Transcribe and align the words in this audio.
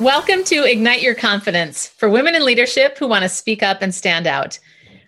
Welcome 0.00 0.44
to 0.44 0.64
Ignite 0.64 1.02
Your 1.02 1.14
Confidence 1.14 1.86
for 1.86 2.08
women 2.08 2.34
in 2.34 2.42
leadership 2.42 2.96
who 2.96 3.06
want 3.06 3.22
to 3.22 3.28
speak 3.28 3.62
up 3.62 3.82
and 3.82 3.94
stand 3.94 4.26
out. 4.26 4.58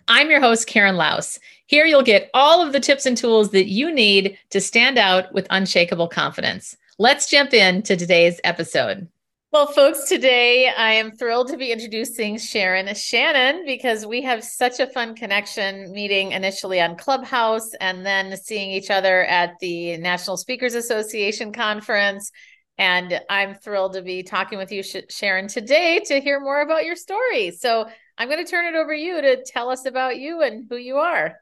I'm 0.07 0.31
your 0.31 0.43
host, 0.43 0.67
Karen 0.67 0.97
Laos. 0.97 1.41
Here 1.65 1.87
you'll 1.87 2.03
get 2.03 2.29
all 2.35 2.61
of 2.61 2.75
the 2.75 2.81
tips 2.81 3.07
and 3.07 3.17
tools 3.17 3.53
that 3.53 3.69
you 3.69 3.91
need 3.91 4.37
to 4.51 4.61
stand 4.61 4.99
out 4.99 5.33
with 5.33 5.47
unshakable 5.49 6.09
confidence. 6.09 6.77
Let's 6.99 7.31
jump 7.31 7.55
into 7.55 7.97
today's 7.97 8.39
episode. 8.45 9.09
Well, 9.51 9.67
folks, 9.67 10.11
today 10.11 10.69
I 10.69 10.93
am 10.93 11.13
thrilled 11.13 11.49
to 11.49 11.57
be 11.57 11.73
introducing 11.73 12.37
Sharon 12.37 12.95
Shannon 12.95 13.65
because 13.65 14.05
we 14.05 14.21
have 14.23 14.45
such 14.45 14.79
a 14.79 14.87
fun 14.87 15.15
connection 15.15 15.91
meeting 15.93 16.33
initially 16.33 16.83
on 16.83 16.97
Clubhouse 16.97 17.73
and 17.81 18.05
then 18.05 18.37
seeing 18.37 18.71
each 18.71 18.91
other 18.91 19.25
at 19.25 19.55
the 19.61 19.97
National 19.97 20.37
Speakers 20.37 20.75
Association 20.75 21.51
conference 21.51 22.31
and 22.79 23.21
I'm 23.29 23.55
thrilled 23.55 23.95
to 23.95 24.03
be 24.03 24.23
talking 24.23 24.59
with 24.59 24.73
you, 24.73 24.83
Sharon, 24.83 25.49
today 25.49 26.01
to 26.07 26.21
hear 26.21 26.41
more 26.41 26.63
about 26.63 26.85
your 26.85 26.97
story. 26.97 27.51
So 27.51 27.87
I'm 28.19 28.29
going 28.29 28.45
to 28.45 28.51
turn 28.51 28.73
it 28.73 28.77
over 28.77 28.95
to 28.95 29.01
you 29.01 29.21
to 29.21 29.45
tell 29.45 29.71
us 29.71 29.87
about 29.87 30.19
you 30.19 30.43
and 30.43 30.67
who 30.69 30.77
you 30.77 30.97
are. 30.97 31.37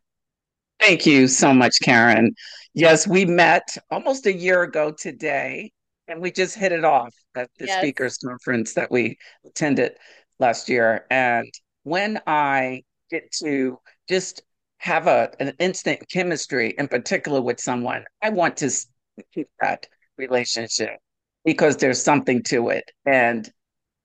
Thank 0.81 1.07
you 1.07 1.29
so 1.29 1.53
much, 1.53 1.79
Karen. 1.83 2.35
Yes, 2.75 3.07
we 3.07 3.25
met 3.27 3.77
almost 3.91 4.27
a 4.27 4.33
year 4.33 4.63
ago 4.63 4.93
today, 4.93 5.73
and 6.09 6.23
we 6.23 6.33
just 6.33 6.57
hit 6.57 6.73
it 6.73 6.85
off 6.85 7.15
at 7.35 7.51
the 7.59 7.67
yes. 7.67 7.79
speakers 7.79 8.17
conference 8.19 8.75
that 8.75 8.91
we 8.91 9.19
attended 9.45 9.93
last 10.39 10.69
year. 10.69 11.07
And 11.11 11.53
when 11.83 12.21
I 12.27 12.83
get 13.11 13.31
to 13.41 13.79
just 14.09 14.43
have 14.79 15.07
a 15.07 15.31
an 15.39 15.53
instant 15.59 16.09
chemistry 16.11 16.75
in 16.79 16.89
particular 16.89 17.43
with 17.43 17.61
someone, 17.61 18.05
I 18.23 18.31
want 18.31 18.57
to 18.59 18.71
keep 19.35 19.49
that 19.61 19.87
relationship 20.17 20.99
because 21.45 21.77
there's 21.77 22.03
something 22.03 22.43
to 22.45 22.69
it. 22.69 22.85
And 23.07 23.49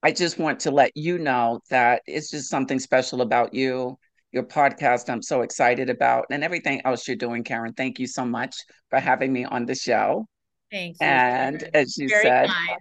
I 0.04 0.12
just 0.12 0.38
want 0.38 0.60
to 0.62 0.72
let 0.72 0.92
you 0.96 1.18
know 1.18 1.60
that 1.70 2.02
it's 2.06 2.30
just 2.30 2.50
something 2.50 2.80
special 2.80 3.22
about 3.22 3.54
you, 3.54 3.98
your 4.32 4.44
podcast. 4.44 5.10
I'm 5.10 5.22
so 5.22 5.42
excited 5.42 5.90
about, 5.90 6.26
and 6.30 6.44
everything 6.44 6.82
else 6.86 7.08
you're 7.08 7.18
doing, 7.18 7.44
Karen. 7.44 7.74
Thank 7.74 8.00
you 8.00 8.08
so 8.08 8.26
much 8.26 8.56
for 8.90 9.00
having 9.00 9.34
me 9.34 9.46
on 9.46 9.66
the 9.66 9.76
show. 9.76 10.28
Thank 10.72 10.98
you. 11.00 11.08
And 11.08 11.64
as 11.74 11.98
you 11.98 12.10
Very 12.10 12.24
said, 12.24 12.48
kind. 12.50 12.80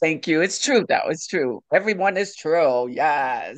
thank 0.00 0.26
you. 0.26 0.40
It's 0.40 0.58
true, 0.58 0.84
though. 0.88 1.08
It's 1.08 1.26
true. 1.26 1.62
Everyone 1.72 2.16
is 2.16 2.34
true. 2.34 2.88
Yes. 2.88 3.56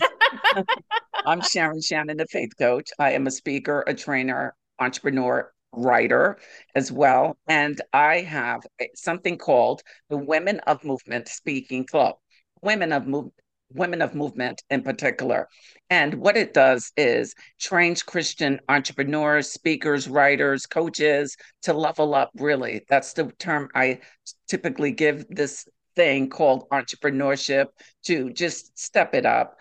I'm 1.25 1.41
Sharon 1.41 1.81
Shannon, 1.81 2.17
the 2.17 2.27
faith 2.27 2.51
coach. 2.59 2.91
I 2.99 3.13
am 3.13 3.27
a 3.27 3.31
speaker, 3.31 3.85
a 3.87 3.95
trainer, 3.95 4.55
entrepreneur, 4.79 5.51
writer 5.73 6.39
as 6.75 6.93
well. 6.93 7.37
And 7.49 7.81
I 7.93 8.21
have 8.21 8.63
eh, 8.79 8.87
something 8.95 9.39
called 9.39 9.83
the 10.09 10.19
Women 10.19 10.61
of 10.61 10.85
Movement 10.85 11.29
Speaking 11.29 11.85
Club. 11.87 12.17
Women 12.63 12.93
of 12.93 13.07
Movement 13.07 13.35
women 13.75 14.03
of 14.03 14.15
movement 14.15 14.63
in 14.71 14.83
particular. 14.83 15.49
And 15.91 16.15
what 16.15 16.37
it 16.37 16.55
does 16.55 16.93
is 16.97 17.35
trains 17.61 18.03
Christian 18.03 18.61
entrepreneurs, 18.69 19.51
speakers, 19.51 20.09
writers, 20.09 20.67
coaches 20.67 21.37
to 21.63 21.73
level 21.73 22.15
up, 22.15 22.31
really. 22.35 22.83
That's 22.89 23.13
the 23.13 23.33
term 23.39 23.69
I 23.75 24.01
typically 24.49 24.93
give 24.93 25.27
this 25.29 25.67
thing 25.95 26.31
called 26.31 26.69
entrepreneurship 26.71 27.67
to 28.05 28.31
just 28.33 28.79
step 28.79 29.15
it 29.15 29.27
up 29.27 29.59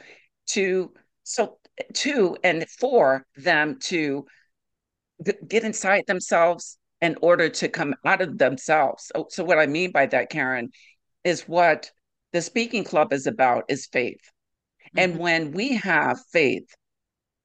to 0.48 0.92
so 1.24 1.58
eh, 1.78 1.84
to 1.94 2.38
and 2.44 2.66
for 2.70 3.26
them 3.36 3.78
to 3.80 4.26
get 5.48 5.64
inside 5.64 6.04
themselves 6.08 6.78
in 7.02 7.18
order 7.22 7.50
to 7.50 7.68
come 7.68 7.96
out 8.06 8.22
of 8.22 8.38
themselves. 8.38 9.12
So, 9.14 9.28
so 9.30 9.44
what 9.44 9.60
I 9.60 9.66
mean 9.66 9.92
by 9.92 10.06
that, 10.08 10.30
Karen, 10.30 10.70
is 11.24 11.48
what 11.48 11.92
the 12.32 12.42
speaking 12.42 12.84
club 12.84 13.12
is 13.14 13.28
about 13.28 13.66
is 13.68 13.88
faith. 13.88 14.22
Mm-hmm. 14.96 15.00
And 15.00 15.20
when 15.20 15.52
we 15.52 15.76
have 15.78 16.20
faith, 16.32 16.68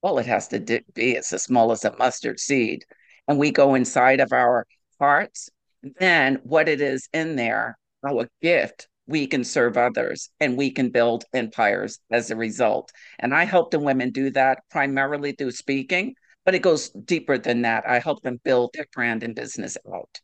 all 0.03 0.19
it 0.19 0.26
has 0.26 0.48
to 0.48 0.60
be 0.94 1.12
is 1.12 1.32
as 1.32 1.42
small 1.42 1.72
as 1.72 1.84
a 1.84 1.97
mustard 1.97 2.38
seed, 2.38 2.84
and 3.26 3.38
we 3.38 3.50
go 3.50 3.75
inside 3.75 4.20
of 4.20 4.32
our 4.32 4.66
hearts, 5.00 5.50
then 5.98 6.41
what 6.44 6.69
it 6.69 6.81
is 6.81 7.08
in 7.12 7.37
there, 7.37 7.78
our 8.06 8.28
gift, 8.41 8.88
we 9.06 9.26
can 9.26 9.44
serve 9.44 9.76
others 9.76 10.31
and 10.41 10.56
we 10.56 10.70
can 10.70 10.91
build 10.91 11.25
empires 11.32 12.00
as 12.10 12.31
a 12.31 12.37
result. 12.37 12.91
And 13.19 13.34
I 13.34 13.44
help 13.44 13.70
the 13.70 13.78
women 13.78 14.10
do 14.10 14.31
that 14.31 14.60
primarily 14.70 15.32
through 15.32 15.53
speaking, 15.53 16.14
but 16.46 16.54
it 16.54 16.62
goes 16.62 16.90
deeper 16.90 17.36
than 17.36 17.62
that. 17.62 17.86
I 17.86 17.98
help 17.98 18.22
them 18.22 18.40
build 18.44 18.70
their 18.72 18.86
brand 18.94 19.24
and 19.24 19.34
business 19.34 19.76
out. 19.92 20.20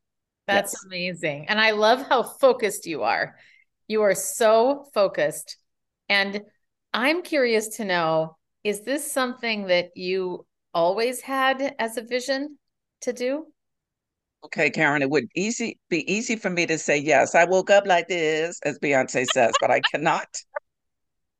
That's 0.47 0.73
yes. 0.73 0.85
amazing. 0.87 1.47
And 1.49 1.61
I 1.61 1.73
love 1.73 2.07
how 2.09 2.23
focused 2.23 2.87
you 2.87 3.03
are. 3.03 3.37
You 3.89 4.03
are 4.03 4.15
so 4.15 4.87
focused. 4.95 5.57
And 6.09 6.41
I'm 6.95 7.23
curious 7.23 7.77
to 7.77 7.85
know 7.85 8.37
is 8.65 8.83
this 8.83 9.13
something 9.13 9.67
that 9.67 9.97
you 9.97 10.47
always 10.73 11.21
had 11.21 11.75
as 11.81 11.97
a 11.97 12.03
vision 12.03 12.57
to 13.01 13.13
do? 13.13 13.47
Okay, 14.45 14.71
Karen, 14.71 15.03
it 15.03 15.11
would 15.11 15.27
easy 15.35 15.79
be 15.89 16.11
easy 16.13 16.37
for 16.37 16.51
me 16.51 16.67
to 16.67 16.79
say 16.79 16.99
yes. 16.99 17.35
I 17.35 17.45
woke 17.45 17.71
up 17.71 17.87
like 17.87 18.07
this, 18.07 18.61
as 18.65 18.79
Beyonce 18.79 19.27
says, 19.27 19.53
but 19.61 19.73
I 19.73 19.81
cannot. 19.91 20.29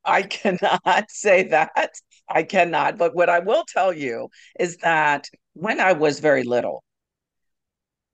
I 0.03 0.23
cannot 0.23 1.05
say 1.09 1.43
that. 1.43 1.93
I 2.29 2.43
cannot. 2.43 2.97
But 2.97 3.15
what 3.15 3.29
I 3.29 3.39
will 3.39 3.63
tell 3.67 3.93
you 3.93 4.29
is 4.59 4.77
that 4.77 5.29
when 5.53 5.79
I 5.79 5.93
was 5.93 6.19
very 6.19 6.43
little, 6.43 6.83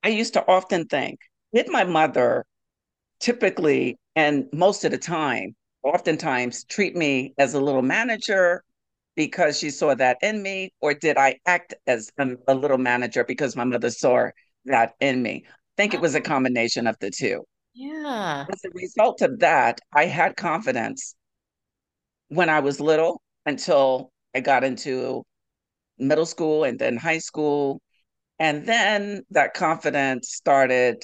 I 0.04 0.10
used 0.10 0.34
to 0.34 0.48
often 0.48 0.86
think, 0.86 1.20
did 1.54 1.70
my 1.70 1.84
mother 1.84 2.46
typically 3.20 3.98
and 4.16 4.48
most 4.52 4.84
of 4.84 4.92
the 4.92 4.98
time, 4.98 5.56
oftentimes 5.84 6.66
treat 6.66 6.96
me 6.96 7.34
as 7.38 7.54
a 7.54 7.62
little 7.62 7.82
manager 7.82 8.64
because 9.16 9.58
she 9.58 9.70
saw 9.70 9.94
that 9.96 10.18
in 10.22 10.42
me, 10.42 10.72
or 10.82 10.94
did 10.94 11.18
I 11.18 11.40
act 11.46 11.74
as 11.88 12.12
a, 12.18 12.36
a 12.48 12.54
little 12.54 12.78
manager 12.78 13.24
because 13.24 13.56
my 13.56 13.64
mother 13.64 13.90
saw 13.90 14.30
that 14.66 14.94
in 15.00 15.22
me? 15.22 15.44
I 15.48 15.52
think 15.78 15.94
it 15.94 16.02
was 16.02 16.16
a 16.16 16.22
combination 16.22 16.88
of 16.88 16.98
the 17.00 17.12
two. 17.12 17.44
Yeah. 17.74 18.46
As 18.52 18.60
a 18.66 18.70
result 18.74 19.22
of 19.22 19.40
that, 19.40 19.80
I 19.94 20.06
had 20.06 20.36
confidence 20.36 21.16
when 22.28 22.50
I 22.50 22.60
was 22.60 22.80
little 22.80 23.22
until 23.46 24.12
I 24.36 24.42
got 24.42 24.64
into 24.64 25.24
middle 25.98 26.26
school 26.26 26.64
and 26.64 26.80
then 26.80 26.98
high 26.98 27.18
school. 27.20 27.82
And 28.40 28.66
then 28.66 29.24
that 29.32 29.54
confidence 29.54 30.34
started 30.34 31.04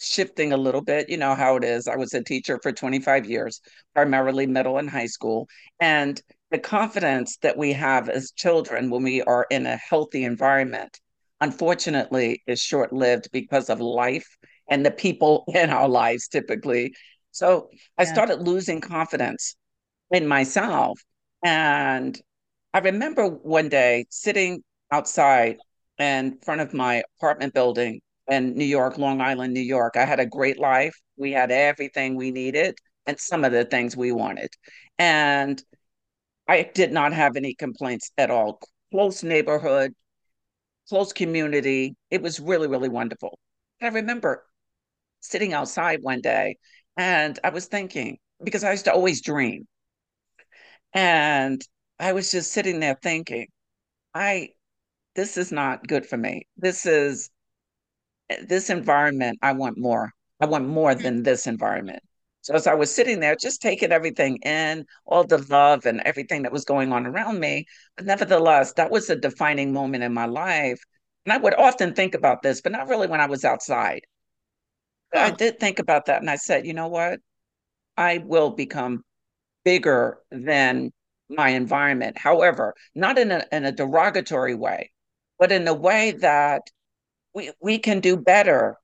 shifting 0.00 0.52
a 0.52 0.56
little 0.56 0.82
bit. 0.82 1.08
You 1.08 1.16
know 1.16 1.34
how 1.34 1.56
it 1.56 1.64
is. 1.64 1.88
I 1.88 1.96
was 1.96 2.14
a 2.14 2.22
teacher 2.22 2.58
for 2.62 2.72
25 2.72 3.26
years, 3.26 3.60
primarily 3.94 4.46
middle 4.46 4.78
and 4.78 4.88
high 4.88 5.06
school. 5.06 5.48
And 5.80 6.20
the 6.50 6.58
confidence 6.58 7.36
that 7.38 7.56
we 7.56 7.72
have 7.72 8.08
as 8.08 8.32
children 8.32 8.90
when 8.90 9.02
we 9.02 9.22
are 9.22 9.46
in 9.50 9.66
a 9.66 9.76
healthy 9.76 10.24
environment, 10.24 10.98
unfortunately, 11.40 12.42
is 12.46 12.60
short 12.60 12.92
lived 12.92 13.28
because 13.32 13.68
of 13.68 13.80
life 13.80 14.26
and 14.68 14.84
the 14.84 14.90
people 14.90 15.44
in 15.54 15.70
our 15.70 15.88
lives 15.88 16.28
typically. 16.28 16.94
So 17.30 17.68
I 17.96 18.04
started 18.04 18.42
losing 18.42 18.80
confidence 18.80 19.54
in 20.10 20.26
myself. 20.26 20.98
And 21.42 22.20
I 22.74 22.80
remember 22.80 23.26
one 23.26 23.68
day 23.68 24.06
sitting 24.10 24.62
outside 24.92 25.58
in 25.98 26.38
front 26.44 26.60
of 26.60 26.74
my 26.74 27.02
apartment 27.16 27.54
building 27.54 28.00
in 28.28 28.56
New 28.56 28.64
York, 28.64 28.98
Long 28.98 29.20
Island, 29.20 29.54
New 29.54 29.60
York. 29.60 29.96
I 29.96 30.04
had 30.04 30.20
a 30.20 30.26
great 30.26 30.58
life. 30.58 30.94
We 31.16 31.32
had 31.32 31.50
everything 31.50 32.16
we 32.16 32.30
needed 32.30 32.76
and 33.06 33.18
some 33.18 33.44
of 33.44 33.52
the 33.52 33.64
things 33.64 33.96
we 33.96 34.12
wanted. 34.12 34.50
And 34.98 35.62
I 36.48 36.70
did 36.74 36.92
not 36.92 37.12
have 37.12 37.36
any 37.36 37.54
complaints 37.54 38.10
at 38.18 38.30
all. 38.30 38.60
Close 38.90 39.22
neighborhood, 39.22 39.94
close 40.88 41.12
community. 41.12 41.96
It 42.10 42.22
was 42.22 42.40
really, 42.40 42.68
really 42.68 42.88
wonderful. 42.88 43.38
I 43.80 43.88
remember 43.88 44.44
sitting 45.20 45.52
outside 45.52 46.00
one 46.02 46.20
day 46.20 46.56
and 46.96 47.38
I 47.44 47.50
was 47.50 47.66
thinking, 47.66 48.18
because 48.42 48.64
I 48.64 48.72
used 48.72 48.86
to 48.86 48.92
always 48.92 49.22
dream. 49.22 49.66
And 50.92 51.62
I 51.98 52.12
was 52.12 52.30
just 52.30 52.52
sitting 52.52 52.80
there 52.80 52.98
thinking, 53.02 53.46
I, 54.14 54.50
this 55.14 55.36
is 55.36 55.52
not 55.52 55.86
good 55.86 56.06
for 56.06 56.16
me. 56.16 56.46
This 56.56 56.86
is, 56.86 57.30
this 58.42 58.70
environment, 58.70 59.38
I 59.42 59.52
want 59.52 59.78
more. 59.78 60.12
I 60.40 60.46
want 60.46 60.68
more 60.68 60.94
mm. 60.94 61.02
than 61.02 61.22
this 61.22 61.46
environment. 61.46 62.02
So 62.42 62.54
as 62.54 62.66
I 62.66 62.74
was 62.74 62.94
sitting 62.94 63.20
there, 63.20 63.36
just 63.36 63.60
taking 63.60 63.92
everything 63.92 64.38
in, 64.38 64.86
all 65.04 65.24
the 65.24 65.44
love 65.50 65.86
and 65.86 66.00
everything 66.00 66.42
that 66.44 66.52
was 66.52 66.64
going 66.64 66.92
on 66.92 67.06
around 67.06 67.40
me, 67.40 67.66
but 67.96 68.06
nevertheless, 68.06 68.72
that 68.74 68.90
was 68.90 69.10
a 69.10 69.16
defining 69.16 69.72
moment 69.72 70.04
in 70.04 70.14
my 70.14 70.26
life. 70.26 70.80
And 71.26 71.32
I 71.32 71.38
would 71.38 71.54
often 71.54 71.94
think 71.94 72.14
about 72.14 72.42
this, 72.42 72.60
but 72.62 72.72
not 72.72 72.88
really 72.88 73.06
when 73.06 73.20
I 73.20 73.26
was 73.26 73.44
outside. 73.44 74.00
Huh. 75.12 75.20
I 75.20 75.30
did 75.30 75.58
think 75.58 75.78
about 75.78 76.06
that, 76.06 76.20
and 76.20 76.30
I 76.30 76.36
said, 76.36 76.66
you 76.66 76.74
know 76.74 76.88
what? 76.88 77.20
I 77.96 78.18
will 78.18 78.50
become 78.50 79.02
bigger 79.64 80.18
than 80.30 80.92
my 81.28 81.50
environment. 81.50 82.16
However, 82.18 82.74
not 82.94 83.18
in 83.18 83.30
a, 83.30 83.44
in 83.52 83.64
a 83.64 83.72
derogatory 83.72 84.54
way, 84.54 84.90
but 85.38 85.52
in 85.52 85.66
a 85.68 85.74
way 85.74 86.12
that 86.12 86.62
we, 87.34 87.52
we 87.60 87.78
can 87.78 88.00
do 88.00 88.16
better. 88.16 88.76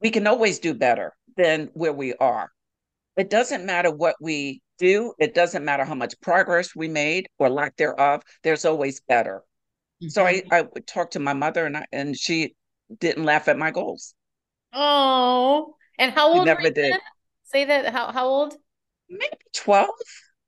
We 0.00 0.10
can 0.10 0.26
always 0.26 0.58
do 0.58 0.74
better 0.74 1.14
than 1.36 1.70
where 1.74 1.92
we 1.92 2.14
are. 2.14 2.50
it 3.16 3.30
doesn't 3.30 3.64
matter 3.64 3.90
what 3.90 4.16
we 4.20 4.62
do, 4.78 5.12
it 5.18 5.34
doesn't 5.34 5.64
matter 5.64 5.84
how 5.84 5.94
much 5.94 6.14
progress 6.20 6.74
we 6.74 6.88
made 6.88 7.28
or 7.38 7.48
lack 7.48 7.76
thereof, 7.76 8.22
there's 8.42 8.64
always 8.64 9.00
better. 9.02 9.42
Mm-hmm. 10.02 10.08
So 10.08 10.26
I, 10.26 10.34
mm-hmm. 10.34 10.52
I 10.52 10.62
would 10.62 10.86
talk 10.86 11.12
to 11.12 11.20
my 11.20 11.34
mother 11.34 11.66
and 11.66 11.76
I, 11.76 11.86
and 11.92 12.16
she 12.16 12.54
didn't 12.98 13.24
laugh 13.24 13.48
at 13.48 13.58
my 13.58 13.70
goals. 13.70 14.14
Oh, 14.72 15.74
and 15.98 16.12
how 16.12 16.28
old? 16.32 16.42
She 16.42 16.44
never 16.46 16.70
did. 16.70 16.94
Say 17.44 17.66
that. 17.66 17.92
How 17.92 18.10
how 18.10 18.26
old? 18.26 18.54
Maybe 19.12 19.36
twelve. 19.54 19.90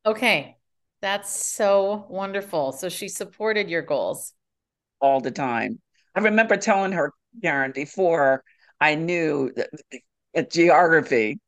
Okay, 0.07 0.57
that's 1.03 1.31
so 1.31 2.07
wonderful. 2.09 2.73
So 2.73 2.89
she 2.89 3.09
supported 3.09 3.69
your 3.69 3.83
goals 3.83 4.33
all 5.01 5.21
the 5.21 5.31
time. 5.31 5.81
I 6.15 6.21
remember 6.21 6.57
telling 6.57 6.93
her, 6.93 7.13
Karen, 7.43 7.73
before 7.73 8.43
I 8.81 8.95
knew 8.95 9.53
geography, 10.51 11.39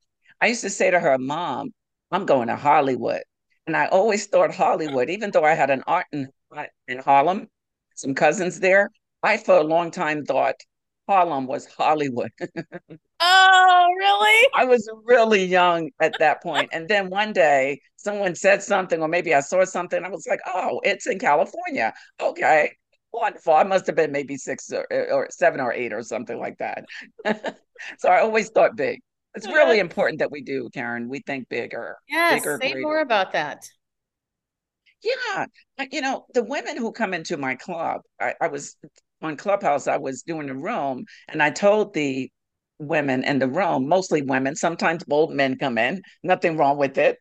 I 0.42 0.48
used 0.48 0.60
to 0.60 0.70
say 0.70 0.90
to 0.90 1.00
her, 1.00 1.16
Mom, 1.16 1.70
I'm 2.10 2.26
going 2.26 2.48
to 2.48 2.56
Hollywood. 2.56 3.22
And 3.66 3.76
I 3.76 3.86
always 3.86 4.26
thought 4.26 4.54
Hollywood, 4.54 5.08
even 5.08 5.30
though 5.30 5.44
I 5.44 5.54
had 5.54 5.70
an 5.70 5.82
art 5.86 6.06
in, 6.12 6.28
in 6.86 6.98
Harlem, 6.98 7.48
some 7.94 8.14
cousins 8.14 8.60
there, 8.60 8.90
I 9.22 9.38
for 9.38 9.56
a 9.56 9.64
long 9.64 9.90
time 9.90 10.24
thought 10.26 10.56
Harlem 11.08 11.46
was 11.46 11.66
Hollywood. 11.66 12.30
oh, 13.20 13.86
really? 13.98 14.48
I 14.54 14.64
was 14.64 14.88
really 15.04 15.44
young 15.44 15.90
at 16.00 16.18
that 16.18 16.42
point. 16.42 16.70
And 16.72 16.88
then 16.88 17.10
one 17.10 17.32
day 17.32 17.80
someone 17.96 18.34
said 18.34 18.62
something, 18.62 19.00
or 19.02 19.08
maybe 19.08 19.34
I 19.34 19.40
saw 19.40 19.64
something. 19.64 20.02
I 20.04 20.08
was 20.08 20.26
like, 20.28 20.40
oh, 20.46 20.80
it's 20.84 21.06
in 21.06 21.18
California. 21.18 21.92
Okay. 22.20 22.72
Wonderful. 23.12 23.54
I 23.54 23.62
must 23.62 23.86
have 23.86 23.96
been 23.96 24.12
maybe 24.12 24.36
six 24.36 24.70
or, 24.72 24.86
eh, 24.90 25.06
or 25.10 25.28
seven 25.30 25.60
or 25.60 25.72
eight 25.72 25.92
or 25.92 26.02
something 26.02 26.38
like 26.38 26.58
that. 26.58 26.84
so 27.98 28.08
I 28.08 28.20
always 28.20 28.50
thought 28.50 28.76
big. 28.76 29.00
It's 29.34 29.46
really 29.46 29.80
important 29.80 30.19
that 30.20 30.30
we 30.30 30.42
do, 30.42 30.70
Karen. 30.72 31.08
We 31.08 31.20
think 31.20 31.48
bigger. 31.48 31.98
Yes, 32.08 32.40
bigger, 32.40 32.58
say 32.60 32.72
greater. 32.72 32.86
more 32.86 33.00
about 33.00 33.32
that. 33.32 33.69
Yeah, 35.02 35.46
you 35.92 36.00
know 36.00 36.24
the 36.32 36.42
women 36.42 36.78
who 36.78 36.90
come 36.90 37.12
into 37.12 37.36
my 37.36 37.54
club. 37.54 38.00
I, 38.19 38.34
I 38.40 38.48
was 38.48 38.76
on 39.20 39.36
Clubhouse. 39.36 39.88
I 39.88 39.98
was 39.98 40.22
doing 40.22 40.48
a 40.48 40.54
room, 40.54 41.04
and 41.28 41.42
I 41.42 41.50
told 41.50 41.92
the 41.92 42.30
women 42.78 43.25
in 43.25 43.38
the 43.38 43.49
room, 43.49 43.88
mostly 43.88 44.23
women. 44.23 44.56
Sometimes 44.56 45.05
bold 45.05 45.32
men 45.32 45.58
come 45.58 45.78
in. 45.78 46.02
Nothing 46.23 46.56
wrong 46.56 46.76
with 46.76 46.99
it. 46.99 47.19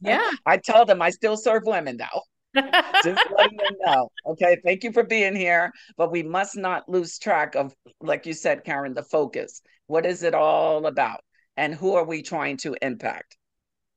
Yeah, 0.00 0.30
I 0.46 0.58
tell 0.58 0.84
them 0.84 1.02
I 1.02 1.10
still 1.10 1.36
serve 1.36 1.62
women 1.66 1.96
though. 1.96 2.22
Just 3.02 3.22
letting 3.36 3.56
them 3.56 3.76
know. 3.84 4.08
Okay, 4.26 4.56
thank 4.64 4.84
you 4.84 4.92
for 4.92 5.02
being 5.02 5.34
here, 5.34 5.70
but 5.96 6.10
we 6.10 6.22
must 6.22 6.56
not 6.56 6.88
lose 6.88 7.18
track 7.18 7.54
of, 7.54 7.74
like 8.00 8.26
you 8.26 8.32
said, 8.32 8.64
Karen, 8.64 8.94
the 8.94 9.02
focus. 9.02 9.60
What 9.86 10.06
is 10.06 10.22
it 10.22 10.34
all 10.34 10.86
about? 10.86 11.20
and 11.58 11.74
who 11.74 11.96
are 11.96 12.04
we 12.04 12.22
trying 12.22 12.56
to 12.56 12.76
impact? 12.80 13.36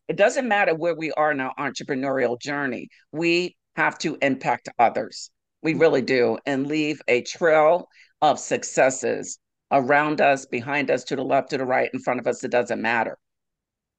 It 0.08 0.18
doesn't 0.18 0.48
matter 0.48 0.76
where 0.76 0.96
we 0.96 1.12
are 1.12 1.32
in 1.32 1.40
our 1.40 1.54
entrepreneurial 1.58 2.42
journey. 2.42 2.90
We 3.12 3.56
have 3.76 3.98
to 4.00 4.18
impact 4.22 4.68
others. 4.80 5.30
We 5.62 5.76
really 5.76 6.02
do, 6.02 6.40
and 6.46 6.66
leave 6.66 7.02
a 7.08 7.22
trail 7.22 7.88
of 8.20 8.40
successes 8.40 9.38
around 9.72 10.22
us, 10.22 10.46
behind 10.46 10.92
us, 10.92 11.04
to 11.06 11.16
the 11.16 11.24
left, 11.24 11.52
to 11.52 11.58
the 11.58 11.66
right, 11.66 11.90
in 11.94 12.00
front 12.00 12.20
of 12.20 12.28
us. 12.28 12.44
It 12.44 12.52
doesn't 12.52 12.82
matter. 12.82 13.18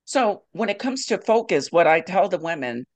So 0.05 0.43
when 0.53 0.69
it 0.69 0.79
comes 0.79 1.07
to 1.07 1.19
focus, 1.19 1.71
what 1.71 1.87
I 1.87 2.01
tell 2.01 2.29
the 2.29 2.39
women, 2.39 2.87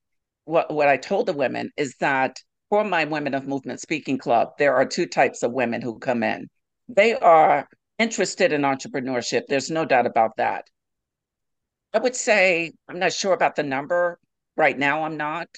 what, 0.45 0.73
what 0.73 0.89
I 0.89 0.97
told 0.97 1.27
the 1.27 1.33
women 1.33 1.71
is 1.77 1.95
that 2.01 2.39
for 2.69 2.85
my 2.85 3.05
Women 3.05 3.35
of 3.35 3.47
Movement 3.47 3.81
Speaking 3.81 4.19
Club, 4.19 4.51
there 4.59 4.75
are 4.75 4.85
two 4.85 5.07
types 5.07 5.43
of 5.43 5.53
women 5.53 5.81
who 5.81 5.99
come 5.99 6.23
in. 6.23 6.49
They 6.89 7.15
are 7.15 7.69
interested 7.99 8.53
in 8.53 8.63
entrepreneurship. 8.63 9.43
There's 9.49 9.71
no 9.71 9.85
doubt 9.85 10.07
about 10.07 10.37
that. 10.37 10.65
I 11.95 11.99
would 11.99 12.17
say, 12.17 12.73
I'm 12.89 12.99
not 12.99 13.13
sure 13.13 13.33
about 13.33 13.57
the 13.57 13.63
number. 13.63 14.19
Right 14.57 14.79
now, 14.79 15.05
I'm 15.05 15.17
not 15.17 15.49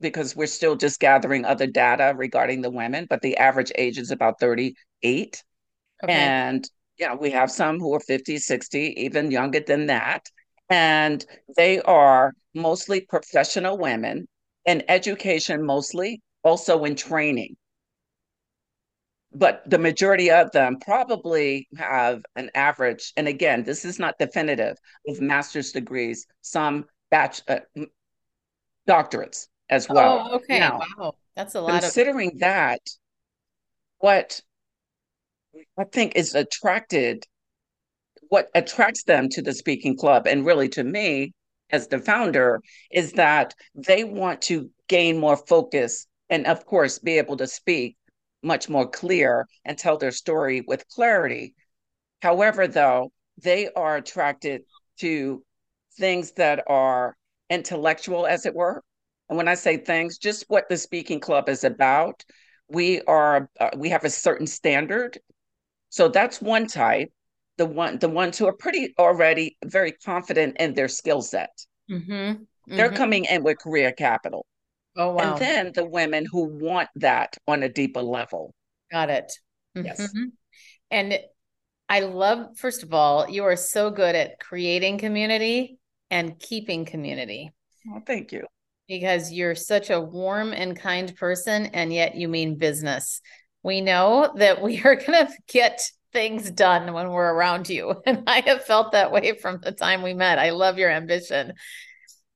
because 0.00 0.34
we're 0.34 0.46
still 0.46 0.76
just 0.76 1.00
gathering 1.00 1.44
other 1.44 1.66
data 1.66 2.14
regarding 2.16 2.62
the 2.62 2.70
women, 2.70 3.06
but 3.08 3.22
the 3.22 3.36
average 3.36 3.72
age 3.76 3.98
is 3.98 4.10
about 4.10 4.40
38. 4.40 5.42
Okay. 6.02 6.12
And 6.12 6.68
yeah, 6.98 7.14
we 7.14 7.30
have 7.30 7.50
some 7.50 7.78
who 7.78 7.94
are 7.94 8.00
50, 8.00 8.38
60, 8.38 8.94
even 8.96 9.30
younger 9.30 9.60
than 9.60 9.86
that. 9.86 10.26
And 10.70 11.24
they 11.56 11.80
are 11.82 12.32
mostly 12.54 13.00
professional 13.02 13.78
women 13.78 14.26
in 14.64 14.82
education, 14.88 15.64
mostly 15.64 16.22
also 16.42 16.84
in 16.84 16.94
training 16.94 17.56
but 19.34 19.68
the 19.68 19.78
majority 19.78 20.30
of 20.30 20.50
them 20.52 20.78
probably 20.80 21.68
have 21.76 22.22
an 22.36 22.50
average 22.54 23.12
and 23.16 23.26
again 23.26 23.64
this 23.64 23.84
is 23.84 23.98
not 23.98 24.14
definitive 24.18 24.76
of 25.08 25.20
master's 25.20 25.72
degrees 25.72 26.26
some 26.40 26.84
batch 27.10 27.42
uh, 27.48 27.58
doctorates 28.88 29.48
as 29.70 29.88
well 29.88 30.28
oh, 30.30 30.36
okay 30.36 30.60
now, 30.60 30.80
wow 30.98 31.14
that's 31.34 31.54
a 31.54 31.60
lot 31.60 31.82
considering 31.82 32.30
of- 32.32 32.38
that 32.38 32.80
what 33.98 34.40
i 35.78 35.84
think 35.84 36.14
is 36.14 36.34
attracted 36.34 37.24
what 38.28 38.48
attracts 38.54 39.04
them 39.04 39.28
to 39.28 39.42
the 39.42 39.52
speaking 39.54 39.96
club 39.96 40.26
and 40.26 40.46
really 40.46 40.68
to 40.68 40.82
me 40.82 41.32
as 41.70 41.88
the 41.88 41.98
founder 41.98 42.60
is 42.90 43.12
that 43.12 43.54
they 43.74 44.04
want 44.04 44.40
to 44.42 44.70
gain 44.88 45.18
more 45.18 45.36
focus 45.36 46.06
and 46.30 46.46
of 46.46 46.64
course 46.66 46.98
be 46.98 47.18
able 47.18 47.36
to 47.36 47.46
speak 47.46 47.96
much 48.44 48.68
more 48.68 48.88
clear 48.88 49.46
and 49.64 49.76
tell 49.76 49.96
their 49.96 50.12
story 50.12 50.62
with 50.66 50.86
clarity. 50.88 51.54
However, 52.22 52.68
though, 52.68 53.10
they 53.42 53.70
are 53.74 53.96
attracted 53.96 54.62
to 55.00 55.42
things 55.98 56.32
that 56.32 56.62
are 56.68 57.16
intellectual, 57.50 58.26
as 58.26 58.46
it 58.46 58.54
were. 58.54 58.82
And 59.28 59.36
when 59.36 59.48
I 59.48 59.54
say 59.54 59.78
things, 59.78 60.18
just 60.18 60.44
what 60.48 60.68
the 60.68 60.76
speaking 60.76 61.20
club 61.20 61.48
is 61.48 61.64
about. 61.64 62.22
We 62.68 63.02
are 63.02 63.50
uh, 63.60 63.70
we 63.76 63.90
have 63.90 64.04
a 64.04 64.10
certain 64.10 64.46
standard, 64.46 65.18
so 65.94 66.08
that's 66.08 66.40
one 66.42 66.66
type. 66.66 67.12
The 67.56 67.66
one 67.66 68.00
the 68.00 68.08
ones 68.08 68.36
who 68.36 68.46
are 68.46 68.52
pretty 68.52 68.94
already 68.98 69.56
very 69.64 69.92
confident 69.92 70.56
in 70.58 70.74
their 70.74 70.88
skill 70.88 71.22
set. 71.22 71.50
Mm-hmm. 71.88 72.12
Mm-hmm. 72.12 72.76
They're 72.76 72.90
coming 72.90 73.26
in 73.26 73.44
with 73.44 73.60
career 73.60 73.92
capital. 73.92 74.44
Oh, 74.96 75.12
wow. 75.12 75.34
And 75.34 75.40
then 75.40 75.72
the 75.72 75.88
women 75.88 76.26
who 76.28 76.46
want 76.46 76.88
that 76.96 77.36
on 77.46 77.62
a 77.62 77.68
deeper 77.68 78.02
level. 78.02 78.52
Got 78.90 79.10
it. 79.10 79.30
Yes. 79.76 80.00
Mm-hmm. 80.00 80.24
And 80.90 81.18
I 81.88 82.00
love, 82.00 82.58
first 82.58 82.82
of 82.82 82.92
all, 82.92 83.30
you 83.30 83.44
are 83.44 83.54
so 83.54 83.92
good 83.92 84.16
at 84.16 84.40
creating 84.40 84.98
community 84.98 85.78
and 86.10 86.40
keeping 86.40 86.84
community. 86.86 87.52
Well, 87.86 88.02
thank 88.04 88.32
you. 88.32 88.46
Because 88.88 89.30
you're 89.30 89.54
such 89.54 89.90
a 89.90 90.00
warm 90.00 90.52
and 90.52 90.76
kind 90.76 91.14
person, 91.14 91.66
and 91.66 91.92
yet 91.92 92.16
you 92.16 92.26
mean 92.26 92.58
business. 92.58 93.20
We 93.64 93.80
know 93.80 94.32
that 94.36 94.62
we 94.62 94.80
are 94.82 94.94
going 94.94 95.26
to 95.26 95.32
get 95.48 95.80
things 96.12 96.50
done 96.50 96.92
when 96.92 97.10
we're 97.10 97.34
around 97.34 97.68
you. 97.68 98.00
And 98.06 98.22
I 98.28 98.40
have 98.46 98.64
felt 98.64 98.92
that 98.92 99.10
way 99.10 99.36
from 99.36 99.58
the 99.60 99.72
time 99.72 100.02
we 100.02 100.14
met. 100.14 100.38
I 100.38 100.50
love 100.50 100.78
your 100.78 100.90
ambition. 100.90 101.54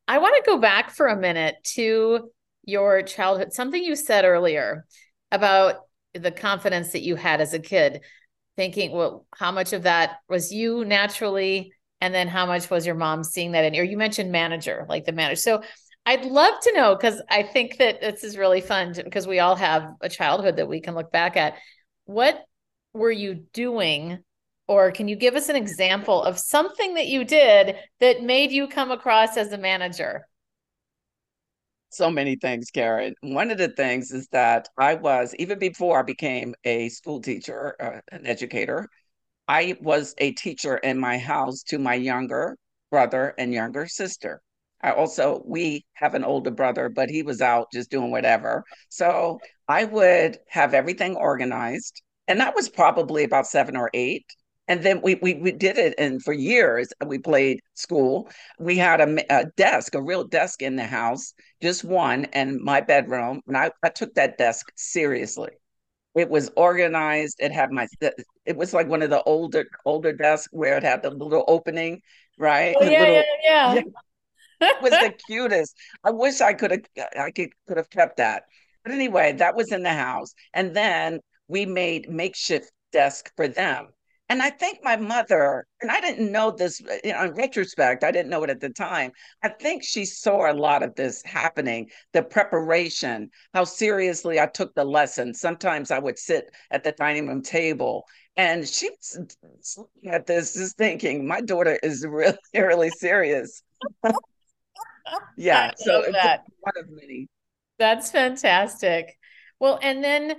I 0.09 0.19
want 0.19 0.43
to 0.43 0.51
go 0.51 0.59
back 0.59 0.91
for 0.91 1.07
a 1.07 1.17
minute 1.17 1.57
to 1.75 2.31
your 2.65 3.03
childhood, 3.03 3.53
something 3.53 3.83
you 3.83 3.95
said 3.95 4.25
earlier 4.25 4.87
about 5.31 5.77
the 6.15 6.33
confidence 6.33 6.93
that 6.93 7.03
you 7.03 7.15
had 7.15 7.41
as 7.41 7.55
a 7.55 7.59
kid, 7.59 8.01
thinking, 8.57 8.91
well, 8.91 9.27
how 9.35 9.53
much 9.53 9.73
of 9.73 9.85
that 9.85 10.17
was 10.29 10.53
you 10.53 10.85
naturally? 10.85 11.73
And 12.01 12.15
then 12.15 12.29
how 12.29 12.47
much 12.47 12.71
was 12.71 12.87
your 12.87 12.95
mom 12.95 13.23
seeing 13.23 13.53
that 13.53 13.65
in? 13.65 13.77
Or 13.77 13.83
you 13.83 13.97
mentioned 13.97 14.33
manager, 14.33 14.87
like 14.89 15.05
the 15.05 15.13
manager. 15.13 15.41
So 15.41 15.63
I'd 16.09 16.25
love 16.25 16.55
to 16.63 16.73
know 16.73 16.95
because 16.95 17.21
I 17.29 17.43
think 17.43 17.77
that 17.77 18.01
this 18.01 18.25
is 18.25 18.39
really 18.39 18.63
fun 18.63 18.95
because 18.97 19.27
we 19.27 19.41
all 19.41 19.57
have 19.57 19.93
a 20.01 20.09
childhood 20.09 20.57
that 20.57 20.67
we 20.67 20.81
can 20.81 20.95
look 20.95 21.13
back 21.13 21.37
at. 21.37 21.53
What 22.07 22.47
were 22.95 23.11
you 23.11 23.45
doing? 23.53 24.21
Or 24.67 24.91
can 24.91 25.09
you 25.09 25.17
give 25.17 25.35
us 25.35 25.51
an 25.51 25.57
example 25.57 26.23
of 26.23 26.39
something 26.39 26.95
that 26.95 27.09
you 27.09 27.25
did 27.25 27.77
that 28.01 28.23
made 28.23 28.53
you 28.53 28.69
come 28.69 28.91
across 28.91 29.37
as 29.37 29.53
a 29.53 29.59
manager? 29.59 30.27
so 31.91 32.11
many 32.11 32.37
things, 32.37 32.71
Karen. 32.71 33.15
One 33.21 33.51
of 33.51 33.59
the 33.59 33.69
things 33.69 34.11
is 34.11 34.29
that 34.29 34.69
I 34.79 34.95
was, 34.95 35.35
even 35.39 35.59
before 35.59 35.99
I 35.99 36.03
became 36.03 36.55
a 36.65 36.89
school 36.89 37.21
teacher, 37.21 37.77
uh, 37.81 38.01
an 38.13 38.27
educator, 38.27 38.89
I 39.47 39.77
was 39.83 40.15
a 40.17 40.33
teacher 40.33 40.79
in 40.79 40.99
my 40.99 41.19
house 41.19 41.63
to 41.65 41.79
my 41.79 41.95
younger 41.95 42.57
brother 42.91 43.35
and 43.39 43.53
younger 43.53 43.87
sister. 43.87 44.41
I 44.81 44.93
also, 44.93 45.43
we 45.45 45.85
have 45.95 46.15
an 46.15 46.25
older 46.25 46.51
brother, 46.51 46.89
but 46.89 47.11
he 47.11 47.23
was 47.23 47.41
out 47.41 47.69
just 47.73 47.91
doing 47.91 48.11
whatever. 48.11 48.65
So 48.89 49.41
I 49.67 49.85
would 49.85 50.39
have 50.49 50.75
everything 50.75 51.17
organized. 51.17 52.03
And 52.29 52.41
that 52.41 52.55
was 52.55 52.69
probably 52.69 53.25
about 53.25 53.47
seven 53.47 53.77
or 53.77 53.91
eight. 53.95 54.25
And 54.69 54.83
then 54.83 55.01
we, 55.01 55.15
we 55.17 55.35
we 55.35 55.53
did 55.53 55.79
it 55.79 55.95
and 55.97 56.23
for 56.23 56.35
years 56.35 56.93
uh, 57.03 57.07
we 57.07 57.19
played 57.19 57.61
school. 57.73 58.29
We 58.59 58.77
had 58.77 59.01
a, 59.01 59.35
a, 59.35 59.47
desk 59.57 59.95
a 59.95 60.03
real 60.03 60.25
desk 60.25 60.61
in 60.61 60.77
the 60.77 60.85
house 60.85 61.33
just 61.63 61.85
one 61.85 62.27
and 62.27 62.61
my 62.61 62.83
bedroom 62.83 63.41
and 63.47 63.57
I, 63.57 63.71
I 63.83 63.89
took 63.89 64.15
that 64.15 64.37
desk 64.37 64.67
seriously. 64.77 65.53
It 66.15 66.29
was 66.29 66.51
organized 66.55 67.37
it 67.39 67.51
had 67.51 67.73
my 67.73 67.87
it 68.45 68.57
was 68.59 68.75
like 68.75 68.89
one 68.89 69.01
of 69.01 69.09
the 69.09 69.23
older 69.23 69.65
older 69.87 70.13
desks 70.13 70.49
where 70.53 70.77
it 70.77 70.83
had 70.83 71.03
the 71.03 71.11
little 71.11 71.45
opening 71.49 72.03
right? 72.39 72.77
Oh, 72.79 72.85
yeah, 72.85 73.01
little, 73.01 73.15
yeah, 73.15 73.23
yeah, 73.43 73.75
it 73.75 73.85
was 74.61 74.91
the 74.91 75.15
cutest. 75.27 75.77
I 76.05 76.11
wish 76.11 76.41
I 76.41 76.53
could 76.55 76.71
have 76.71 77.09
I 77.19 77.31
could 77.31 77.51
could 77.67 77.77
have 77.77 77.91
kept 77.91 78.17
that. 78.19 78.45
But 78.85 78.93
anyway, 78.93 79.33
that 79.33 79.57
was 79.57 79.73
in 79.73 79.83
the 79.83 79.93
house. 79.93 80.35
And 80.55 80.75
then 80.75 81.21
we 81.49 81.67
made 81.67 82.09
makeshift 82.09 82.71
desk 82.93 83.31
for 83.37 83.49
them. 83.49 83.89
And 84.31 84.43
I 84.43 84.51
think 84.51 84.81
my 84.83 84.97
mother, 84.97 85.67
and 85.81 85.91
I 85.91 86.01
didn't 86.01 86.31
know 86.31 86.51
this 86.51 86.81
you 87.03 87.13
know, 87.13 87.25
in 87.25 87.33
retrospect, 87.33 88.05
I 88.05 88.11
didn't 88.11 88.29
know 88.29 88.45
it 88.45 88.51
at 88.51 88.61
the 88.61 88.69
time. 88.69 89.11
I 89.43 89.49
think 89.49 89.83
she 89.83 90.05
saw 90.05 90.51
a 90.51 90.53
lot 90.53 90.83
of 90.83 90.95
this 90.97 91.23
happening, 91.25 91.89
the 92.13 92.23
preparation, 92.23 93.31
how 93.55 93.65
seriously 93.65 94.39
I 94.39 94.47
took 94.47 94.75
the 94.75 94.85
lesson. 94.85 95.33
Sometimes 95.33 95.91
I 95.91 95.99
would 95.99 96.19
sit 96.19 96.51
at 96.71 96.85
the 96.85 96.93
dining 96.93 97.27
room 97.27 97.43
table 97.43 98.05
and 98.37 98.69
she 98.69 98.91
was 98.91 99.77
looking 99.79 100.11
at 100.11 100.27
this, 100.27 100.55
just 100.55 100.77
thinking, 100.77 101.27
my 101.27 101.41
daughter 101.41 101.79
is 101.83 102.07
really, 102.07 102.37
really 102.55 102.91
serious. 102.91 103.63
yeah. 105.37 105.73
So 105.77 106.05
that. 106.13 106.43
one 106.61 106.75
of 106.77 106.91
many. 106.91 107.29
That's 107.79 108.11
fantastic. 108.11 109.17
Well, 109.61 109.79
and 109.83 110.03
then 110.03 110.35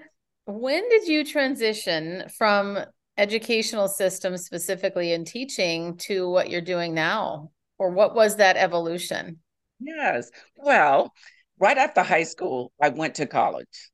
when 0.46 0.88
did 0.90 1.08
you 1.08 1.24
transition 1.26 2.26
from 2.38 2.80
educational 3.18 3.88
system 3.88 4.38
specifically 4.38 5.14
in 5.14 5.26
teaching 5.26 5.98
to 5.98 6.30
what 6.30 6.50
you're 6.50 6.62
doing 6.62 6.94
now? 6.94 7.52
Or 7.78 7.92
what 7.92 8.16
was 8.16 8.38
that 8.38 8.58
evolution? 8.58 9.40
Yes. 9.80 10.32
Well, 10.58 11.14
right 11.60 11.78
after 11.78 12.02
high 12.02 12.24
school, 12.24 12.72
I 12.82 12.90
went 12.90 13.16
to 13.16 13.26
college 13.26 13.90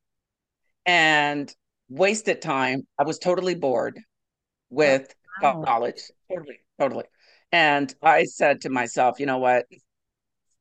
and 0.84 1.52
wasted 1.88 2.42
time. 2.42 2.86
I 2.98 3.04
was 3.04 3.18
totally 3.18 3.54
bored 3.54 4.00
with 4.70 5.14
oh, 5.42 5.58
wow. 5.58 5.64
college. 5.64 6.02
Totally, 6.30 6.60
totally. 6.80 7.04
And 7.52 7.94
I 8.02 8.24
said 8.24 8.62
to 8.62 8.70
myself, 8.70 9.20
you 9.20 9.26
know 9.26 9.38
what? 9.38 9.66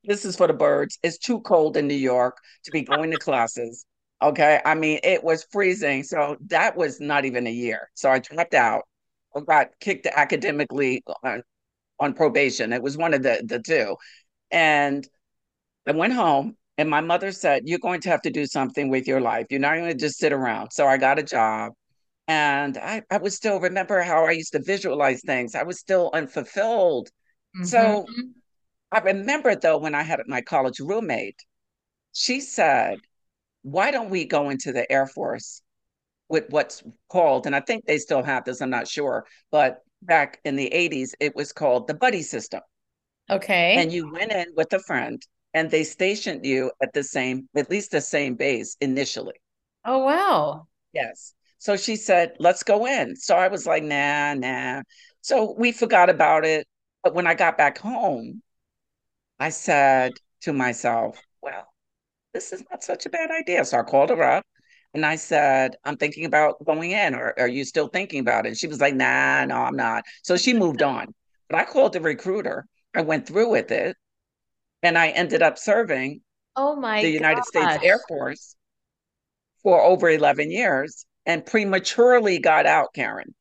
This 0.07 0.25
is 0.25 0.35
for 0.35 0.47
the 0.47 0.53
birds. 0.53 0.97
It's 1.03 1.17
too 1.17 1.39
cold 1.41 1.77
in 1.77 1.87
New 1.87 1.95
York 1.95 2.37
to 2.63 2.71
be 2.71 2.81
going 2.81 3.11
to 3.11 3.17
classes. 3.17 3.85
Okay. 4.21 4.61
I 4.65 4.75
mean, 4.75 4.99
it 5.03 5.23
was 5.23 5.45
freezing. 5.51 6.03
So 6.03 6.37
that 6.47 6.75
was 6.75 6.99
not 6.99 7.25
even 7.25 7.47
a 7.47 7.51
year. 7.51 7.89
So 7.93 8.09
I 8.09 8.19
dropped 8.19 8.53
out. 8.53 8.83
I 9.35 9.41
got 9.41 9.67
kicked 9.79 10.07
academically 10.07 11.03
on, 11.23 11.43
on 11.99 12.13
probation. 12.13 12.71
It 12.71 12.81
was 12.81 12.97
one 12.97 13.13
of 13.13 13.23
the, 13.23 13.43
the 13.45 13.59
two. 13.59 13.97
And 14.51 15.07
I 15.85 15.91
went 15.91 16.13
home 16.13 16.55
and 16.77 16.89
my 16.89 17.01
mother 17.01 17.31
said, 17.31 17.63
You're 17.65 17.79
going 17.79 18.01
to 18.01 18.09
have 18.09 18.21
to 18.23 18.31
do 18.31 18.45
something 18.45 18.89
with 18.89 19.07
your 19.07 19.21
life. 19.21 19.47
You're 19.49 19.59
not 19.59 19.75
going 19.75 19.91
to 19.91 19.97
just 19.97 20.17
sit 20.17 20.33
around. 20.33 20.71
So 20.71 20.87
I 20.87 20.97
got 20.97 21.19
a 21.19 21.23
job. 21.23 21.73
And 22.27 22.77
I, 22.77 23.03
I 23.11 23.17
would 23.17 23.33
still 23.33 23.59
remember 23.59 24.01
how 24.01 24.25
I 24.25 24.31
used 24.31 24.53
to 24.53 24.61
visualize 24.61 25.21
things. 25.21 25.53
I 25.53 25.63
was 25.63 25.79
still 25.79 26.09
unfulfilled. 26.13 27.09
Mm-hmm. 27.55 27.65
So 27.65 28.05
I 28.91 28.99
remember 28.99 29.55
though 29.55 29.77
when 29.77 29.95
I 29.95 30.03
had 30.03 30.21
my 30.27 30.41
college 30.41 30.79
roommate, 30.79 31.39
she 32.13 32.39
said, 32.39 32.99
why 33.63 33.91
don't 33.91 34.09
we 34.09 34.25
go 34.25 34.49
into 34.49 34.71
the 34.71 34.89
Air 34.91 35.07
Force 35.07 35.61
with 36.29 36.45
what's 36.49 36.83
called, 37.09 37.45
and 37.45 37.55
I 37.55 37.59
think 37.59 37.85
they 37.85 37.97
still 37.97 38.23
have 38.23 38.45
this, 38.45 38.61
I'm 38.61 38.69
not 38.69 38.87
sure, 38.87 39.25
but 39.51 39.79
back 40.01 40.39
in 40.45 40.55
the 40.55 40.69
80s, 40.73 41.13
it 41.19 41.35
was 41.35 41.51
called 41.51 41.87
the 41.87 41.93
buddy 41.93 42.21
system. 42.21 42.61
Okay. 43.29 43.75
And 43.75 43.91
you 43.91 44.11
went 44.11 44.31
in 44.31 44.47
with 44.55 44.71
a 44.73 44.79
friend 44.79 45.21
and 45.53 45.69
they 45.69 45.83
stationed 45.83 46.45
you 46.45 46.71
at 46.81 46.93
the 46.93 47.03
same, 47.03 47.49
at 47.55 47.69
least 47.69 47.91
the 47.91 48.01
same 48.01 48.35
base 48.35 48.77
initially. 48.81 49.35
Oh, 49.83 49.99
wow. 49.99 50.67
Yes. 50.93 51.33
So 51.57 51.75
she 51.75 51.95
said, 51.95 52.33
let's 52.39 52.63
go 52.63 52.85
in. 52.85 53.15
So 53.15 53.35
I 53.35 53.47
was 53.47 53.65
like, 53.65 53.83
nah, 53.83 54.35
nah. 54.35 54.83
So 55.21 55.55
we 55.57 55.71
forgot 55.71 56.09
about 56.09 56.45
it. 56.45 56.67
But 57.03 57.15
when 57.15 57.27
I 57.27 57.33
got 57.33 57.57
back 57.57 57.77
home, 57.77 58.41
I 59.39 59.49
said 59.49 60.13
to 60.41 60.53
myself, 60.53 61.21
well, 61.41 61.67
this 62.33 62.53
is 62.53 62.63
not 62.71 62.83
such 62.83 63.05
a 63.05 63.09
bad 63.09 63.31
idea. 63.31 63.65
So 63.65 63.79
I 63.79 63.83
called 63.83 64.09
her 64.11 64.23
up 64.23 64.45
and 64.93 65.05
I 65.05 65.15
said, 65.17 65.75
I'm 65.83 65.97
thinking 65.97 66.25
about 66.25 66.63
going 66.65 66.91
in, 66.91 67.15
or 67.15 67.33
are 67.39 67.47
you 67.47 67.65
still 67.65 67.87
thinking 67.87 68.19
about 68.19 68.45
it? 68.45 68.57
She 68.57 68.67
was 68.67 68.81
like, 68.81 68.95
nah, 68.95 69.45
no, 69.45 69.57
I'm 69.57 69.75
not. 69.75 70.03
So 70.23 70.37
she 70.37 70.53
moved 70.53 70.81
on. 70.81 71.13
But 71.49 71.59
I 71.59 71.65
called 71.65 71.93
the 71.93 72.01
recruiter. 72.01 72.65
I 72.95 73.01
went 73.01 73.27
through 73.27 73.49
with 73.51 73.71
it 73.71 73.97
and 74.83 74.97
I 74.97 75.09
ended 75.09 75.41
up 75.41 75.57
serving 75.57 76.21
oh 76.55 76.75
my 76.75 77.01
the 77.01 77.09
United 77.09 77.43
gosh. 77.43 77.47
States 77.47 77.77
Air 77.83 77.99
Force 78.07 78.55
for 79.63 79.81
over 79.81 80.09
11 80.09 80.51
years 80.51 81.05
and 81.25 81.45
prematurely 81.45 82.39
got 82.39 82.65
out, 82.65 82.93
Karen. 82.93 83.33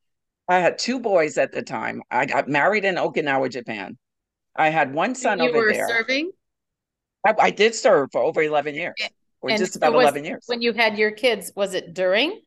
I 0.49 0.59
had 0.59 0.77
two 0.77 0.99
boys 0.99 1.37
at 1.37 1.51
the 1.51 1.61
time. 1.63 2.01
I 2.11 2.25
got 2.25 2.47
married 2.49 2.85
in 2.85 2.95
Okinawa, 2.95 3.49
Japan. 3.51 3.97
I 4.55 4.69
had 4.69 4.93
one 4.93 5.15
son 5.15 5.41
over 5.41 5.51
there. 5.51 5.53
you 5.53 5.57
over 5.57 5.67
were 5.67 5.73
there. 5.73 5.87
serving? 5.87 6.31
I, 7.25 7.33
I 7.39 7.51
did 7.51 7.75
serve 7.75 8.09
for 8.11 8.21
over 8.21 8.41
11 8.41 8.75
years, 8.75 8.93
or 9.41 9.49
and 9.49 9.59
just 9.59 9.75
about 9.75 9.93
11 9.93 10.23
years. 10.25 10.43
When 10.47 10.61
you 10.61 10.73
had 10.73 10.97
your 10.97 11.11
kids, 11.11 11.51
was 11.55 11.73
it 11.73 11.93
during? 11.93 12.41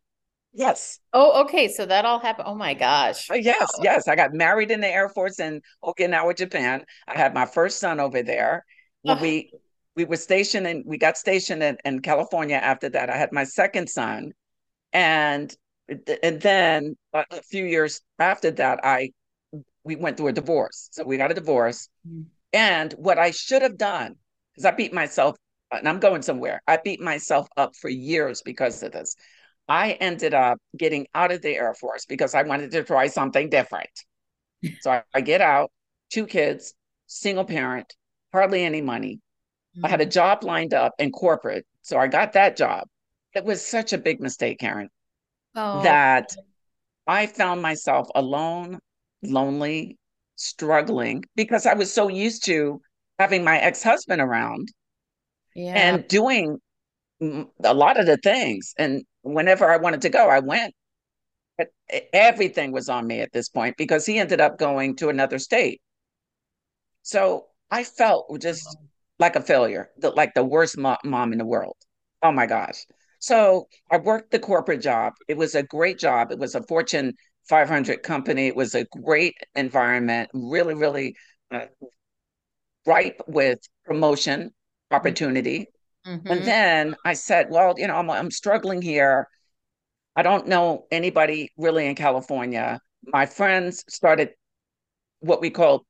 Yes. 0.54 0.98
Oh, 1.12 1.42
okay. 1.42 1.68
So 1.68 1.84
that 1.86 2.04
all 2.04 2.18
happened. 2.18 2.48
Oh 2.48 2.54
my 2.54 2.74
gosh. 2.74 3.30
Uh, 3.30 3.34
yes, 3.34 3.70
yes. 3.82 4.08
I 4.08 4.16
got 4.16 4.32
married 4.32 4.70
in 4.70 4.80
the 4.80 4.88
Air 4.88 5.08
Force 5.08 5.40
in 5.40 5.60
Okinawa, 5.84 6.36
Japan. 6.36 6.84
I 7.06 7.16
had 7.16 7.34
my 7.34 7.46
first 7.46 7.78
son 7.78 8.00
over 8.00 8.22
there. 8.22 8.64
When 9.02 9.18
oh. 9.18 9.22
we 9.22 9.52
we 9.94 10.04
were 10.04 10.16
stationed 10.16 10.66
and 10.66 10.84
we 10.86 10.96
got 10.96 11.16
stationed 11.16 11.62
in, 11.62 11.76
in 11.84 12.00
California 12.00 12.56
after 12.56 12.88
that. 12.88 13.10
I 13.10 13.16
had 13.16 13.32
my 13.32 13.44
second 13.44 13.88
son. 13.88 14.32
And 14.92 15.54
and 16.22 16.40
then 16.40 16.96
a 17.12 17.42
few 17.42 17.64
years 17.64 18.00
after 18.18 18.50
that, 18.52 18.80
I 18.84 19.12
we 19.88 19.96
went 19.96 20.18
through 20.18 20.28
a 20.28 20.32
divorce. 20.32 20.90
So 20.92 21.02
we 21.02 21.16
got 21.16 21.30
a 21.30 21.34
divorce. 21.34 21.88
Mm. 22.06 22.26
And 22.52 22.92
what 22.92 23.18
I 23.18 23.30
should 23.30 23.62
have 23.62 23.78
done 23.78 24.16
because 24.52 24.64
I 24.64 24.76
beat 24.76 24.92
myself, 24.92 25.36
and 25.70 25.88
I'm 25.88 26.00
going 26.00 26.22
somewhere. 26.22 26.60
I 26.66 26.78
beat 26.82 27.00
myself 27.00 27.48
up 27.56 27.76
for 27.76 27.88
years 27.88 28.42
because 28.42 28.82
of 28.82 28.92
this. 28.92 29.16
I 29.68 29.92
ended 29.92 30.34
up 30.34 30.58
getting 30.76 31.06
out 31.14 31.30
of 31.30 31.42
the 31.42 31.54
Air 31.54 31.74
Force 31.74 32.06
because 32.06 32.34
I 32.34 32.42
wanted 32.42 32.72
to 32.72 32.82
try 32.82 33.06
something 33.06 33.48
different. 33.48 33.90
so 34.80 34.90
I, 34.90 35.02
I, 35.14 35.20
get 35.20 35.40
out, 35.40 35.70
two 36.10 36.26
kids, 36.26 36.74
single 37.06 37.44
parent, 37.44 37.94
hardly 38.32 38.64
any 38.64 38.80
money. 38.80 39.20
Mm-hmm. 39.76 39.86
I 39.86 39.88
had 39.90 40.00
a 40.00 40.06
mm. 40.06 40.12
job 40.12 40.42
lined 40.42 40.74
up 40.74 40.94
in 40.98 41.12
corporate. 41.12 41.64
So 41.82 41.96
I 41.96 42.08
got 42.08 42.32
that 42.32 42.56
job. 42.56 42.88
It 43.34 43.44
was 43.44 43.64
such 43.64 43.92
a 43.92 43.98
big 43.98 44.20
mistake, 44.20 44.58
Karen, 44.58 44.88
oh. 45.54 45.82
that 45.82 46.34
I 47.06 47.26
found 47.26 47.62
myself 47.62 48.08
alone, 48.14 48.80
lonely, 49.22 49.98
struggling 50.36 51.24
because 51.34 51.66
I 51.66 51.74
was 51.74 51.92
so 51.92 52.08
used 52.08 52.44
to 52.46 52.80
having 53.18 53.44
my 53.44 53.58
ex-husband 53.58 54.20
around 54.20 54.68
yeah. 55.54 55.74
and 55.74 56.06
doing 56.08 56.58
a 57.20 57.74
lot 57.74 57.98
of 57.98 58.06
the 58.06 58.16
things. 58.18 58.74
And 58.78 59.02
whenever 59.22 59.70
i 59.70 59.76
wanted 59.76 60.02
to 60.02 60.08
go 60.08 60.28
i 60.28 60.38
went. 60.38 60.74
But 61.56 61.68
everything 62.12 62.70
was 62.70 62.88
on 62.88 63.06
me 63.06 63.20
at 63.20 63.32
this 63.32 63.48
point 63.48 63.76
because 63.76 64.06
he 64.06 64.18
ended 64.18 64.40
up 64.40 64.58
going 64.58 64.94
to 64.96 65.08
another 65.08 65.38
state. 65.38 65.80
So 67.02 67.46
i 67.70 67.84
felt 67.84 68.40
just 68.40 68.76
like 69.18 69.34
a 69.34 69.40
failure 69.40 69.90
like 70.00 70.34
the 70.34 70.44
worst 70.44 70.78
mo- 70.78 70.96
mom 71.04 71.32
in 71.32 71.38
the 71.38 71.44
world. 71.44 71.76
Oh 72.22 72.32
my 72.32 72.46
gosh. 72.46 72.86
So 73.18 73.66
i 73.90 73.98
worked 73.98 74.30
the 74.30 74.38
corporate 74.38 74.80
job. 74.80 75.14
It 75.26 75.36
was 75.36 75.54
a 75.56 75.64
great 75.64 75.98
job. 75.98 76.30
It 76.30 76.38
was 76.38 76.54
a 76.54 76.62
fortune 76.62 77.14
500 77.48 78.02
company 78.02 78.46
it 78.46 78.56
was 78.56 78.74
a 78.74 78.84
great 78.84 79.34
environment 79.54 80.30
really 80.32 80.74
really 80.74 81.14
uh, 81.50 81.66
ripe 82.88 83.20
with 83.26 83.58
promotion 83.84 84.50
opportunity. 84.90 85.66
Mm-hmm. 86.06 86.26
And 86.26 86.44
then 86.44 86.96
I 87.04 87.12
said, 87.12 87.48
well, 87.50 87.74
you 87.76 87.86
know, 87.86 87.96
I'm, 87.96 88.10
I'm 88.10 88.30
struggling 88.30 88.82
here. 88.82 89.28
I 90.16 90.22
don't 90.22 90.48
know 90.48 90.86
anybody 90.90 91.50
really 91.56 91.86
in 91.86 91.94
California. 91.94 92.80
My 93.04 93.26
friends 93.26 93.84
started 93.88 94.30
what 95.20 95.40
we 95.40 95.50
call 95.50 95.84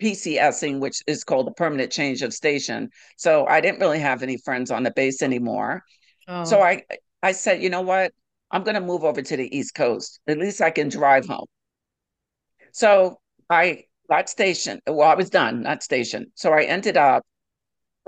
PCSing, 0.00 0.80
which 0.80 1.02
is 1.06 1.24
called 1.24 1.46
the 1.46 1.52
permanent 1.52 1.90
change 1.90 2.22
of 2.22 2.32
station. 2.32 2.88
So 3.16 3.46
I 3.46 3.60
didn't 3.60 3.80
really 3.80 3.98
have 3.98 4.22
any 4.22 4.38
friends 4.38 4.70
on 4.70 4.84
the 4.84 4.90
base 4.90 5.22
anymore. 5.22 5.82
Oh. 6.28 6.44
So 6.44 6.62
I 6.62 6.82
I 7.22 7.32
said, 7.32 7.62
you 7.62 7.70
know 7.70 7.82
what? 7.82 8.12
I'm 8.50 8.62
going 8.62 8.74
to 8.74 8.80
move 8.80 9.04
over 9.04 9.22
to 9.22 9.36
the 9.36 9.56
East 9.56 9.74
Coast. 9.74 10.20
At 10.26 10.38
least 10.38 10.60
I 10.60 10.70
can 10.70 10.88
drive 10.88 11.26
home. 11.26 11.46
So 12.72 13.20
I 13.50 13.84
got 14.08 14.28
stationed. 14.28 14.80
Well, 14.86 15.08
I 15.08 15.14
was 15.14 15.30
done, 15.30 15.62
not 15.62 15.82
stationed. 15.82 16.28
So 16.34 16.52
I 16.52 16.64
ended 16.64 16.96
up 16.96 17.24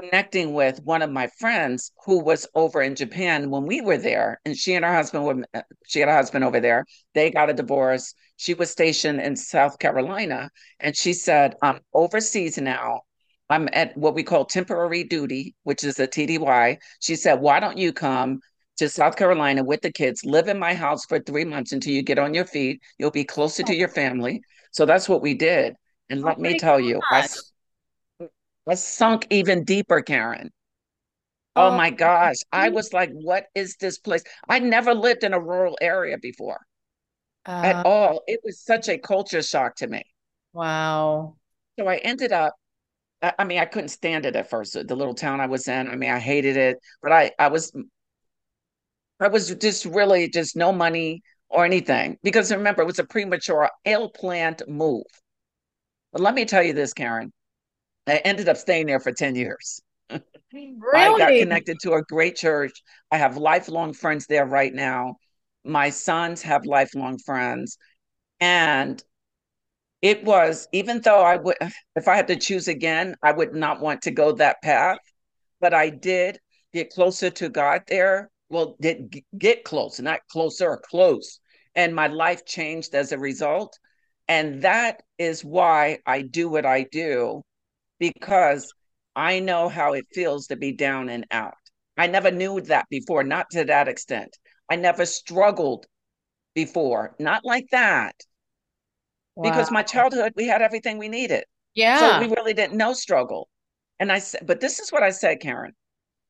connecting 0.01 0.53
with 0.53 0.81
one 0.85 1.03
of 1.03 1.11
my 1.11 1.27
friends 1.39 1.93
who 2.05 2.19
was 2.23 2.47
over 2.55 2.83
in 2.83 2.95
Japan 2.95 3.51
when 3.51 3.65
we 3.65 3.81
were 3.81 3.97
there, 3.99 4.41
and 4.45 4.57
she 4.57 4.75
and 4.75 4.85
her 4.85 4.95
husband 4.95 5.25
were 5.25 5.45
she 5.87 6.01
had 6.01 6.09
a 6.09 6.15
husband 6.15 6.45
over 6.45 6.61
there. 6.61 6.85
They 7.15 7.31
got 7.31 7.51
a 7.51 7.55
divorce. 7.55 8.15
She 8.37 8.55
was 8.55 8.71
stationed 8.71 9.21
in 9.21 9.37
South 9.37 9.79
Carolina, 9.79 10.51
and 10.81 10.97
she 10.97 11.13
said, 11.15 11.55
"I'm 11.63 11.81
overseas 11.95 12.59
now. 12.59 13.03
I'm 13.49 13.69
at 13.73 13.97
what 13.97 14.15
we 14.15 14.23
call 14.23 14.45
temporary 14.45 15.05
duty, 15.05 15.55
which 15.63 15.85
is 15.85 15.99
a 15.99 16.07
TDY." 16.07 16.79
She 17.01 17.17
said, 17.17 17.41
"Why 17.41 17.61
don't 17.61 17.79
you 17.79 17.93
come?" 17.93 18.41
To 18.79 18.89
South 18.91 19.17
Carolina 19.17 19.65
with 19.65 19.81
the 19.81 19.91
kids, 19.91 20.23
live 20.25 20.49
in 20.49 20.59
my 20.59 20.75
house 20.75 21.07
for 21.07 21.19
three 21.19 21.45
months 21.45 21.73
until 21.73 21.95
you 21.95 22.03
get 22.03 22.19
on 22.19 22.35
your 22.35 22.45
feet. 22.45 22.83
You'll 22.99 23.11
be 23.11 23.25
closer 23.25 23.63
to 23.63 23.75
your 23.75 23.89
family. 23.89 24.43
So 24.71 24.85
that's 24.85 25.09
what 25.09 25.23
we 25.23 25.33
did. 25.33 25.75
And 26.11 26.21
let 26.21 26.37
oh 26.37 26.41
me 26.43 26.59
tell 26.59 26.79
gosh. 26.79 26.87
you, 26.87 27.01
I, 27.11 28.29
I 28.69 28.75
sunk 28.75 29.27
even 29.31 29.65
deeper, 29.65 30.03
Karen. 30.03 30.51
Oh, 31.55 31.69
oh 31.69 31.77
my 31.77 31.89
gosh. 31.89 32.37
I 32.53 32.69
was 32.69 32.93
like, 32.93 33.11
what 33.13 33.47
is 33.55 33.77
this 33.77 33.99
place? 33.99 34.23
I 34.47 34.59
never 34.59 34.93
lived 34.93 35.25
in 35.25 35.33
a 35.33 35.41
rural 35.41 35.79
area 35.81 36.19
before 36.19 36.61
uh, 37.47 37.63
at 37.65 37.87
all. 37.87 38.23
It 38.27 38.41
was 38.45 38.61
such 38.61 38.91
a 38.91 38.99
culture 38.99 39.43
shock 39.43 39.77
to 39.77 39.87
me. 39.87 40.03
Wow. 40.53 41.37
So 41.79 41.87
I 41.87 41.97
ended 41.97 42.33
up, 42.33 42.55
I 43.23 43.45
mean, 43.45 43.59
I 43.59 43.65
couldn't 43.65 43.89
stand 43.89 44.27
it 44.27 44.37
at 44.37 44.51
first. 44.51 44.75
The 44.75 44.95
little 44.95 45.15
town 45.15 45.41
I 45.41 45.47
was 45.47 45.67
in, 45.67 45.89
I 45.89 45.97
mean, 45.97 46.11
I 46.11 46.19
hated 46.19 46.59
it, 46.59 46.77
but 47.03 47.11
I, 47.11 47.33
I 47.39 47.49
was, 47.49 47.73
I 49.21 49.29
was 49.29 49.55
just 49.55 49.85
really 49.85 50.29
just 50.29 50.57
no 50.57 50.73
money 50.73 51.23
or 51.49 51.65
anything 51.65 52.19
because 52.23 52.53
remember, 52.53 52.83
it 52.83 52.87
was 52.87 52.99
a 52.99 53.05
premature, 53.05 53.71
ill 53.85 54.11
planned 54.11 54.63
move. 54.69 55.05
But 56.13 56.23
let 56.23 56.35
me 56.35 56.45
tell 56.45 56.63
you 56.63 56.73
this, 56.73 56.93
Karen. 56.93 57.33
I 58.07 58.19
ended 58.19 58.49
up 58.49 58.57
staying 58.57 58.87
there 58.87 59.01
for 59.01 59.13
10 59.13 59.35
years. 59.35 59.81
Really? 60.11 60.23
I 60.95 61.19
got 61.19 61.37
connected 61.39 61.79
to 61.83 61.95
a 61.95 62.03
great 62.03 62.37
church. 62.37 62.83
I 63.11 63.19
have 63.19 63.37
lifelong 63.37 63.93
friends 63.93 64.27
there 64.27 64.47
right 64.47 64.73
now. 64.73 65.17
My 65.65 65.91
sons 65.91 66.43
have 66.43 66.65
lifelong 66.65 67.19
friends. 67.19 67.79
And 68.41 69.03
it 70.03 70.25
was, 70.25 70.69
even 70.73 71.01
though 71.01 71.23
I 71.23 71.37
would, 71.37 71.57
if 71.97 72.09
I 72.09 72.17
had 72.17 72.29
to 72.29 72.37
choose 72.37 72.69
again, 72.69 73.17
I 73.23 73.33
would 73.33 73.55
not 73.55 73.81
want 73.81 74.03
to 74.03 74.11
go 74.11 74.33
that 74.33 74.63
path. 74.63 74.99
But 75.61 75.75
I 75.75 75.91
did 75.91 76.39
get 76.73 76.91
closer 76.91 77.31
to 77.31 77.49
God 77.49 77.83
there. 77.89 78.31
Well, 78.49 78.77
did 78.81 79.23
get 79.37 79.65
close, 79.65 79.99
not 80.01 80.21
closer, 80.31 80.71
or 80.71 80.81
close. 80.81 81.41
And 81.75 81.95
my 81.95 82.07
life 82.07 82.47
changed 82.47 82.95
as 82.95 83.13
a 83.13 83.19
result. 83.19 83.79
And 84.29 84.63
that 84.63 85.03
is 85.19 85.45
why 85.45 85.99
I 86.07 86.23
do 86.23 86.49
what 86.49 86.67
I 86.67 86.85
do, 86.91 87.43
because 87.99 88.73
I 89.15 89.41
know 89.41 89.69
how 89.69 89.93
it 89.93 90.07
feels 90.13 90.49
to 90.49 90.57
be 90.57 90.73
down 90.73 91.09
and 91.09 91.27
out. 91.31 91.55
I 91.97 92.07
never 92.07 92.31
knew 92.31 92.61
that 92.63 92.87
before, 92.91 93.25
not 93.25 93.51
to 93.51 93.65
that 93.65 93.89
extent. 93.89 94.37
I 94.71 94.77
never 94.77 95.07
struggled 95.07 95.87
before, 96.55 97.15
not 97.19 97.45
like 97.45 97.67
that. 97.71 98.15
Wow. 99.35 99.51
Because 99.51 99.71
my 99.71 99.83
childhood, 99.83 100.33
we 100.37 100.47
had 100.47 100.63
everything 100.63 100.99
we 100.99 101.09
needed. 101.09 101.45
Yeah. 101.75 102.21
So 102.21 102.27
we 102.27 102.35
really 102.35 102.55
didn't 102.55 102.77
know 102.77 102.93
struggle. 102.93 103.49
And 104.01 104.11
I 104.11 104.19
said, 104.19 104.43
but 104.47 104.61
this 104.61 104.81
is 104.81 104.91
what 104.91 105.03
I 105.03 105.11
said, 105.11 105.41
Karen. 105.41 105.73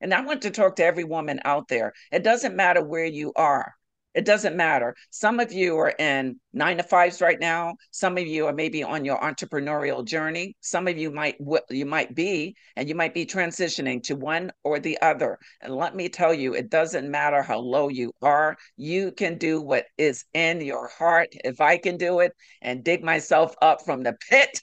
And 0.00 0.12
I 0.12 0.21
want 0.21 0.43
to 0.43 0.50
talk 0.50 0.76
to 0.76 0.85
every 0.85 1.05
woman 1.05 1.41
out 1.45 1.69
there. 1.69 1.93
It 2.12 2.23
doesn't 2.23 2.57
matter 2.57 2.85
where 2.85 3.05
you 3.07 3.33
are. 3.37 3.75
It 4.17 4.25
doesn't 4.25 4.57
matter. 4.57 4.97
Some 5.11 5.41
of 5.41 5.53
you 5.53 5.76
are 5.76 5.95
in 5.99 6.41
nine 6.55 6.79
to 6.79 6.83
fives 6.83 7.21
right 7.21 7.38
now. 7.38 7.75
Some 7.91 8.17
of 8.17 8.26
you 8.26 8.47
are 8.47 8.53
maybe 8.55 8.83
on 8.83 9.05
your 9.05 9.19
entrepreneurial 9.21 10.07
journey. 10.07 10.57
Some 10.62 10.88
of 10.88 10.97
you 10.97 11.11
might 11.11 11.37
you 11.69 11.85
might 11.85 12.15
be, 12.15 12.57
and 12.76 12.88
you 12.88 12.95
might 12.95 13.12
be 13.12 13.26
transitioning 13.26 14.03
to 14.05 14.17
one 14.17 14.53
or 14.65 14.81
the 14.81 14.99
other. 15.03 15.38
And 15.61 15.76
let 15.76 15.95
me 15.95 16.09
tell 16.09 16.33
you, 16.33 16.55
it 16.55 16.71
doesn't 16.71 17.11
matter 17.11 17.43
how 17.43 17.59
low 17.59 17.91
you 17.91 18.11
are. 18.23 18.57
You 18.79 19.12
can 19.12 19.37
do 19.37 19.61
what 19.61 19.85
is 19.99 20.25
in 20.33 20.62
your 20.62 20.88
heart. 20.88 21.29
If 21.45 21.61
I 21.61 21.76
can 21.76 21.99
do 21.99 22.21
it 22.21 22.33
and 22.62 22.83
dig 22.83 23.05
myself 23.05 23.55
up 23.61 23.85
from 23.85 24.03
the 24.03 24.17
pit, 24.31 24.62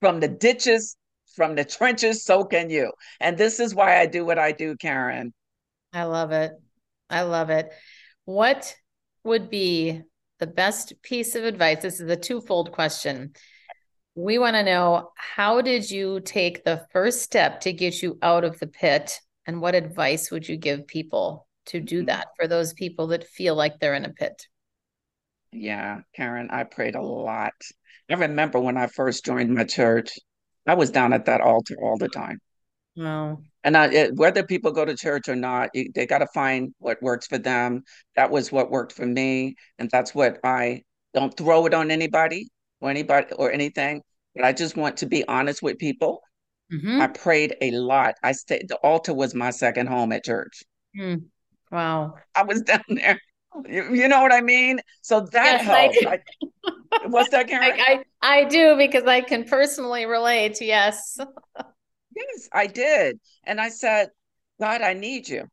from 0.00 0.18
the 0.18 0.28
ditches, 0.28 0.96
from 1.40 1.54
the 1.54 1.64
trenches, 1.78 2.22
so 2.22 2.44
can 2.44 2.68
you. 2.68 2.92
And 3.18 3.38
this 3.38 3.60
is 3.60 3.74
why 3.74 3.98
I 3.98 4.04
do 4.04 4.26
what 4.26 4.38
I 4.38 4.52
do, 4.52 4.76
Karen. 4.76 5.32
I 5.90 6.04
love 6.04 6.32
it. 6.32 6.52
I 7.08 7.22
love 7.22 7.48
it. 7.48 7.72
What 8.26 8.76
would 9.24 9.48
be 9.48 10.02
the 10.38 10.46
best 10.46 10.92
piece 11.00 11.34
of 11.34 11.44
advice? 11.44 11.80
This 11.80 11.98
is 11.98 12.10
a 12.10 12.16
twofold 12.16 12.72
question. 12.72 13.32
We 14.14 14.38
want 14.38 14.56
to 14.56 14.62
know 14.62 15.12
how 15.16 15.62
did 15.62 15.90
you 15.90 16.20
take 16.20 16.62
the 16.62 16.84
first 16.92 17.22
step 17.22 17.60
to 17.60 17.72
get 17.72 18.02
you 18.02 18.18
out 18.20 18.44
of 18.44 18.60
the 18.60 18.66
pit? 18.66 19.18
And 19.46 19.62
what 19.62 19.74
advice 19.74 20.30
would 20.30 20.46
you 20.46 20.58
give 20.58 20.86
people 20.86 21.46
to 21.66 21.80
do 21.80 22.00
mm-hmm. 22.00 22.06
that 22.08 22.26
for 22.36 22.48
those 22.48 22.74
people 22.74 23.06
that 23.08 23.26
feel 23.26 23.54
like 23.54 23.80
they're 23.80 23.94
in 23.94 24.04
a 24.04 24.12
pit? 24.12 24.46
Yeah, 25.52 26.00
Karen, 26.14 26.50
I 26.50 26.64
prayed 26.64 26.96
a 26.96 27.02
lot. 27.02 27.54
I 28.10 28.14
remember 28.14 28.60
when 28.60 28.76
I 28.76 28.88
first 28.88 29.24
joined 29.24 29.54
my 29.54 29.64
church, 29.64 30.18
I 30.66 30.74
was 30.74 30.90
down 30.90 31.12
at 31.12 31.26
that 31.26 31.40
altar 31.40 31.76
all 31.82 31.96
the 31.96 32.08
time. 32.08 32.38
Wow. 32.96 33.38
And 33.64 33.76
I, 33.76 33.86
it, 33.86 34.16
whether 34.16 34.42
people 34.42 34.72
go 34.72 34.84
to 34.84 34.96
church 34.96 35.28
or 35.28 35.36
not, 35.36 35.70
they 35.74 36.06
got 36.06 36.18
to 36.18 36.26
find 36.28 36.74
what 36.78 37.02
works 37.02 37.26
for 37.26 37.38
them. 37.38 37.82
That 38.16 38.30
was 38.30 38.50
what 38.50 38.70
worked 38.70 38.92
for 38.92 39.06
me, 39.06 39.54
and 39.78 39.90
that's 39.90 40.14
what 40.14 40.38
I 40.44 40.82
don't 41.14 41.36
throw 41.36 41.66
it 41.66 41.74
on 41.74 41.90
anybody 41.90 42.48
or 42.80 42.90
anybody 42.90 43.32
or 43.34 43.52
anything. 43.52 44.02
But 44.34 44.44
I 44.44 44.52
just 44.52 44.76
want 44.76 44.98
to 44.98 45.06
be 45.06 45.26
honest 45.26 45.62
with 45.62 45.78
people. 45.78 46.20
Mm-hmm. 46.72 47.00
I 47.00 47.08
prayed 47.08 47.56
a 47.60 47.72
lot. 47.72 48.14
I 48.22 48.32
stayed. 48.32 48.68
The 48.68 48.76
altar 48.76 49.12
was 49.12 49.34
my 49.34 49.50
second 49.50 49.88
home 49.88 50.12
at 50.12 50.24
church. 50.24 50.62
Mm. 50.98 51.24
Wow. 51.70 52.14
I 52.34 52.44
was 52.44 52.62
down 52.62 52.84
there. 52.88 53.20
You, 53.68 53.94
you, 53.94 54.08
know 54.08 54.22
what 54.22 54.32
I 54.32 54.40
mean? 54.40 54.80
So 55.02 55.26
that 55.32 55.64
yes, 55.64 55.94
helped. 55.96 56.06
I, 56.06 56.69
what's 57.06 57.30
that, 57.30 57.48
Karen? 57.48 57.78
I, 57.78 58.02
I, 58.22 58.40
I 58.40 58.44
do 58.44 58.76
because 58.76 59.04
I 59.04 59.20
can 59.20 59.44
personally 59.44 60.06
relate. 60.06 60.60
Yes. 60.60 61.18
Yes, 62.16 62.48
I 62.52 62.66
did. 62.66 63.18
And 63.44 63.60
I 63.60 63.68
said, 63.68 64.08
God, 64.60 64.82
I 64.82 64.94
need 64.94 65.28
you. 65.28 65.44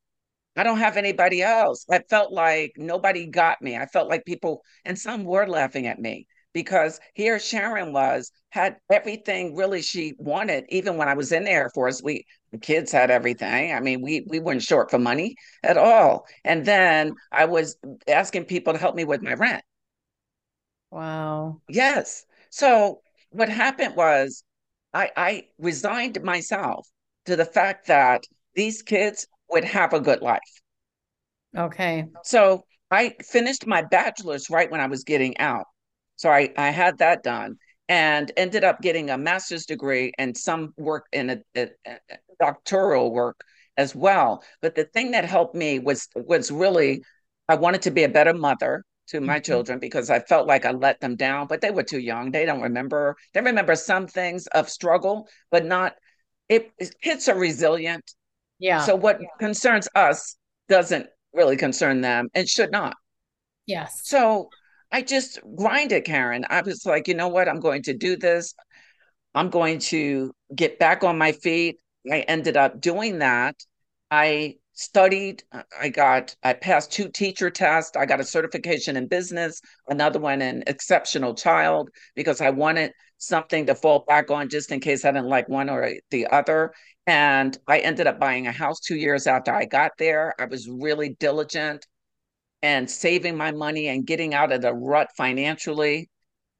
I 0.55 0.63
don't 0.63 0.79
have 0.79 0.97
anybody 0.97 1.43
else. 1.43 1.85
I 1.89 1.99
felt 2.09 2.31
like 2.33 2.73
nobody 2.77 3.27
got 3.27 3.61
me. 3.61 3.77
I 3.77 3.85
felt 3.85 4.09
like 4.09 4.25
people, 4.25 4.63
and 4.85 4.97
some 4.97 5.23
were 5.23 5.47
laughing 5.47 5.85
at 5.85 5.99
me 5.99 6.25
because 6.51 6.99
here 7.13 7.37
Sharon 7.37 7.93
was, 7.93 8.31
had 8.49 8.77
everything 8.91 9.55
really 9.55 9.83
she 9.83 10.15
wanted. 10.17 10.65
Even 10.69 10.97
when 10.97 11.07
I 11.07 11.13
was 11.13 11.31
in 11.31 11.43
the 11.43 11.51
Air 11.51 11.69
Force, 11.75 12.01
we 12.03 12.25
the 12.51 12.57
kids 12.57 12.91
had 12.91 13.11
everything. 13.11 13.71
I 13.71 13.79
mean, 13.79 14.01
we 14.01 14.25
we 14.27 14.39
weren't 14.39 14.63
short 14.63 14.89
for 14.89 14.97
money 14.97 15.35
at 15.63 15.77
all. 15.77 16.25
And 16.43 16.65
then 16.65 17.13
I 17.31 17.45
was 17.45 17.77
asking 18.07 18.45
people 18.45 18.73
to 18.73 18.79
help 18.79 18.95
me 18.95 19.05
with 19.05 19.21
my 19.21 19.35
rent. 19.35 19.63
Wow. 20.91 21.61
Yes. 21.69 22.25
So 22.49 23.01
what 23.31 23.49
happened 23.49 23.95
was 23.95 24.43
I, 24.93 25.11
I 25.15 25.43
resigned 25.57 26.21
myself 26.23 26.87
to 27.25 27.35
the 27.35 27.45
fact 27.45 27.87
that 27.87 28.23
these 28.55 28.81
kids 28.81 29.27
would 29.49 29.63
have 29.63 29.93
a 29.93 29.99
good 29.99 30.21
life. 30.21 30.39
Okay. 31.55 32.05
So 32.23 32.63
I 32.89 33.15
finished 33.21 33.67
my 33.67 33.81
bachelor's 33.81 34.49
right 34.49 34.71
when 34.71 34.81
I 34.81 34.87
was 34.87 35.03
getting 35.03 35.37
out. 35.37 35.65
So 36.15 36.29
I, 36.29 36.53
I 36.57 36.69
had 36.69 36.97
that 36.99 37.23
done 37.23 37.57
and 37.89 38.31
ended 38.37 38.63
up 38.63 38.81
getting 38.81 39.09
a 39.09 39.17
master's 39.17 39.65
degree 39.65 40.13
and 40.17 40.35
some 40.37 40.73
work 40.77 41.05
in 41.11 41.29
a, 41.29 41.37
a, 41.55 41.69
a 41.85 41.97
doctoral 42.39 43.11
work 43.11 43.39
as 43.77 43.95
well. 43.95 44.43
But 44.61 44.75
the 44.75 44.85
thing 44.85 45.11
that 45.11 45.25
helped 45.25 45.55
me 45.55 45.79
was 45.79 46.07
was 46.15 46.51
really 46.51 47.03
I 47.47 47.55
wanted 47.55 47.83
to 47.83 47.91
be 47.91 48.03
a 48.03 48.09
better 48.09 48.33
mother 48.33 48.83
to 49.07 49.21
my 49.21 49.35
mm-hmm. 49.35 49.43
children 49.43 49.79
because 49.79 50.09
I 50.09 50.19
felt 50.19 50.47
like 50.47 50.65
I 50.65 50.71
let 50.71 50.99
them 50.99 51.15
down, 51.15 51.47
but 51.47 51.61
they 51.61 51.71
were 51.71 51.83
too 51.83 51.99
young. 51.99 52.31
They 52.31 52.45
don't 52.45 52.61
remember. 52.61 53.15
They 53.33 53.41
remember 53.41 53.75
some 53.75 54.07
things 54.07 54.47
of 54.47 54.69
struggle, 54.69 55.27
but 55.51 55.65
not. 55.65 55.95
It 56.49 56.71
kids 57.01 57.27
are 57.27 57.37
resilient. 57.37 58.03
Yeah. 58.59 58.81
So 58.81 58.95
what 58.95 59.19
yeah. 59.21 59.27
concerns 59.39 59.87
us 59.95 60.37
doesn't 60.69 61.07
really 61.33 61.57
concern 61.57 62.01
them 62.01 62.29
and 62.33 62.47
should 62.47 62.71
not. 62.71 62.95
Yes. 63.65 64.01
So 64.03 64.49
I 64.91 65.01
just 65.01 65.39
grinded, 65.55 66.05
Karen. 66.05 66.45
I 66.49 66.61
was 66.61 66.85
like, 66.85 67.07
you 67.07 67.13
know 67.13 67.27
what? 67.27 67.49
I'm 67.49 67.59
going 67.59 67.83
to 67.83 67.93
do 67.93 68.15
this. 68.15 68.53
I'm 69.35 69.49
going 69.49 69.79
to 69.79 70.31
get 70.55 70.79
back 70.79 71.03
on 71.03 71.17
my 71.17 71.33
feet. 71.33 71.79
I 72.09 72.21
ended 72.21 72.57
up 72.57 72.79
doing 72.79 73.19
that. 73.19 73.55
I 74.09 74.55
studied 74.77 75.43
uh, 75.51 75.63
i 75.81 75.89
got 75.89 76.35
i 76.43 76.53
passed 76.53 76.91
two 76.91 77.09
teacher 77.09 77.49
tests. 77.49 77.97
I 77.97 78.05
got 78.05 78.19
a 78.19 78.23
certification 78.23 78.95
in 78.95 79.07
business 79.07 79.59
another 79.87 80.19
one 80.19 80.39
in 80.41 80.63
exceptional 80.67 81.33
child 81.33 81.89
because 82.15 82.41
i 82.41 82.51
wanted 82.51 82.91
something 83.17 83.65
to 83.65 83.73
fall 83.73 84.05
back 84.07 84.29
on 84.29 84.49
just 84.49 84.71
in 84.71 84.79
case 84.79 85.03
i 85.03 85.11
didn't 85.11 85.29
like 85.29 85.49
one 85.49 85.69
or 85.69 85.89
the 86.11 86.27
other. 86.27 86.73
And 87.07 87.57
i 87.67 87.79
ended 87.79 88.05
up 88.05 88.19
buying 88.19 88.45
a 88.45 88.51
house 88.51 88.79
two 88.79 88.95
years 88.95 89.25
after 89.25 89.51
i 89.51 89.65
got 89.65 89.93
there. 89.97 90.35
I 90.39 90.45
was 90.45 90.69
really 90.69 91.09
diligent 91.19 91.87
and 92.61 92.89
saving 92.89 93.35
my 93.35 93.51
money 93.51 93.87
and 93.87 94.05
getting 94.05 94.35
out 94.35 94.51
of 94.51 94.61
the 94.61 94.73
rut 94.73 95.09
financially. 95.17 96.09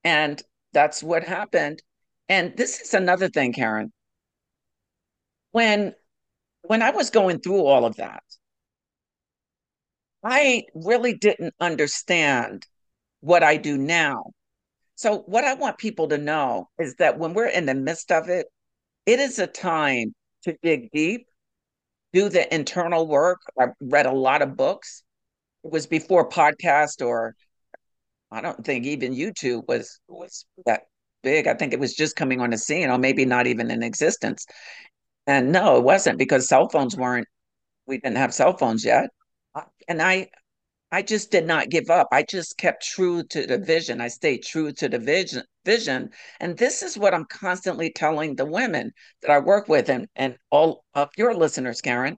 And 0.03 0.41
that's 0.73 1.03
what 1.03 1.23
happened. 1.23 1.84
And 2.30 2.58
this 2.58 2.82
is 2.82 2.93
another 2.95 3.30
thing 3.30 3.53
karen. 3.53 3.91
When 5.51 5.93
when 6.63 6.82
I 6.82 6.91
was 6.91 7.10
going 7.10 7.39
through 7.39 7.65
all 7.65 7.86
of 7.86 7.96
that, 7.98 8.24
I 10.24 10.63
really 10.74 11.13
didn't 11.13 11.54
understand 11.60 12.65
what 13.22 13.43
I 13.43 13.58
do 13.58 13.78
now. 13.78 14.24
So, 14.96 15.20
what 15.20 15.43
I 15.43 15.54
want 15.54 15.78
people 15.78 16.08
to 16.10 16.17
know 16.17 16.70
is 16.80 16.96
that 16.96 17.20
when 17.20 17.34
we're 17.34 17.48
in 17.48 17.65
the 17.65 17.76
midst 17.76 18.12
of 18.12 18.30
it, 18.30 18.48
it 19.06 19.20
is 19.20 19.39
a 19.39 19.48
time 19.48 20.13
to 20.43 20.58
dig 20.63 20.89
deep, 20.91 21.28
do 22.13 22.30
the 22.30 22.54
internal 22.54 23.08
work. 23.08 23.39
I 23.60 23.67
read 23.80 24.06
a 24.06 24.12
lot 24.12 24.41
of 24.41 24.58
books. 24.58 25.04
It 25.63 25.72
was 25.72 25.88
before 25.88 26.28
podcast 26.30 27.06
or 27.06 27.36
I 28.32 28.41
don't 28.41 28.65
think 28.65 28.86
even 28.86 29.13
YouTube 29.15 29.67
was 29.67 30.00
was 30.08 30.46
that 30.65 30.84
big. 31.24 31.48
I 31.48 31.54
think 31.54 31.74
it 31.74 31.80
was 31.80 31.93
just 31.93 32.15
coming 32.15 32.41
on 32.41 32.50
the 32.50 32.58
scene, 32.58 32.89
or 32.89 32.98
maybe 32.98 33.26
not 33.26 33.48
even 33.48 33.72
in 33.72 33.84
existence. 33.84 34.46
And 35.28 35.52
no, 35.52 35.78
it 35.78 35.84
wasn't 35.84 36.18
because 36.18 36.48
cell 36.48 36.70
phones 36.70 36.96
weren't. 36.96 37.28
We 37.86 37.98
didn't 37.98 38.18
have 38.18 38.34
cell 38.34 38.56
phones 38.56 38.84
yet, 38.84 39.10
and 39.88 40.02
I, 40.02 40.30
I 40.92 41.02
just 41.02 41.32
did 41.32 41.46
not 41.46 41.70
give 41.70 41.90
up. 41.90 42.08
I 42.12 42.24
just 42.24 42.58
kept 42.58 42.86
true 42.86 43.24
to 43.24 43.46
the 43.46 43.58
vision. 43.58 44.02
I 44.02 44.08
stayed 44.08 44.44
true 44.44 44.72
to 44.74 44.90
the 44.90 45.00
vision. 45.00 45.44
Vision, 45.66 46.10
and 46.40 46.58
this 46.58 46.82
is 46.82 46.98
what 46.98 47.13
I'm 47.13 47.26
constantly 47.26 47.92
telling 47.92 48.36
the 48.36 48.46
women 48.46 48.92
that 49.22 49.32
I 49.32 49.40
work 49.40 49.68
with, 49.68 49.90
and 49.90 50.08
and 50.16 50.38
all 50.50 50.86
of 50.94 51.10
your 51.18 51.36
listeners, 51.36 51.82
Karen. 51.82 52.18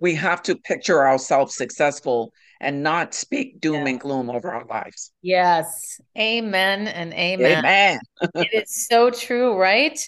We 0.00 0.14
have 0.14 0.42
to 0.44 0.56
picture 0.56 1.04
ourselves 1.06 1.56
successful 1.56 2.32
and 2.60 2.82
not 2.82 3.14
speak 3.14 3.60
doom 3.60 3.86
and 3.86 4.00
gloom 4.00 4.30
over 4.30 4.52
our 4.52 4.64
lives. 4.64 5.12
Yes. 5.22 6.00
Amen 6.16 6.86
and 6.88 7.12
amen. 7.12 7.64
Amen. 7.64 7.98
it 8.34 8.62
is 8.62 8.86
so 8.88 9.10
true, 9.10 9.56
right? 9.56 9.98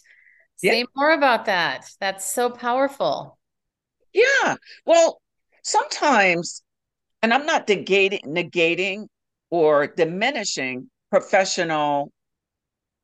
Say 0.63 0.81
yeah. 0.81 0.85
more 0.95 1.13
about 1.13 1.47
that. 1.47 1.89
That's 2.01 2.31
so 2.31 2.51
powerful. 2.51 3.39
Yeah. 4.13 4.57
Well, 4.85 5.23
sometimes, 5.63 6.63
and 7.23 7.33
I'm 7.33 7.47
not 7.47 7.67
negating, 7.67 8.25
negating 8.27 9.07
or 9.49 9.87
diminishing 9.87 10.91
professional 11.11 12.13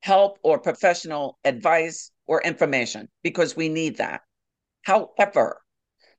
help 0.00 0.38
or 0.42 0.58
professional 0.58 1.38
advice 1.44 2.10
or 2.26 2.42
information 2.42 3.08
because 3.22 3.56
we 3.56 3.70
need 3.70 3.96
that. 3.96 4.20
However, 4.82 5.62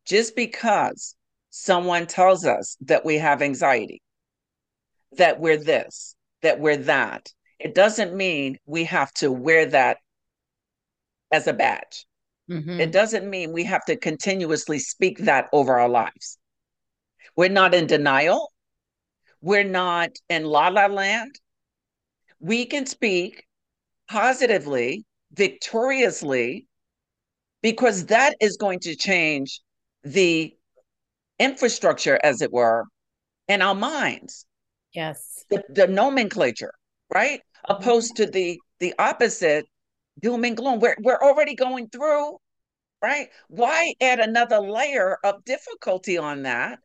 just 0.06 0.36
because 0.36 1.16
someone 1.52 2.08
tells 2.08 2.46
us 2.46 2.78
that 2.82 3.06
we 3.06 3.20
have 3.20 3.44
anxiety, 3.44 4.02
that 5.18 5.40
we're 5.40 5.58
this, 5.58 6.16
that 6.42 6.60
we're 6.60 6.78
that, 6.78 7.32
it 7.60 7.76
doesn't 7.76 8.16
mean 8.16 8.58
we 8.66 8.86
have 8.86 9.12
to 9.14 9.32
wear 9.32 9.68
that 9.68 9.98
as 11.32 11.48
a 11.48 11.54
badge. 11.54 12.06
Mm-hmm. 12.50 12.80
It 12.80 12.92
doesn't 12.92 13.30
mean 13.30 13.52
we 13.52 13.66
have 13.66 13.86
to 13.86 13.98
continuously 13.98 14.80
speak 14.80 15.20
that 15.20 15.48
over 15.52 15.80
our 15.80 15.90
lives. 15.90 16.38
We're 17.36 17.50
not 17.50 17.74
in 17.74 17.88
denial. 17.88 18.52
We're 19.42 19.64
not 19.64 20.10
in 20.30 20.46
la 20.46 20.70
la 20.70 20.88
land. 20.88 21.40
We 22.40 22.66
can 22.66 22.86
speak 22.86 23.46
positively, 24.10 25.06
victoriously, 25.34 26.68
because 27.62 28.06
that 28.06 28.36
is 28.40 28.58
going 28.58 28.80
to 28.82 28.96
change 28.96 29.62
the 30.04 30.56
infrastructure, 31.40 32.20
as 32.24 32.42
it 32.42 32.52
were, 32.52 32.86
in 33.48 33.62
our 33.62 33.76
minds. 33.76 34.46
Yes. 34.94 35.44
The, 35.50 35.64
the 35.70 35.88
nomenclature, 35.88 36.74
right? 37.14 37.42
Opposed 37.70 38.16
to 38.16 38.26
the 38.26 38.60
the 38.80 38.94
opposite, 38.98 39.66
doom 40.20 40.44
and 40.44 40.58
gloom. 40.58 40.80
We're 40.80 40.96
we're 41.00 41.20
already 41.22 41.56
going 41.56 41.90
through, 41.90 42.38
right? 43.02 43.28
Why 43.50 43.94
add 44.02 44.20
another 44.20 44.60
layer 44.60 45.18
of 45.24 45.44
difficulty 45.46 46.18
on 46.18 46.44
that 46.44 46.80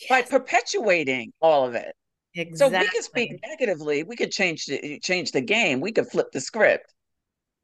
yes. 0.00 0.08
by 0.08 0.22
perpetuating 0.22 1.32
all 1.40 1.66
of 1.66 1.74
it? 1.74 1.94
Exactly. 2.34 2.78
So 2.78 2.84
we 2.84 2.88
can 2.88 3.02
speak 3.02 3.40
negatively. 3.44 4.04
We 4.04 4.16
could 4.16 4.30
change 4.30 4.66
the 4.66 5.00
change 5.00 5.32
the 5.32 5.40
game. 5.40 5.80
We 5.80 5.92
could 5.92 6.08
flip 6.08 6.30
the 6.32 6.40
script 6.40 6.92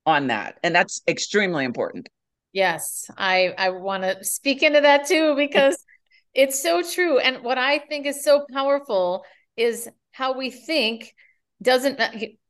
on 0.04 0.28
that, 0.28 0.58
and 0.62 0.74
that's 0.74 1.02
extremely 1.06 1.64
important. 1.64 2.08
Yes, 2.52 3.08
I 3.16 3.54
I 3.56 3.70
want 3.70 4.02
to 4.02 4.24
speak 4.24 4.62
into 4.62 4.80
that 4.80 5.06
too 5.06 5.36
because 5.36 5.84
it's 6.34 6.60
so 6.60 6.82
true. 6.82 7.18
And 7.18 7.44
what 7.44 7.58
I 7.58 7.78
think 7.78 8.06
is 8.06 8.24
so 8.24 8.44
powerful 8.52 9.24
is 9.56 9.88
how 10.10 10.36
we 10.36 10.50
think 10.50 11.14
doesn't 11.62 12.00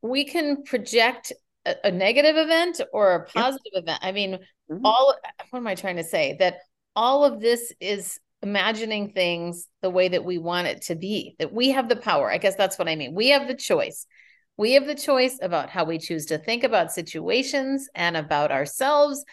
we 0.01 0.25
can 0.25 0.63
project 0.63 1.33
a, 1.67 1.87
a 1.87 1.91
negative 1.91 2.37
event 2.37 2.81
or 2.93 3.15
a 3.15 3.25
positive 3.25 3.71
yep. 3.73 3.83
event. 3.83 3.99
I 4.01 4.11
mean, 4.11 4.39
mm-hmm. 4.71 4.85
all 4.85 5.15
what 5.49 5.59
am 5.59 5.67
I 5.67 5.75
trying 5.75 5.97
to 5.97 6.03
say? 6.03 6.37
That 6.39 6.59
all 6.95 7.25
of 7.25 7.39
this 7.39 7.73
is 7.79 8.19
imagining 8.41 9.11
things 9.11 9.67
the 9.81 9.89
way 9.89 10.07
that 10.09 10.23
we 10.23 10.37
want 10.37 10.67
it 10.67 10.83
to 10.83 10.95
be, 10.95 11.35
that 11.39 11.53
we 11.53 11.69
have 11.69 11.89
the 11.89 11.95
power. 11.95 12.31
I 12.31 12.37
guess 12.37 12.55
that's 12.55 12.77
what 12.77 12.87
I 12.87 12.95
mean. 12.95 13.13
We 13.13 13.29
have 13.29 13.47
the 13.47 13.55
choice. 13.55 14.05
We 14.57 14.73
have 14.73 14.87
the 14.87 14.95
choice 14.95 15.37
about 15.41 15.69
how 15.69 15.83
we 15.85 15.99
choose 15.99 16.27
to 16.27 16.37
think 16.37 16.63
about 16.63 16.91
situations 16.91 17.89
and 17.93 18.17
about 18.17 18.51
ourselves 18.51 19.23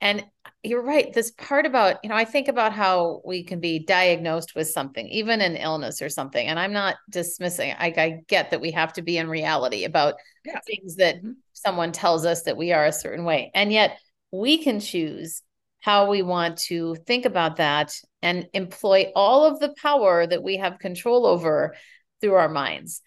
and 0.00 0.24
you're 0.62 0.82
right. 0.82 1.12
This 1.12 1.30
part 1.30 1.64
about, 1.64 1.96
you 2.02 2.10
know, 2.10 2.16
I 2.16 2.24
think 2.24 2.48
about 2.48 2.72
how 2.72 3.22
we 3.24 3.44
can 3.44 3.60
be 3.60 3.78
diagnosed 3.78 4.54
with 4.54 4.68
something, 4.68 5.08
even 5.08 5.40
an 5.40 5.56
illness 5.56 6.02
or 6.02 6.08
something. 6.08 6.46
And 6.46 6.58
I'm 6.58 6.72
not 6.72 6.96
dismissing, 7.08 7.74
I, 7.78 7.94
I 7.96 8.20
get 8.28 8.50
that 8.50 8.60
we 8.60 8.72
have 8.72 8.92
to 8.94 9.02
be 9.02 9.16
in 9.16 9.28
reality 9.28 9.84
about 9.84 10.14
yeah. 10.44 10.60
things 10.66 10.96
that 10.96 11.16
mm-hmm. 11.16 11.32
Someone 11.56 11.92
tells 11.92 12.24
us 12.24 12.42
that 12.42 12.56
we 12.56 12.72
are 12.72 12.84
a 12.84 12.92
certain 12.92 13.24
way. 13.24 13.50
And 13.54 13.72
yet 13.72 13.98
we 14.30 14.58
can 14.58 14.80
choose 14.80 15.42
how 15.80 16.08
we 16.10 16.22
want 16.22 16.58
to 16.58 16.94
think 17.06 17.24
about 17.24 17.56
that 17.56 17.96
and 18.22 18.48
employ 18.52 19.10
all 19.14 19.44
of 19.44 19.60
the 19.60 19.74
power 19.80 20.26
that 20.26 20.42
we 20.42 20.56
have 20.56 20.78
control 20.78 21.26
over 21.26 21.74
through 22.20 22.34
our 22.34 22.48
minds. 22.48 23.00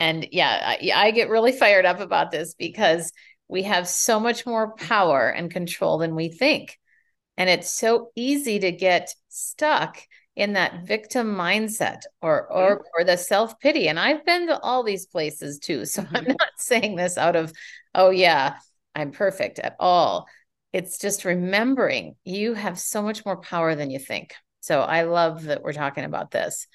And 0.00 0.26
yeah, 0.32 0.76
I, 0.80 0.90
I 0.94 1.10
get 1.12 1.28
really 1.28 1.52
fired 1.52 1.84
up 1.84 2.00
about 2.00 2.30
this 2.30 2.54
because 2.54 3.12
we 3.48 3.64
have 3.64 3.86
so 3.86 4.18
much 4.18 4.46
more 4.46 4.74
power 4.74 5.28
and 5.28 5.50
control 5.50 5.98
than 5.98 6.14
we 6.14 6.28
think. 6.28 6.78
And 7.36 7.48
it's 7.48 7.70
so 7.70 8.10
easy 8.16 8.58
to 8.60 8.72
get 8.72 9.14
stuck 9.28 9.98
in 10.34 10.54
that 10.54 10.86
victim 10.86 11.34
mindset 11.34 12.02
or 12.22 12.50
or 12.50 12.76
mm-hmm. 12.76 12.84
or 12.96 13.04
the 13.04 13.16
self-pity. 13.16 13.88
And 13.88 13.98
I've 13.98 14.24
been 14.24 14.46
to 14.46 14.58
all 14.58 14.82
these 14.82 15.06
places 15.06 15.58
too. 15.58 15.84
So 15.84 16.02
mm-hmm. 16.02 16.16
I'm 16.16 16.24
not 16.24 16.48
saying 16.58 16.96
this 16.96 17.18
out 17.18 17.36
of, 17.36 17.52
oh 17.94 18.10
yeah, 18.10 18.56
I'm 18.94 19.12
perfect 19.12 19.58
at 19.58 19.76
all. 19.78 20.26
It's 20.72 20.98
just 20.98 21.26
remembering 21.26 22.16
you 22.24 22.54
have 22.54 22.78
so 22.78 23.02
much 23.02 23.26
more 23.26 23.36
power 23.36 23.74
than 23.74 23.90
you 23.90 23.98
think. 23.98 24.34
So 24.60 24.80
I 24.80 25.02
love 25.02 25.44
that 25.44 25.62
we're 25.62 25.72
talking 25.74 26.04
about 26.04 26.30
this. 26.30 26.66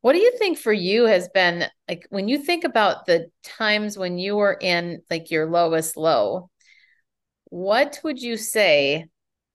What 0.00 0.14
do 0.14 0.18
you 0.18 0.32
think 0.38 0.58
for 0.58 0.72
you 0.72 1.04
has 1.04 1.28
been 1.28 1.66
like 1.88 2.06
when 2.08 2.28
you 2.28 2.38
think 2.38 2.64
about 2.64 3.06
the 3.06 3.30
times 3.44 3.98
when 3.98 4.18
you 4.18 4.36
were 4.36 4.56
in 4.58 5.02
like 5.10 5.30
your 5.30 5.50
lowest 5.50 5.96
low? 5.96 6.48
What 7.50 8.00
would 8.02 8.22
you 8.22 8.38
say 8.38 9.08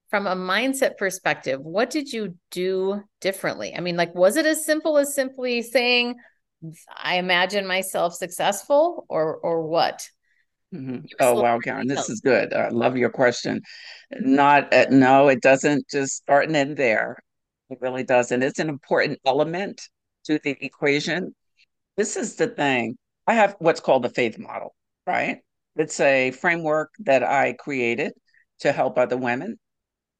from 0.09 0.27
a 0.27 0.35
mindset 0.35 0.97
perspective? 0.97 1.59
What 1.61 1.89
did 1.89 2.11
you 2.11 2.35
do 2.51 3.01
differently? 3.21 3.73
I 3.75 3.81
mean, 3.81 3.97
like, 3.97 4.13
was 4.15 4.37
it 4.37 4.45
as 4.45 4.65
simple 4.65 4.97
as 4.97 5.13
simply 5.13 5.61
saying, 5.61 6.15
I 6.95 7.17
imagine 7.17 7.67
myself 7.67 8.13
successful 8.13 9.05
or 9.09 9.37
or 9.37 9.67
what? 9.67 10.09
Mm-hmm. 10.73 11.05
Oh 11.19 11.41
wow, 11.41 11.59
Karen, 11.59 11.87
this 11.87 12.09
is 12.09 12.19
good. 12.19 12.53
I 12.53 12.69
love 12.69 12.97
your 12.97 13.09
question. 13.09 13.61
Not 14.11 14.73
uh, 14.73 14.87
no, 14.89 15.29
it 15.29 15.41
doesn't 15.41 15.87
just 15.89 16.15
start 16.15 16.47
and 16.47 16.55
end 16.55 16.77
there. 16.77 17.17
It 17.69 17.79
really 17.81 18.03
doesn't. 18.03 18.43
It's 18.43 18.59
an 18.59 18.69
important 18.69 19.19
element 19.25 19.81
to 20.25 20.39
the 20.43 20.57
equation. 20.61 21.35
This 21.95 22.17
is 22.17 22.35
the 22.35 22.47
thing. 22.47 22.97
I 23.27 23.33
have 23.33 23.55
what's 23.59 23.79
called 23.79 24.03
the 24.03 24.09
faith 24.09 24.37
model, 24.37 24.75
right? 25.05 25.39
It's 25.75 25.99
a 25.99 26.31
framework 26.31 26.91
that 26.99 27.23
I 27.23 27.53
created 27.53 28.13
to 28.59 28.71
help 28.71 28.97
other 28.97 29.17
women. 29.17 29.57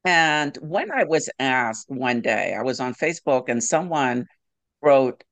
And 0.08 0.56
when 0.62 0.90
I 0.90 1.04
was 1.04 1.28
asked 1.38 1.90
one 1.90 2.22
day, 2.22 2.56
I 2.58 2.62
was 2.62 2.80
on 2.80 2.94
Facebook 2.94 3.50
and 3.50 3.62
someone 3.62 4.24
wrote 4.80 5.22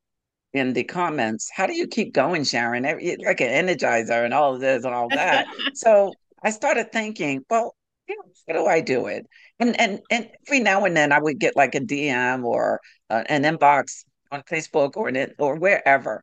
in 0.52 0.74
the 0.74 0.84
comments, 0.84 1.50
How 1.50 1.66
do 1.66 1.74
you 1.74 1.86
keep 1.86 2.12
going, 2.12 2.44
Sharon? 2.44 2.82
Like 2.82 3.40
an 3.40 3.66
energizer 3.66 4.22
and 4.22 4.34
all 4.34 4.54
of 4.54 4.60
this 4.60 4.84
and 4.84 4.94
all 4.94 5.08
that. 5.08 5.46
so 5.74 6.12
I 6.42 6.50
started 6.50 6.92
thinking, 6.92 7.42
well, 7.48 7.74
you 8.06 8.16
know, 8.16 8.30
how 8.46 8.52
do 8.52 8.66
I 8.66 8.82
do 8.82 9.06
it? 9.06 9.26
And 9.58 9.80
and 9.80 10.00
and 10.10 10.28
every 10.46 10.60
now 10.60 10.84
and 10.84 10.94
then 10.94 11.10
I 11.10 11.20
would 11.20 11.38
get 11.38 11.56
like 11.56 11.74
a 11.74 11.80
DM 11.80 12.44
or 12.44 12.82
uh, 13.08 13.24
an 13.30 13.44
inbox 13.44 14.04
on 14.30 14.42
Facebook 14.42 14.94
or 14.98 15.08
in 15.08 15.32
or 15.38 15.56
wherever, 15.56 16.22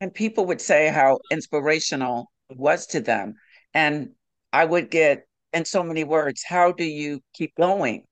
and 0.00 0.12
people 0.12 0.46
would 0.46 0.60
say 0.60 0.88
how 0.88 1.20
inspirational 1.30 2.32
it 2.50 2.58
was 2.58 2.84
to 2.88 3.00
them, 3.00 3.34
and 3.74 4.10
I 4.52 4.64
would 4.64 4.90
get 4.90 5.24
in 5.52 5.64
so 5.64 5.82
many 5.82 6.04
words, 6.04 6.42
how 6.46 6.72
do 6.72 6.84
you 6.84 7.20
keep 7.34 7.54
going? 7.56 8.04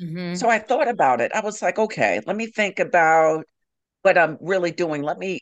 Mm-hmm. 0.00 0.34
So 0.34 0.48
I 0.48 0.58
thought 0.58 0.88
about 0.88 1.20
it. 1.20 1.32
I 1.34 1.40
was 1.40 1.60
like, 1.62 1.78
okay, 1.78 2.20
let 2.26 2.36
me 2.36 2.46
think 2.46 2.78
about 2.78 3.44
what 4.02 4.16
I'm 4.16 4.38
really 4.40 4.70
doing. 4.70 5.02
Let 5.02 5.18
me 5.18 5.40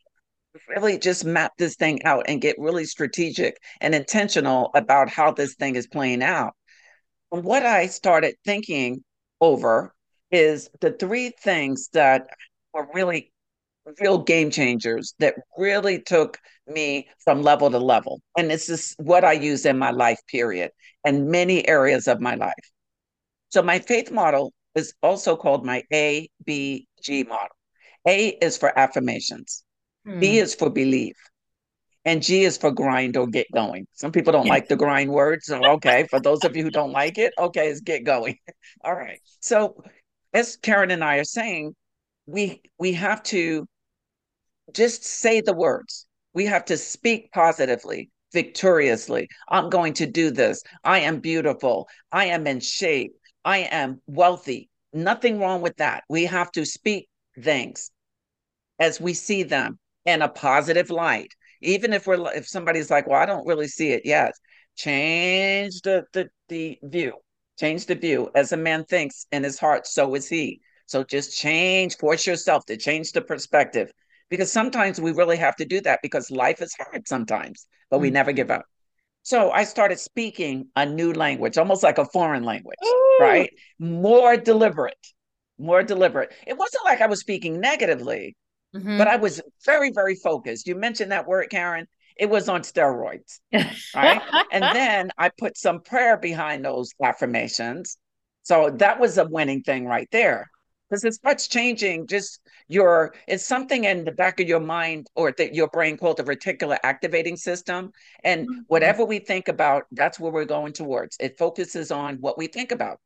really 0.69 0.99
just 0.99 1.25
map 1.25 1.53
this 1.59 1.77
thing 1.77 2.03
out 2.05 2.25
and 2.29 2.41
get 2.41 2.57
really 2.59 2.85
strategic 2.85 3.59
and 3.81 3.95
intentional 3.95 4.71
about 4.75 5.11
how 5.11 5.33
this 5.33 5.55
thing 5.55 5.77
is 5.77 5.87
playing 5.87 6.23
out. 6.23 6.55
And 7.31 7.45
what 7.45 7.65
I 7.65 7.87
started 7.87 8.37
thinking 8.45 9.05
over 9.41 9.93
is 10.31 10.71
the 10.81 10.93
three 10.93 11.33
things 11.43 11.89
that 11.93 12.27
were 12.73 12.89
really 12.95 13.33
real 14.01 14.19
game 14.19 14.51
changers 14.51 15.15
that 15.19 15.35
really 15.57 16.01
took 16.01 16.39
me 16.67 17.09
from 17.25 17.43
level 17.43 17.71
to 17.71 17.79
level. 17.79 18.21
And 18.37 18.51
this 18.51 18.69
is 18.69 18.95
what 18.99 19.25
I 19.25 19.33
use 19.33 19.65
in 19.65 19.79
my 19.79 19.91
life, 19.91 20.21
period, 20.29 20.71
and 21.05 21.29
many 21.29 21.67
areas 21.69 22.09
of 22.09 22.21
my 22.21 22.35
life. 22.35 22.53
So 23.51 23.63
my 23.63 23.79
faith 23.79 24.11
model 24.11 24.53
is 24.75 24.93
also 25.03 25.37
called 25.37 25.65
my 25.65 25.83
ABG 25.93 27.29
model. 27.29 27.57
A 28.07 28.29
is 28.43 28.57
for 28.57 28.77
affirmations. 28.79 29.65
Hmm. 30.05 30.21
B 30.21 30.39
is 30.39 30.55
for 30.55 30.71
belief. 30.71 31.17
And 32.05 32.23
G 32.23 32.45
is 32.45 32.57
for 32.57 32.71
grind 32.71 33.17
or 33.17 33.27
get 33.27 33.49
going. 33.53 33.87
Some 33.93 34.13
people 34.13 34.33
don't 34.33 34.47
like 34.47 34.69
the 34.69 34.77
grind 34.77 35.11
word. 35.11 35.43
So, 35.43 35.65
okay, 35.65 36.07
for 36.09 36.21
those 36.21 36.45
of 36.45 36.57
you 36.57 36.63
who 36.63 36.71
don't 36.71 36.93
like 36.93 37.19
it, 37.19 37.33
okay, 37.37 37.69
it's 37.69 37.81
get 37.81 38.05
going. 38.05 38.39
All 38.85 38.95
right. 38.95 39.19
So, 39.41 39.83
as 40.33 40.57
Karen 40.57 40.93
and 40.93 41.03
I 41.03 41.17
are 41.17 41.25
saying, 41.25 41.75
we 42.27 42.63
we 42.79 42.93
have 42.93 43.25
to 43.25 43.67
just 44.73 45.05
say 45.05 45.41
the 45.41 45.55
words. 45.55 46.07
We 46.35 46.47
have 46.47 46.65
to 46.67 46.77
speak 46.77 47.33
positively, 47.33 48.11
victoriously. 48.33 49.29
I'm 49.49 49.71
going 49.71 49.95
to 49.95 50.07
do 50.07 50.31
this. 50.31 50.63
I 50.85 51.01
am 51.01 51.21
beautiful. 51.21 51.89
I 52.13 52.27
am 52.27 52.47
in 52.47 52.61
shape. 52.61 53.13
I 53.45 53.59
am 53.59 54.01
wealthy. 54.07 54.69
Nothing 54.93 55.41
wrong 55.41 55.63
with 55.63 55.77
that. 55.77 56.05
We 56.09 56.25
have 56.27 56.51
to 56.53 56.65
speak 56.65 57.09
things 57.41 57.91
as 58.79 59.01
we 59.01 59.15
see 59.15 59.43
them 59.43 59.79
in 60.05 60.23
a 60.23 60.29
positive 60.29 60.91
light. 60.91 61.33
Even 61.63 61.93
if 61.93 62.07
we're 62.07 62.33
if 62.35 62.47
somebody's 62.47 62.91
like, 62.91 63.07
well, 63.07 63.21
I 63.21 63.27
don't 63.27 63.47
really 63.47 63.69
see 63.69 63.91
it 63.93 64.03
yet, 64.05 64.33
change 64.77 65.81
the 65.83 66.05
the 66.13 66.29
the 66.49 66.79
view. 66.83 67.15
Change 67.59 67.87
the 67.87 67.95
view. 67.95 68.31
As 68.35 68.53
a 68.53 68.57
man 68.57 68.85
thinks 68.85 69.27
in 69.33 69.43
his 69.43 69.59
heart, 69.59 69.87
so 69.87 70.15
is 70.15 70.29
he. 70.29 70.61
So 70.87 71.03
just 71.03 71.37
change, 71.37 71.97
force 71.97 72.27
yourself 72.27 72.67
to 72.67 72.77
change 72.77 73.13
the 73.13 73.23
perspective. 73.23 73.91
Because 74.29 74.53
sometimes 74.53 75.01
we 75.01 75.13
really 75.13 75.37
have 75.37 75.57
to 75.57 75.65
do 75.65 75.81
that 75.83 76.01
because 76.03 76.31
life 76.31 76.61
is 76.61 76.75
hard 76.75 77.07
sometimes, 77.07 77.67
but 77.91 78.01
we 78.01 78.09
mm-hmm. 78.09 78.15
never 78.15 78.33
give 78.33 78.51
up. 78.51 78.65
So 79.23 79.51
I 79.51 79.65
started 79.65 79.99
speaking 79.99 80.69
a 80.77 80.87
new 80.87 81.13
language, 81.13 81.59
almost 81.59 81.83
like 81.83 81.99
a 81.99 82.05
foreign 82.05 82.45
language, 82.45 82.79
Ooh. 82.85 83.19
right? 83.21 83.51
More 83.79 84.37
deliberate, 84.37 85.07
more 85.59 85.83
deliberate. 85.83 86.33
It 86.47 86.57
wasn't 86.57 86.85
like 86.85 87.01
I 87.01 87.07
was 87.07 87.21
speaking 87.21 87.61
negatively, 87.61 88.37
mm-hmm. 88.75 88.99
but 88.99 89.09
I 89.09 89.17
was 89.17 89.41
very, 89.65 89.91
very 89.93 90.15
focused. 90.15 90.67
You 90.67 90.77
mentioned 90.77 91.13
that 91.13 91.27
word, 91.27 91.49
Karen. 91.51 91.87
It 92.17 92.31
was 92.31 92.49
on 92.49 92.63
steroids, 92.63 93.41
right? 93.53 94.23
and 94.53 94.63
then 94.77 95.11
I 95.19 95.31
put 95.37 95.59
some 95.59 95.81
prayer 95.83 96.17
behind 96.17 96.65
those 96.65 96.95
affirmations. 97.03 97.99
So 98.43 98.71
that 98.79 99.01
was 99.01 99.19
a 99.19 99.27
winning 99.27 99.63
thing 99.63 99.87
right 99.87 100.09
there 100.13 100.49
because 100.89 101.05
it 101.05 101.15
starts 101.15 101.49
changing 101.49 102.07
just 102.07 102.41
your 102.69 103.15
it's 103.27 103.45
something 103.45 103.85
in 103.85 104.05
the 104.05 104.13
back 104.13 104.41
of 104.41 104.49
your 104.49 104.61
mind 104.61 105.09
or 105.15 105.33
that 105.33 105.55
your 105.55 105.69
brain 105.69 105.97
called 105.97 106.17
the 106.17 106.25
reticular 106.25 106.79
activating 106.83 107.37
system. 107.37 107.93
And 108.25 108.49
mm-hmm. 108.49 108.61
whatever 108.69 109.05
we 109.05 109.19
think 109.19 109.49
about 109.49 109.85
that's 109.93 110.19
where 110.19 110.33
we're 110.33 110.45
going 110.45 110.73
towards. 110.73 111.17
It 111.21 111.39
focuses 111.39 111.91
on 111.91 112.17
what 112.17 112.39
we 112.39 112.47
think 112.47 112.73
about. 112.73 112.99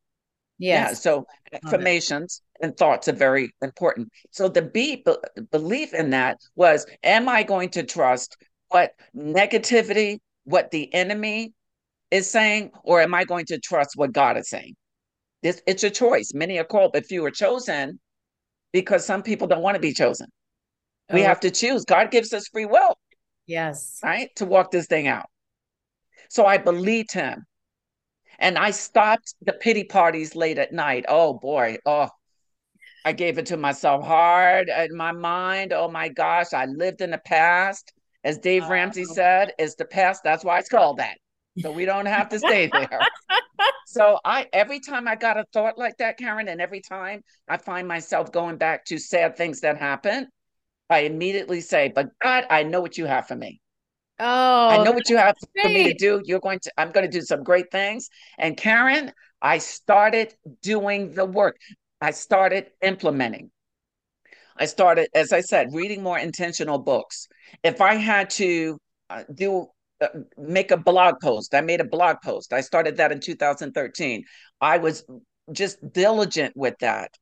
Yes. 0.59 0.91
yeah 0.91 0.95
so 0.95 1.27
affirmations 1.65 2.43
and 2.61 2.77
thoughts 2.77 3.09
are 3.09 3.13
very 3.13 3.55
important. 3.63 4.11
So 4.31 4.49
the 4.49 4.63
be- 4.63 5.05
belief 5.51 5.95
in 5.95 6.11
that 6.11 6.39
was 6.55 6.87
am 7.03 7.29
i 7.29 7.43
going 7.43 7.71
to 7.71 7.83
trust 7.83 8.37
what 8.69 8.93
negativity 9.17 10.19
what 10.45 10.71
the 10.71 10.93
enemy 10.95 11.53
is 12.11 12.31
saying 12.31 12.71
or 12.85 13.01
am 13.01 13.15
i 13.15 13.25
going 13.25 13.47
to 13.47 13.59
trust 13.59 13.93
what 13.97 14.13
god 14.13 14.37
is 14.37 14.49
saying 14.49 14.75
this 15.43 15.63
it's 15.67 15.85
a 15.85 15.91
choice. 15.91 16.33
Many 16.35 16.59
are 16.59 16.65
called, 16.65 16.93
but 16.93 17.07
few 17.07 17.25
are 17.25 17.31
chosen 17.31 17.99
because 18.73 19.05
some 19.05 19.23
people 19.23 19.47
don't 19.47 19.63
want 19.63 19.75
to 19.75 19.81
be 19.81 19.93
chosen. 19.93 20.29
Oh. 21.11 21.15
We 21.15 21.23
have 21.23 21.41
to 21.41 21.51
choose. 21.51 21.85
God 21.85 22.11
gives 22.11 22.33
us 22.33 22.49
free 22.49 22.67
will. 22.67 22.97
Yes. 23.47 23.99
Right? 24.03 24.31
To 24.37 24.47
walk 24.47 24.71
this 24.71 24.87
thing 24.87 25.09
out. 25.09 25.27
So 26.29 26.47
I 26.47 26.59
believed 26.59 27.13
him. 27.13 27.45
And 28.39 28.57
I 28.57 28.71
stopped 28.71 29.35
the 29.43 29.53
pity 29.53 29.85
parties 29.85 30.35
late 30.35 30.59
at 30.59 30.73
night. 30.73 31.05
Oh 31.09 31.35
boy. 31.35 31.79
Oh, 31.85 32.09
I 33.05 33.13
gave 33.13 33.39
it 33.39 33.47
to 33.47 33.57
myself 33.57 34.05
hard 34.05 34.69
in 34.69 34.97
my 34.97 35.13
mind. 35.13 35.73
Oh 35.73 35.91
my 35.91 36.09
gosh, 36.09 36.53
I 36.53 36.67
lived 36.67 37.01
in 37.01 37.11
the 37.11 37.21
past. 37.25 37.93
As 38.23 38.39
Dave 38.39 38.69
Ramsey 38.69 39.05
said, 39.05 39.53
it's 39.59 39.75
the 39.75 39.87
past. 39.87 40.23
That's 40.23 40.45
why 40.45 40.59
it's 40.59 40.69
called 40.69 40.99
that. 40.99 41.17
So 41.59 41.73
we 41.73 41.85
don't 41.85 42.07
have 42.07 42.29
to 42.31 42.39
stay 42.39 42.67
there. 42.73 43.01
so 43.87 44.19
I 44.25 44.47
every 44.53 44.81
time 44.81 45.09
I 45.09 45.17
got 45.17 45.37
a 45.37 45.45
thought 45.53 45.79
like 45.79 45.97
that, 45.99 46.19
Karen, 46.19 46.49
and 46.49 46.61
every 46.61 46.81
time 46.81 47.23
I 47.49 47.57
find 47.57 47.87
myself 47.87 48.33
going 48.33 48.57
back 48.57 48.85
to 48.87 48.99
sad 48.99 49.37
things 49.37 49.61
that 49.61 49.79
happen, 49.79 50.29
I 50.89 51.01
immediately 51.01 51.61
say, 51.61 51.93
But 51.95 52.09
God, 52.23 52.45
I 52.51 52.63
know 52.63 52.81
what 52.81 52.99
you 52.99 53.07
have 53.07 53.27
for 53.27 53.37
me. 53.37 53.61
Oh, 54.19 54.69
I 54.69 54.85
know 54.85 54.93
what 54.93 55.09
you 55.09 55.17
have 55.17 55.35
great. 55.55 55.63
for 55.63 55.69
me 55.71 55.85
to 55.85 55.95
do. 55.95 56.21
You're 56.25 56.41
going 56.41 56.61
to, 56.61 56.73
I'm 56.77 56.91
going 56.91 57.11
to 57.11 57.19
do 57.19 57.23
some 57.23 57.43
great 57.43 57.71
things. 57.71 58.11
And 58.39 58.57
Karen, 58.57 59.13
I 59.41 59.59
started 59.59 60.35
doing 60.63 61.15
the 61.15 61.25
work. 61.25 61.57
I 62.01 62.11
started 62.11 62.71
implementing. 62.83 63.51
I 64.57 64.67
started, 64.67 65.09
as 65.15 65.33
I 65.33 65.41
said, 65.41 65.73
reading 65.73 66.03
more 66.03 66.19
intentional 66.19 66.79
books. 66.79 67.29
If 67.63 67.81
I 67.81 67.95
had 67.95 68.29
to 68.31 68.79
uh, 69.09 69.25
do 69.33 69.69
Uh, 70.01 70.09
make 70.39 70.71
a 70.71 70.77
blog 70.77 71.21
post. 71.21 71.55
I 71.55 71.61
made 71.61 71.81
a 71.81 71.85
blog 71.85 72.17
post. 72.25 72.53
I 72.53 72.63
started 72.63 72.97
that 72.97 73.13
in 73.13 73.21
2013. 73.21 74.25
I 74.61 74.79
was 74.79 75.05
just 75.53 75.79
diligent 75.93 76.57
with 76.57 76.79
that 76.81 77.13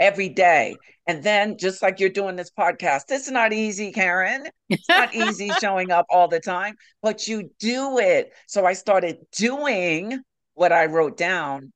every 0.00 0.28
day. 0.28 0.76
And 1.06 1.22
then, 1.22 1.58
just 1.58 1.82
like 1.82 2.00
you're 2.00 2.08
doing 2.08 2.36
this 2.36 2.50
podcast, 2.50 3.04
it's 3.10 3.30
not 3.30 3.52
easy, 3.52 3.92
Karen. 3.92 4.48
It's 4.68 4.88
not 4.88 5.14
easy 5.14 5.50
showing 5.60 5.90
up 5.90 6.06
all 6.10 6.28
the 6.28 6.40
time, 6.40 6.76
but 7.02 7.28
you 7.28 7.50
do 7.58 7.98
it. 7.98 8.30
So 8.48 8.64
I 8.64 8.72
started 8.72 9.18
doing 9.36 10.20
what 10.54 10.72
I 10.72 10.86
wrote 10.86 11.16
down 11.16 11.72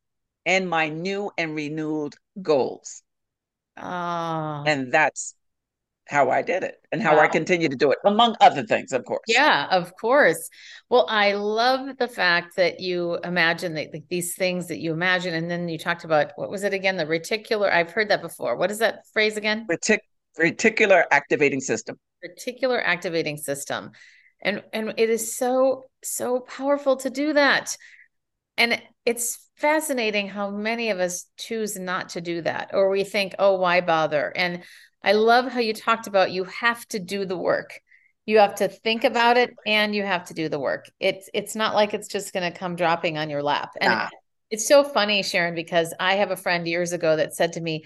and 0.47 0.69
my 0.69 0.89
new 0.89 1.31
and 1.37 1.55
renewed 1.55 2.15
goals. 2.41 3.03
Oh. 3.77 4.65
And 4.67 4.93
that's 4.93 5.35
how 6.09 6.31
I 6.31 6.43
did 6.43 6.65
it 6.65 6.77
and 6.91 7.03
how 7.03 7.17
wow. 7.17 7.23
I 7.23 7.29
continue 7.29 7.69
to 7.69 7.77
do 7.77 7.93
it, 7.93 7.99
among 8.05 8.35
other 8.41 8.65
things, 8.65 8.93
of 8.93 9.05
course. 9.05 9.25
Yeah, 9.27 9.67
of 9.71 9.95
course. 9.97 10.49
Well, 10.89 11.07
I 11.09 11.35
love 11.35 11.99
the 11.99 12.09
fact 12.09 12.57
that 12.57 12.81
you 12.81 13.19
imagine 13.23 13.75
that 13.75 13.93
like, 13.93 14.05
these 14.09 14.35
things 14.35 14.69
that 14.69 14.79
you 14.79 14.93
imagine, 14.93 15.35
and 15.35 15.51
then 15.51 15.69
you 15.69 15.79
talked 15.79 16.05
about 16.05 16.33
what 16.37 16.51
was 16.51 16.65
it 16.65 16.73
again? 16.73 16.97
The 16.97 17.05
reticular. 17.05 17.71
I've 17.71 17.91
heard 17.91 18.09
that 18.09 18.23
before. 18.23 18.57
What 18.57 18.71
is 18.71 18.79
that 18.79 19.01
phrase 19.13 19.37
again? 19.37 19.67
Retic- 19.71 19.99
reticular 20.39 21.05
activating 21.11 21.61
system. 21.61 21.99
Reticular 22.25 22.83
activating 22.83 23.37
system, 23.37 23.93
and 24.41 24.63
and 24.73 24.95
it 24.97 25.11
is 25.11 25.37
so 25.37 25.91
so 26.03 26.41
powerful 26.41 26.97
to 26.97 27.11
do 27.11 27.35
that, 27.35 27.77
and 28.57 28.81
it's 29.05 29.47
fascinating 29.57 30.29
how 30.29 30.51
many 30.51 30.91
of 30.91 31.01
us 31.01 31.27
choose 31.37 31.79
not 31.79 32.11
to 32.11 32.21
do 32.21 32.41
that, 32.43 32.71
or 32.73 32.89
we 32.89 33.05
think, 33.05 33.35
oh, 33.39 33.57
why 33.57 33.81
bother? 33.81 34.33
And 34.35 34.63
I 35.03 35.13
love 35.13 35.51
how 35.51 35.61
you 35.61 35.73
talked 35.73 36.07
about 36.07 36.33
you 36.33 36.45
have 36.45 36.87
to 36.89 36.99
do 36.99 37.25
the 37.25 37.37
work. 37.37 37.81
You 38.27 38.39
have 38.39 38.57
to 38.57 38.69
think 38.69 39.05
about 39.05 39.39
it 39.39 39.55
and 39.67 39.95
you 39.95 40.03
have 40.03 40.27
to 40.27 40.35
do 40.35 40.49
the 40.49 40.59
work. 40.59 40.91
It's 41.01 41.31
it's 41.33 41.55
not 41.55 41.75
like 41.75 41.95
it's 41.95 42.09
just 42.09 42.33
going 42.33 42.51
to 42.51 42.59
come 42.59 42.77
dropping 42.77 43.17
on 43.17 43.31
your 43.31 43.43
lap. 43.43 43.71
And 43.81 43.93
nah. 43.93 44.09
it's 44.51 44.69
so 44.69 44.85
funny, 44.85 45.23
Sharon, 45.23 45.55
because 45.55 45.95
I 45.99 46.17
have 46.17 46.31
a 46.31 46.37
friend 46.37 46.69
years 46.69 46.93
ago 46.93 47.17
that 47.17 47.35
said 47.35 47.55
to 47.55 47.61
me, 47.61 47.85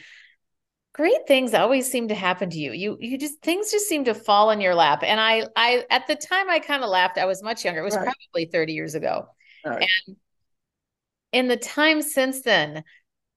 great 0.94 1.26
things 1.26 1.54
always 1.54 1.90
seem 1.90 2.08
to 2.08 2.14
happen 2.14 2.50
to 2.50 2.58
you. 2.58 2.72
You 2.72 2.96
you 3.00 3.18
just 3.18 3.40
things 3.42 3.70
just 3.70 3.88
seem 3.88 4.04
to 4.04 4.14
fall 4.14 4.50
in 4.50 4.60
your 4.60 4.74
lap. 4.74 5.02
And 5.04 5.20
I 5.20 5.46
I 5.56 5.84
at 5.90 6.06
the 6.06 6.16
time 6.16 6.50
I 6.50 6.58
kind 6.58 6.82
of 6.82 6.90
laughed. 6.90 7.18
I 7.18 7.26
was 7.26 7.42
much 7.42 7.64
younger. 7.64 7.80
It 7.80 7.84
was 7.84 7.96
right. 7.96 8.04
probably 8.04 8.46
30 8.46 8.72
years 8.72 8.94
ago. 8.94 9.28
Right. 9.64 9.88
And 10.06 10.16
in 11.32 11.48
the 11.48 11.56
time 11.56 12.02
since 12.02 12.42
then, 12.42 12.84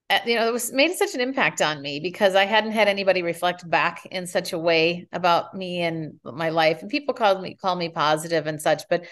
Uh, 0.09 0.19
you 0.25 0.35
know, 0.35 0.47
it 0.47 0.53
was 0.53 0.71
made 0.71 0.95
such 0.95 1.15
an 1.15 1.21
impact 1.21 1.61
on 1.61 1.81
me 1.81 1.99
because 1.99 2.35
I 2.35 2.45
hadn't 2.45 2.73
had 2.73 2.87
anybody 2.87 3.23
reflect 3.23 3.67
back 3.67 4.05
in 4.05 4.27
such 4.27 4.53
a 4.53 4.59
way 4.59 5.07
about 5.11 5.55
me 5.55 5.81
and 5.81 6.19
my 6.23 6.49
life. 6.49 6.81
And 6.81 6.91
people 6.91 7.15
called 7.15 7.41
me 7.41 7.55
call 7.55 7.75
me 7.75 7.89
positive 7.89 8.45
and 8.45 8.61
such, 8.61 8.83
but 8.87 9.05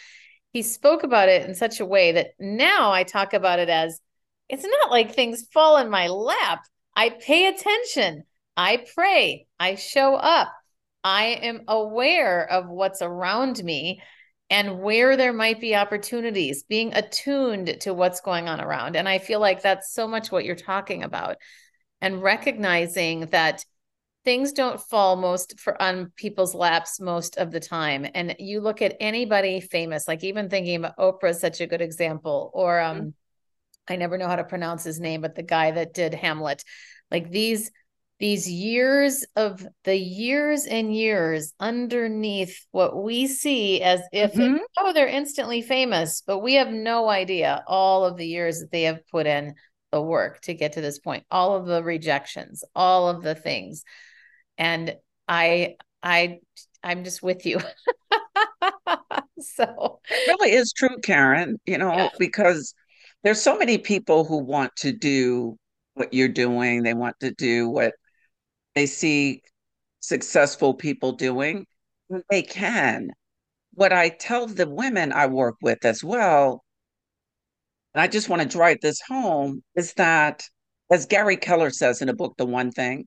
he 0.51 0.61
spoke 0.61 1.01
about 1.03 1.29
it 1.29 1.47
in 1.47 1.55
such 1.55 1.79
a 1.79 1.85
way 1.85 2.11
that 2.11 2.27
now 2.39 2.91
I 2.91 3.03
talk 3.03 3.33
about 3.33 3.57
it 3.57 3.69
as 3.69 3.99
it's 4.49 4.63
not 4.63 4.91
like 4.91 5.13
things 5.13 5.47
fall 5.51 5.77
in 5.77 5.89
my 5.89 6.07
lap. 6.07 6.63
I 6.95 7.09
pay 7.09 7.47
attention. 7.47 8.23
I 8.55 8.85
pray. 8.93 9.47
I 9.59 9.75
show 9.75 10.13
up. 10.13 10.53
I 11.03 11.25
am 11.41 11.63
aware 11.67 12.49
of 12.49 12.69
what's 12.69 13.01
around 13.01 13.63
me 13.63 14.01
and 14.53 14.81
where 14.81 15.17
there 15.17 15.33
might 15.33 15.59
be 15.59 15.75
opportunities, 15.75 16.61
being 16.61 16.93
attuned 16.93 17.75
to 17.81 17.91
what's 17.91 18.21
going 18.21 18.47
on 18.47 18.61
around. 18.61 18.95
And 18.95 19.09
I 19.09 19.17
feel 19.17 19.39
like 19.39 19.63
that's 19.63 19.91
so 19.91 20.07
much 20.07 20.31
what 20.31 20.45
you're 20.45 20.55
talking 20.55 21.01
about. 21.01 21.37
And 22.01 22.21
recognizing 22.21 23.21
that 23.31 23.65
things 24.23 24.51
don't 24.51 24.79
fall 24.79 25.15
most 25.15 25.59
for 25.59 25.81
on 25.81 26.11
people's 26.15 26.53
laps 26.53 26.99
most 26.99 27.37
of 27.37 27.49
the 27.49 27.59
time. 27.59 28.05
And 28.13 28.35
you 28.37 28.61
look 28.61 28.83
at 28.83 28.95
anybody 28.99 29.59
famous, 29.59 30.07
like 30.07 30.23
even 30.23 30.49
thinking 30.49 30.75
about 30.75 30.97
Oprah 30.97 31.31
is 31.31 31.39
such 31.39 31.59
a 31.59 31.65
good 31.65 31.81
example, 31.81 32.51
or 32.53 32.79
um, 32.79 32.97
mm-hmm. 32.97 33.09
I 33.87 33.95
never 33.95 34.19
know 34.19 34.27
how 34.27 34.35
to 34.35 34.43
pronounce 34.43 34.83
his 34.83 34.99
name, 34.99 35.21
but 35.21 35.33
the 35.33 35.41
guy 35.41 35.71
that 35.71 35.95
did 35.95 36.13
Hamlet. 36.13 36.63
Like 37.09 37.31
these 37.31 37.71
these 38.23 38.49
years 38.49 39.25
of 39.35 39.67
the 39.83 39.97
years 39.97 40.65
and 40.65 40.95
years 40.95 41.51
underneath 41.59 42.65
what 42.71 43.03
we 43.03 43.27
see 43.27 43.81
as 43.81 43.99
if 44.13 44.31
mm-hmm. 44.31 44.55
oh 44.77 44.93
they're 44.93 45.09
instantly 45.09 45.61
famous 45.61 46.23
but 46.25 46.39
we 46.39 46.53
have 46.53 46.69
no 46.69 47.09
idea 47.09 47.61
all 47.67 48.05
of 48.05 48.15
the 48.15 48.25
years 48.25 48.61
that 48.61 48.71
they 48.71 48.83
have 48.83 49.05
put 49.11 49.27
in 49.27 49.53
the 49.91 50.01
work 50.01 50.39
to 50.39 50.53
get 50.53 50.71
to 50.71 50.79
this 50.79 50.99
point 50.99 51.25
all 51.29 51.53
of 51.57 51.65
the 51.65 51.83
rejections 51.83 52.63
all 52.73 53.09
of 53.09 53.23
the 53.23 53.35
things 53.35 53.83
and 54.57 54.95
i 55.27 55.75
i 56.01 56.39
i'm 56.81 57.03
just 57.03 57.21
with 57.21 57.45
you 57.45 57.59
so 59.39 59.99
it 60.09 60.27
really 60.27 60.53
is 60.53 60.71
true, 60.73 60.97
Karen, 61.03 61.59
you 61.65 61.77
know, 61.77 61.93
yeah. 61.93 62.09
because 62.19 62.73
there's 63.23 63.41
so 63.41 63.57
many 63.57 63.77
people 63.77 64.23
who 64.23 64.37
want 64.37 64.73
to 64.77 64.91
do 64.91 65.57
what 65.95 66.13
you're 66.13 66.27
doing. 66.27 66.83
They 66.83 66.93
want 66.93 67.19
to 67.19 67.31
do 67.31 67.69
what 67.69 67.93
they 68.75 68.85
see 68.85 69.41
successful 69.99 70.73
people 70.73 71.13
doing. 71.13 71.65
They 72.29 72.41
can. 72.41 73.09
What 73.73 73.93
I 73.93 74.09
tell 74.09 74.47
the 74.47 74.69
women 74.69 75.11
I 75.11 75.27
work 75.27 75.55
with 75.61 75.83
as 75.85 76.03
well, 76.03 76.63
and 77.93 78.01
I 78.01 78.07
just 78.07 78.29
want 78.29 78.41
to 78.41 78.47
drive 78.47 78.77
this 78.81 79.01
home, 79.01 79.63
is 79.75 79.93
that, 79.93 80.43
as 80.91 81.05
Gary 81.05 81.37
Keller 81.37 81.69
says 81.69 82.01
in 82.01 82.09
a 82.09 82.13
book, 82.13 82.35
The 82.37 82.45
One 82.45 82.71
Thing, 82.71 83.05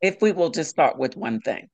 if 0.00 0.20
we 0.20 0.32
will 0.32 0.50
just 0.50 0.70
start 0.70 0.98
with 0.98 1.16
one 1.16 1.40
thing. 1.40 1.68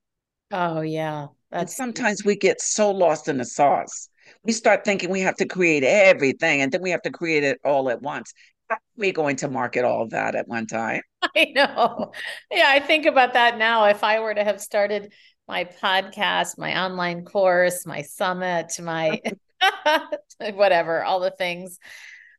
Oh, 0.50 0.80
yeah. 0.80 1.28
That's... 1.50 1.60
And 1.62 1.70
sometimes 1.70 2.24
we 2.24 2.36
get 2.36 2.60
so 2.60 2.90
lost 2.90 3.28
in 3.28 3.38
the 3.38 3.44
sauce. 3.44 4.08
We 4.44 4.52
start 4.52 4.84
thinking 4.84 5.10
we 5.10 5.20
have 5.20 5.36
to 5.36 5.46
create 5.46 5.84
everything 5.84 6.62
and 6.62 6.72
then 6.72 6.82
we 6.82 6.90
have 6.90 7.02
to 7.02 7.10
create 7.10 7.44
it 7.44 7.58
all 7.64 7.90
at 7.90 8.02
once. 8.02 8.32
How 8.68 8.76
are 8.76 8.80
we 8.96 9.12
going 9.12 9.36
to 9.36 9.48
market 9.48 9.84
all 9.84 10.02
of 10.02 10.10
that 10.10 10.34
at 10.34 10.48
one 10.48 10.66
time? 10.66 11.02
I 11.36 11.52
know. 11.54 12.12
Yeah, 12.50 12.66
I 12.68 12.80
think 12.80 13.06
about 13.06 13.34
that 13.34 13.58
now. 13.58 13.84
If 13.86 14.04
I 14.04 14.20
were 14.20 14.34
to 14.34 14.44
have 14.44 14.60
started 14.60 15.12
my 15.46 15.64
podcast, 15.64 16.58
my 16.58 16.84
online 16.84 17.24
course, 17.24 17.86
my 17.86 18.02
summit, 18.02 18.72
my 18.80 19.20
whatever, 20.52 21.04
all 21.04 21.20
the 21.20 21.30
things. 21.30 21.78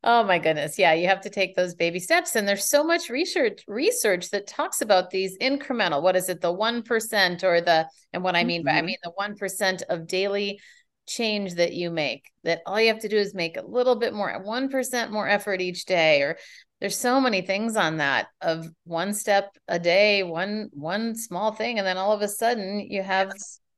Oh 0.04 0.22
my 0.22 0.38
goodness. 0.38 0.78
Yeah, 0.78 0.92
you 0.92 1.08
have 1.08 1.22
to 1.22 1.30
take 1.30 1.56
those 1.56 1.74
baby 1.74 1.98
steps. 1.98 2.36
And 2.36 2.46
there's 2.46 2.68
so 2.68 2.84
much 2.84 3.08
research 3.08 3.62
research 3.66 4.30
that 4.30 4.46
talks 4.46 4.80
about 4.80 5.10
these 5.10 5.36
incremental. 5.38 6.02
What 6.02 6.16
is 6.16 6.28
it? 6.28 6.40
The 6.40 6.54
1% 6.54 7.42
or 7.42 7.60
the 7.60 7.88
and 8.12 8.22
what 8.22 8.36
I 8.36 8.44
mean 8.44 8.60
mm-hmm. 8.60 8.68
by 8.68 8.78
I 8.78 8.82
mean 8.82 8.98
the 9.02 9.12
1% 9.18 9.82
of 9.88 10.06
daily 10.06 10.60
change 11.06 11.54
that 11.54 11.72
you 11.72 11.90
make. 11.90 12.24
That 12.44 12.62
all 12.66 12.80
you 12.80 12.88
have 12.88 13.00
to 13.00 13.08
do 13.08 13.16
is 13.16 13.34
make 13.34 13.56
a 13.56 13.66
little 13.66 13.96
bit 13.96 14.12
more, 14.14 14.42
1% 14.44 15.10
more 15.10 15.28
effort 15.28 15.60
each 15.60 15.84
day 15.84 16.22
or 16.22 16.36
there's 16.80 16.96
so 16.96 17.20
many 17.20 17.40
things 17.40 17.74
on 17.74 17.96
that 17.98 18.26
of 18.42 18.68
one 18.84 19.14
step 19.14 19.56
a 19.66 19.78
day, 19.78 20.22
one 20.22 20.68
one 20.72 21.14
small 21.14 21.52
thing 21.52 21.78
and 21.78 21.86
then 21.86 21.96
all 21.96 22.12
of 22.12 22.20
a 22.20 22.28
sudden 22.28 22.80
you 22.80 23.02
have 23.02 23.32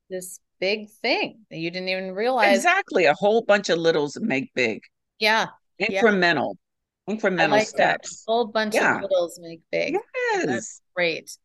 this 0.09 0.39
big 0.59 0.89
thing 1.01 1.39
that 1.49 1.59
you 1.59 1.71
didn't 1.71 1.87
even 1.87 2.11
realize. 2.11 2.57
Exactly, 2.57 3.05
a 3.05 3.13
whole 3.13 3.41
bunch 3.41 3.69
of 3.69 3.77
littles 3.77 4.19
make 4.19 4.53
big. 4.53 4.81
Yeah, 5.17 5.47
incremental 5.79 6.55
yeah. 7.07 7.15
incremental 7.15 7.49
like 7.49 7.67
steps 7.67 8.23
a 8.27 8.31
whole 8.31 8.45
bunch 8.45 8.75
yeah. 8.75 8.97
of 8.97 9.01
littles 9.01 9.39
make 9.41 9.61
big 9.71 9.93
yes 9.93 10.45
That's 10.45 10.81
great 10.95 11.37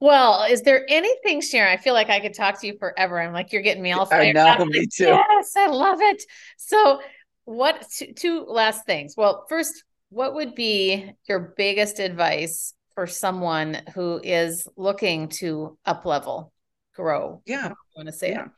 well, 0.00 0.44
is 0.44 0.62
there 0.62 0.84
anything, 0.88 1.40
Sharon? 1.40 1.72
I 1.72 1.80
feel 1.80 1.94
like 1.94 2.10
I 2.10 2.20
could 2.20 2.34
talk 2.34 2.60
to 2.60 2.66
you 2.66 2.76
forever. 2.78 3.20
I'm 3.20 3.32
like, 3.32 3.52
you're 3.52 3.62
getting 3.62 3.82
me 3.82 3.92
all 3.92 4.06
fired 4.06 4.36
I 4.36 4.56
know, 4.56 4.64
me 4.66 4.86
too. 4.86 5.04
Yes, 5.04 5.52
I 5.56 5.68
love 5.68 6.00
it. 6.00 6.22
So, 6.56 7.00
what 7.44 7.86
two, 7.90 8.12
two 8.12 8.44
last 8.44 8.86
things? 8.86 9.14
Well, 9.16 9.46
first, 9.48 9.84
what 10.10 10.34
would 10.34 10.54
be 10.54 11.10
your 11.28 11.54
biggest 11.56 11.98
advice 11.98 12.74
for 12.94 13.06
someone 13.06 13.82
who 13.94 14.20
is 14.22 14.66
looking 14.76 15.28
to 15.28 15.78
up 15.86 16.04
level, 16.04 16.52
grow? 16.94 17.42
Yeah, 17.46 17.68
I 17.68 17.74
want 17.96 18.06
to 18.06 18.12
say 18.12 18.30
yeah. 18.30 18.46
It. 18.46 18.50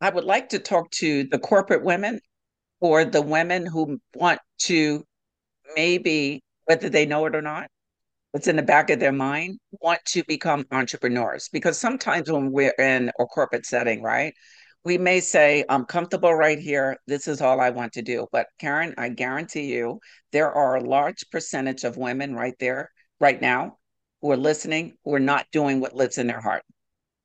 I 0.00 0.10
would 0.10 0.24
like 0.24 0.50
to 0.50 0.58
talk 0.58 0.90
to 0.92 1.24
the 1.24 1.38
corporate 1.38 1.84
women 1.84 2.20
or 2.80 3.04
the 3.04 3.22
women 3.22 3.66
who 3.66 4.00
want 4.14 4.40
to 4.60 5.04
maybe, 5.74 6.42
whether 6.64 6.88
they 6.88 7.04
know 7.04 7.26
it 7.26 7.34
or 7.34 7.42
not, 7.42 7.68
it's 8.34 8.48
in 8.48 8.56
the 8.56 8.62
back 8.62 8.90
of 8.90 9.00
their 9.00 9.12
mind, 9.12 9.58
want 9.80 10.00
to 10.06 10.22
become 10.24 10.66
entrepreneurs. 10.70 11.48
Because 11.52 11.78
sometimes 11.78 12.30
when 12.30 12.52
we're 12.52 12.74
in 12.78 13.10
a 13.18 13.24
corporate 13.24 13.66
setting, 13.66 14.02
right, 14.02 14.34
we 14.84 14.98
may 14.98 15.20
say, 15.20 15.64
I'm 15.68 15.84
comfortable 15.84 16.34
right 16.34 16.58
here. 16.58 16.98
This 17.06 17.26
is 17.26 17.40
all 17.40 17.60
I 17.60 17.70
want 17.70 17.92
to 17.94 18.02
do. 18.02 18.26
But 18.30 18.46
Karen, 18.58 18.94
I 18.98 19.08
guarantee 19.08 19.72
you, 19.72 20.00
there 20.32 20.52
are 20.52 20.76
a 20.76 20.84
large 20.84 21.28
percentage 21.30 21.84
of 21.84 21.96
women 21.96 22.34
right 22.34 22.54
there, 22.60 22.90
right 23.20 23.40
now, 23.40 23.78
who 24.22 24.30
are 24.30 24.36
listening, 24.36 24.94
who 25.04 25.14
are 25.14 25.20
not 25.20 25.46
doing 25.52 25.80
what 25.80 25.94
lives 25.94 26.18
in 26.18 26.26
their 26.26 26.40
heart. 26.40 26.62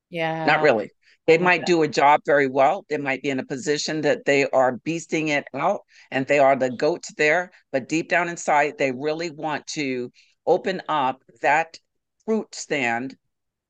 Yeah. 0.09 0.45
Not 0.45 0.61
really. 0.61 0.91
They 1.25 1.37
might 1.37 1.65
do 1.65 1.83
a 1.83 1.87
job 1.87 2.19
very 2.25 2.47
well. 2.47 2.85
They 2.89 2.97
might 2.97 3.23
be 3.23 3.29
in 3.29 3.39
a 3.39 3.45
position 3.45 4.01
that 4.01 4.25
they 4.25 4.45
are 4.49 4.77
beasting 4.79 5.29
it 5.29 5.45
out 5.55 5.81
and 6.11 6.27
they 6.27 6.39
are 6.39 6.55
the 6.57 6.69
goats 6.69 7.13
there. 7.13 7.51
But 7.71 7.87
deep 7.87 8.09
down 8.09 8.27
inside, 8.27 8.73
they 8.77 8.91
really 8.91 9.31
want 9.31 9.65
to 9.67 10.11
open 10.45 10.81
up 10.87 11.23
that 11.41 11.79
fruit 12.25 12.53
stand 12.53 13.15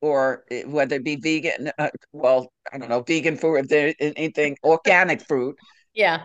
or 0.00 0.44
eh, 0.50 0.64
whether 0.64 0.96
it 0.96 1.04
be 1.04 1.16
vegan, 1.16 1.70
uh, 1.78 1.88
well, 2.12 2.52
I 2.72 2.78
don't 2.78 2.88
know, 2.88 3.02
vegan 3.02 3.36
food, 3.36 3.56
if 3.56 3.68
there's 3.68 3.94
anything 4.00 4.56
organic 4.62 5.22
fruit. 5.22 5.56
Yeah. 5.94 6.24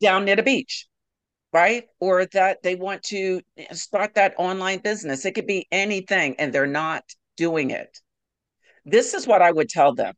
Down 0.00 0.24
near 0.24 0.36
the 0.36 0.42
beach, 0.42 0.86
right? 1.52 1.84
Or 2.00 2.26
that 2.26 2.62
they 2.62 2.74
want 2.74 3.02
to 3.04 3.40
eh, 3.56 3.72
start 3.72 4.14
that 4.14 4.34
online 4.38 4.80
business. 4.80 5.24
It 5.24 5.34
could 5.34 5.46
be 5.46 5.66
anything 5.72 6.36
and 6.38 6.52
they're 6.52 6.66
not 6.66 7.04
doing 7.36 7.70
it. 7.70 7.98
This 8.84 9.14
is 9.14 9.26
what 9.26 9.42
I 9.42 9.50
would 9.50 9.68
tell 9.68 9.94
them 9.94 10.14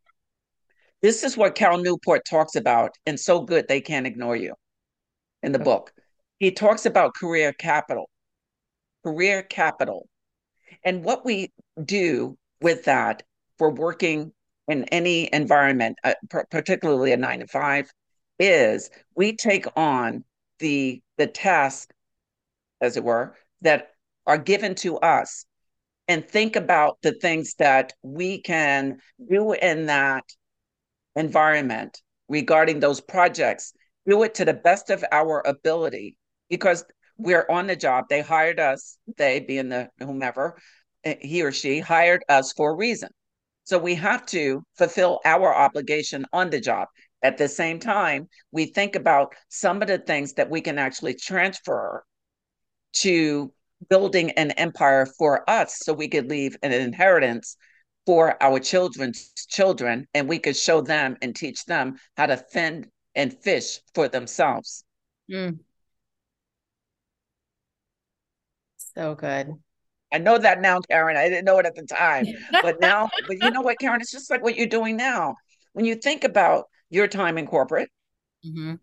this 1.02 1.24
is 1.24 1.36
what 1.36 1.54
Cal 1.54 1.78
Newport 1.78 2.26
talks 2.28 2.56
about, 2.56 2.94
and 3.06 3.18
so 3.18 3.40
good 3.40 3.66
they 3.68 3.80
can't 3.80 4.06
ignore 4.06 4.36
you 4.36 4.54
in 5.42 5.52
the 5.52 5.58
book. 5.58 5.92
He 6.38 6.50
talks 6.50 6.84
about 6.84 7.14
career 7.14 7.52
capital, 7.54 8.09
career 9.04 9.42
capital. 9.42 10.08
And 10.84 11.04
what 11.04 11.24
we 11.24 11.52
do 11.82 12.36
with 12.60 12.84
that 12.84 13.22
for 13.58 13.70
working 13.70 14.32
in 14.68 14.84
any 14.84 15.28
environment, 15.32 15.98
uh, 16.04 16.14
particularly 16.50 17.12
a 17.12 17.16
nine 17.16 17.40
to 17.40 17.46
five, 17.46 17.90
is 18.38 18.90
we 19.14 19.36
take 19.36 19.66
on 19.76 20.24
the 20.58 21.02
the 21.18 21.26
task, 21.26 21.90
as 22.80 22.96
it 22.96 23.04
were, 23.04 23.36
that 23.62 23.90
are 24.26 24.38
given 24.38 24.74
to 24.76 24.96
us 24.98 25.44
and 26.08 26.26
think 26.26 26.56
about 26.56 26.98
the 27.02 27.12
things 27.12 27.54
that 27.58 27.92
we 28.02 28.40
can 28.40 28.98
do 29.28 29.52
in 29.52 29.86
that 29.86 30.24
environment 31.16 32.00
regarding 32.28 32.80
those 32.80 33.00
projects, 33.00 33.72
do 34.06 34.22
it 34.22 34.34
to 34.34 34.44
the 34.44 34.54
best 34.54 34.90
of 34.90 35.04
our 35.12 35.42
ability 35.46 36.16
because 36.48 36.84
we're 37.20 37.46
on 37.48 37.66
the 37.66 37.76
job. 37.76 38.06
They 38.08 38.22
hired 38.22 38.58
us, 38.58 38.96
they 39.16 39.40
being 39.40 39.68
the 39.68 39.90
whomever, 39.98 40.58
eh, 41.04 41.16
he 41.20 41.42
or 41.42 41.52
she 41.52 41.80
hired 41.80 42.24
us 42.28 42.52
for 42.52 42.72
a 42.72 42.76
reason. 42.76 43.10
So 43.64 43.78
we 43.78 43.94
have 43.96 44.26
to 44.26 44.62
fulfill 44.76 45.20
our 45.24 45.54
obligation 45.54 46.24
on 46.32 46.50
the 46.50 46.60
job. 46.60 46.88
At 47.22 47.36
the 47.36 47.48
same 47.48 47.78
time, 47.78 48.28
we 48.50 48.66
think 48.66 48.96
about 48.96 49.34
some 49.48 49.82
of 49.82 49.88
the 49.88 49.98
things 49.98 50.32
that 50.34 50.50
we 50.50 50.60
can 50.60 50.78
actually 50.78 51.14
transfer 51.14 52.02
to 52.94 53.52
building 53.88 54.30
an 54.32 54.50
empire 54.52 55.06
for 55.06 55.48
us 55.48 55.78
so 55.78 55.92
we 55.92 56.08
could 56.08 56.28
leave 56.28 56.56
an 56.62 56.72
inheritance 56.72 57.56
for 58.06 58.42
our 58.42 58.58
children's 58.58 59.32
children 59.48 60.06
and 60.14 60.28
we 60.28 60.38
could 60.38 60.56
show 60.56 60.80
them 60.80 61.16
and 61.22 61.36
teach 61.36 61.64
them 61.66 61.96
how 62.16 62.26
to 62.26 62.36
fend 62.36 62.88
and 63.14 63.36
fish 63.42 63.80
for 63.94 64.08
themselves. 64.08 64.84
Mm. 65.30 65.60
So 69.00 69.14
good. 69.14 69.54
I 70.12 70.18
know 70.18 70.36
that 70.36 70.60
now, 70.60 70.80
Karen. 70.80 71.16
I 71.16 71.30
didn't 71.30 71.46
know 71.46 71.58
it 71.58 71.64
at 71.64 71.74
the 71.74 71.86
time, 71.86 72.26
but 72.62 72.80
now, 72.80 73.08
but 73.26 73.42
you 73.42 73.50
know 73.50 73.62
what, 73.62 73.78
Karen? 73.78 73.98
It's 74.02 74.12
just 74.12 74.30
like 74.30 74.42
what 74.42 74.56
you're 74.56 74.66
doing 74.66 74.98
now. 74.98 75.36
When 75.72 75.86
you 75.86 75.94
think 75.94 76.22
about 76.22 76.66
your 76.90 77.08
time 77.08 77.38
in 77.38 77.46
corporate, 77.46 77.88
mm-hmm. 78.44 78.74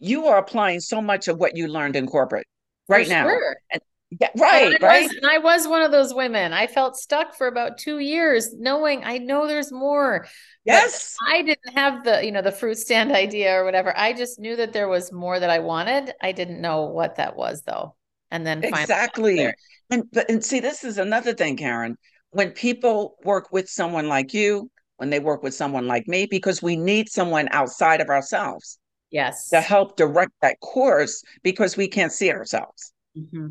you 0.00 0.28
are 0.28 0.38
applying 0.38 0.80
so 0.80 1.02
much 1.02 1.28
of 1.28 1.36
what 1.36 1.58
you 1.58 1.68
learned 1.68 1.94
in 1.94 2.06
corporate 2.06 2.46
right 2.88 3.06
now. 3.06 3.28
And, 3.70 3.82
yeah, 4.18 4.28
right, 4.38 4.72
and 4.72 4.82
right. 4.82 5.02
Was, 5.02 5.12
and 5.14 5.26
I 5.26 5.38
was 5.38 5.68
one 5.68 5.82
of 5.82 5.90
those 5.90 6.14
women. 6.14 6.54
I 6.54 6.68
felt 6.68 6.96
stuck 6.96 7.34
for 7.34 7.46
about 7.46 7.76
two 7.76 7.98
years, 7.98 8.54
knowing 8.54 9.04
I 9.04 9.18
know 9.18 9.46
there's 9.46 9.72
more. 9.72 10.26
Yes. 10.64 11.16
I 11.28 11.42
didn't 11.42 11.74
have 11.74 12.02
the, 12.02 12.24
you 12.24 12.32
know, 12.32 12.40
the 12.40 12.50
fruit 12.50 12.78
stand 12.78 13.12
idea 13.24 13.52
or 13.52 13.66
whatever. 13.66 13.94
I 13.94 14.14
just 14.14 14.38
knew 14.38 14.56
that 14.56 14.72
there 14.72 14.88
was 14.88 15.12
more 15.12 15.38
that 15.38 15.50
I 15.50 15.58
wanted. 15.58 16.14
I 16.22 16.32
didn't 16.32 16.62
know 16.62 16.86
what 16.86 17.16
that 17.16 17.36
was 17.36 17.60
though. 17.66 17.94
And 18.30 18.46
then 18.46 18.64
exactly. 18.64 19.50
And 19.90 20.04
but 20.12 20.28
and 20.28 20.44
see, 20.44 20.60
this 20.60 20.84
is 20.84 20.98
another 20.98 21.32
thing, 21.32 21.56
Karen. 21.56 21.96
When 22.30 22.50
people 22.50 23.16
work 23.24 23.52
with 23.52 23.68
someone 23.68 24.08
like 24.08 24.34
you, 24.34 24.70
when 24.96 25.10
they 25.10 25.20
work 25.20 25.42
with 25.42 25.54
someone 25.54 25.86
like 25.86 26.08
me, 26.08 26.26
because 26.26 26.62
we 26.62 26.76
need 26.76 27.08
someone 27.08 27.48
outside 27.52 28.00
of 28.00 28.08
ourselves. 28.08 28.78
Yes. 29.10 29.48
To 29.50 29.60
help 29.60 29.96
direct 29.96 30.32
that 30.42 30.58
course 30.60 31.22
because 31.42 31.76
we 31.76 31.88
can't 31.88 32.12
see 32.12 32.30
ourselves. 32.32 32.92
Mm-hmm. 33.16 33.46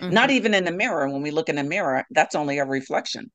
Mm-hmm. 0.00 0.14
Not 0.14 0.30
even 0.30 0.54
in 0.54 0.64
the 0.64 0.72
mirror. 0.72 1.08
When 1.08 1.22
we 1.22 1.30
look 1.30 1.48
in 1.48 1.56
the 1.56 1.64
mirror, 1.64 2.04
that's 2.10 2.34
only 2.34 2.58
a 2.58 2.64
reflection. 2.64 3.30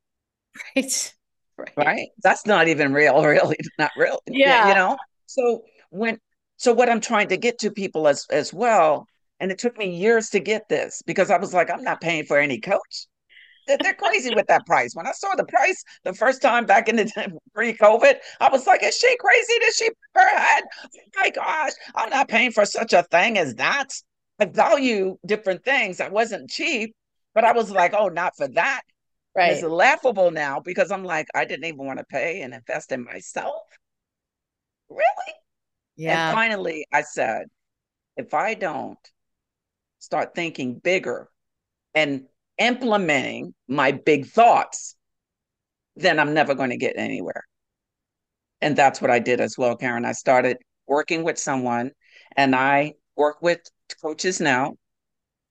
Right. 0.76 1.14
Right. 1.58 1.72
right? 1.78 2.08
That's 2.22 2.46
not 2.46 2.68
even 2.68 2.92
real, 2.92 3.24
really. 3.24 3.56
Not 3.80 3.92
real. 3.96 4.20
Yeah. 4.28 4.68
You 4.68 4.76
know? 4.76 4.98
So 5.26 5.62
when 5.90 6.20
so 6.58 6.74
what 6.74 6.90
I'm 6.90 7.00
trying 7.00 7.30
to 7.30 7.38
get 7.38 7.60
to 7.60 7.72
people 7.72 8.10
as 8.10 8.26
as 8.30 8.54
well, 8.54 9.08
and 9.40 9.52
it 9.52 9.60
took 9.60 9.78
me 9.78 9.96
years 9.96 10.30
to 10.32 10.40
get 10.40 10.70
this 10.70 11.02
because 11.06 11.30
I 11.30 11.38
was 11.38 11.54
like, 11.54 11.70
I'm 11.70 11.84
not 11.84 12.02
paying 12.02 12.26
for 12.26 12.38
any 12.40 12.60
coach. 12.60 13.08
they're 13.68 13.94
crazy 13.96 14.34
with 14.34 14.48
that 14.48 14.66
price. 14.66 14.96
When 14.96 15.08
I 15.08 15.12
saw 15.12 15.36
the 15.36 15.46
price 15.46 15.84
the 16.04 16.14
first 16.14 16.42
time 16.42 16.66
back 16.66 16.88
in 16.88 16.98
the 16.98 17.40
pre-COVID, 17.56 18.16
I 18.40 18.50
was 18.50 18.68
like, 18.68 18.84
"Is 18.84 18.96
she 18.98 19.16
crazy? 19.18 19.54
Did 19.60 19.74
she 19.74 19.90
her 20.16 20.38
head? 20.38 20.64
Oh 20.84 21.00
my 21.18 21.30
gosh, 21.32 21.72
I'm 21.96 22.10
not 22.10 22.28
paying 22.28 22.52
for 22.52 22.66
such 22.66 22.94
a 22.94 23.04
thing 23.04 23.38
as 23.38 23.56
that." 23.56 23.88
I 24.40 24.46
value 24.46 25.18
different 25.26 25.64
things. 25.64 26.02
I 26.02 26.10
wasn't 26.10 26.50
cheap, 26.50 26.94
but 27.34 27.44
I 27.44 27.54
was 27.54 27.72
like, 27.72 27.94
"Oh, 27.94 28.10
not 28.10 28.34
for 28.38 28.48
that." 28.50 28.82
Right. 29.36 29.52
It's 29.52 29.64
laughable 29.64 30.32
now 30.32 30.62
because 30.62 30.92
I'm 30.92 31.04
like, 31.04 31.28
I 31.36 31.44
didn't 31.44 31.66
even 31.66 31.86
want 31.86 32.00
to 32.00 32.06
pay 32.06 32.42
and 32.42 32.54
invest 32.54 32.92
in 32.94 33.04
myself. 33.04 33.64
Really? 34.90 35.34
Yeah. 35.98 36.30
And 36.30 36.36
finally, 36.36 36.86
I 36.94 37.02
said, 37.02 37.48
if 38.16 38.34
I 38.34 38.54
don't 38.54 38.98
start 40.06 40.36
thinking 40.36 40.76
bigger 40.76 41.28
and 41.96 42.26
implementing 42.60 43.56
my 43.68 43.92
big 43.92 44.28
thoughts, 44.28 44.96
then 45.96 46.20
I'm 46.20 46.36
never 46.36 46.54
going 46.54 46.70
to 46.70 46.78
get 46.78 46.94
anywhere. 46.96 47.44
And 48.62 48.76
that's 48.76 49.02
what 49.02 49.10
I 49.10 49.18
did 49.18 49.42
as 49.42 49.58
well, 49.58 49.76
Karen. 49.76 50.06
I 50.06 50.12
started 50.12 50.58
working 50.88 51.24
with 51.24 51.40
someone 51.40 51.92
and 52.38 52.56
I 52.56 52.94
work 53.16 53.42
with 53.42 53.62
coaches 54.00 54.40
now. 54.40 54.76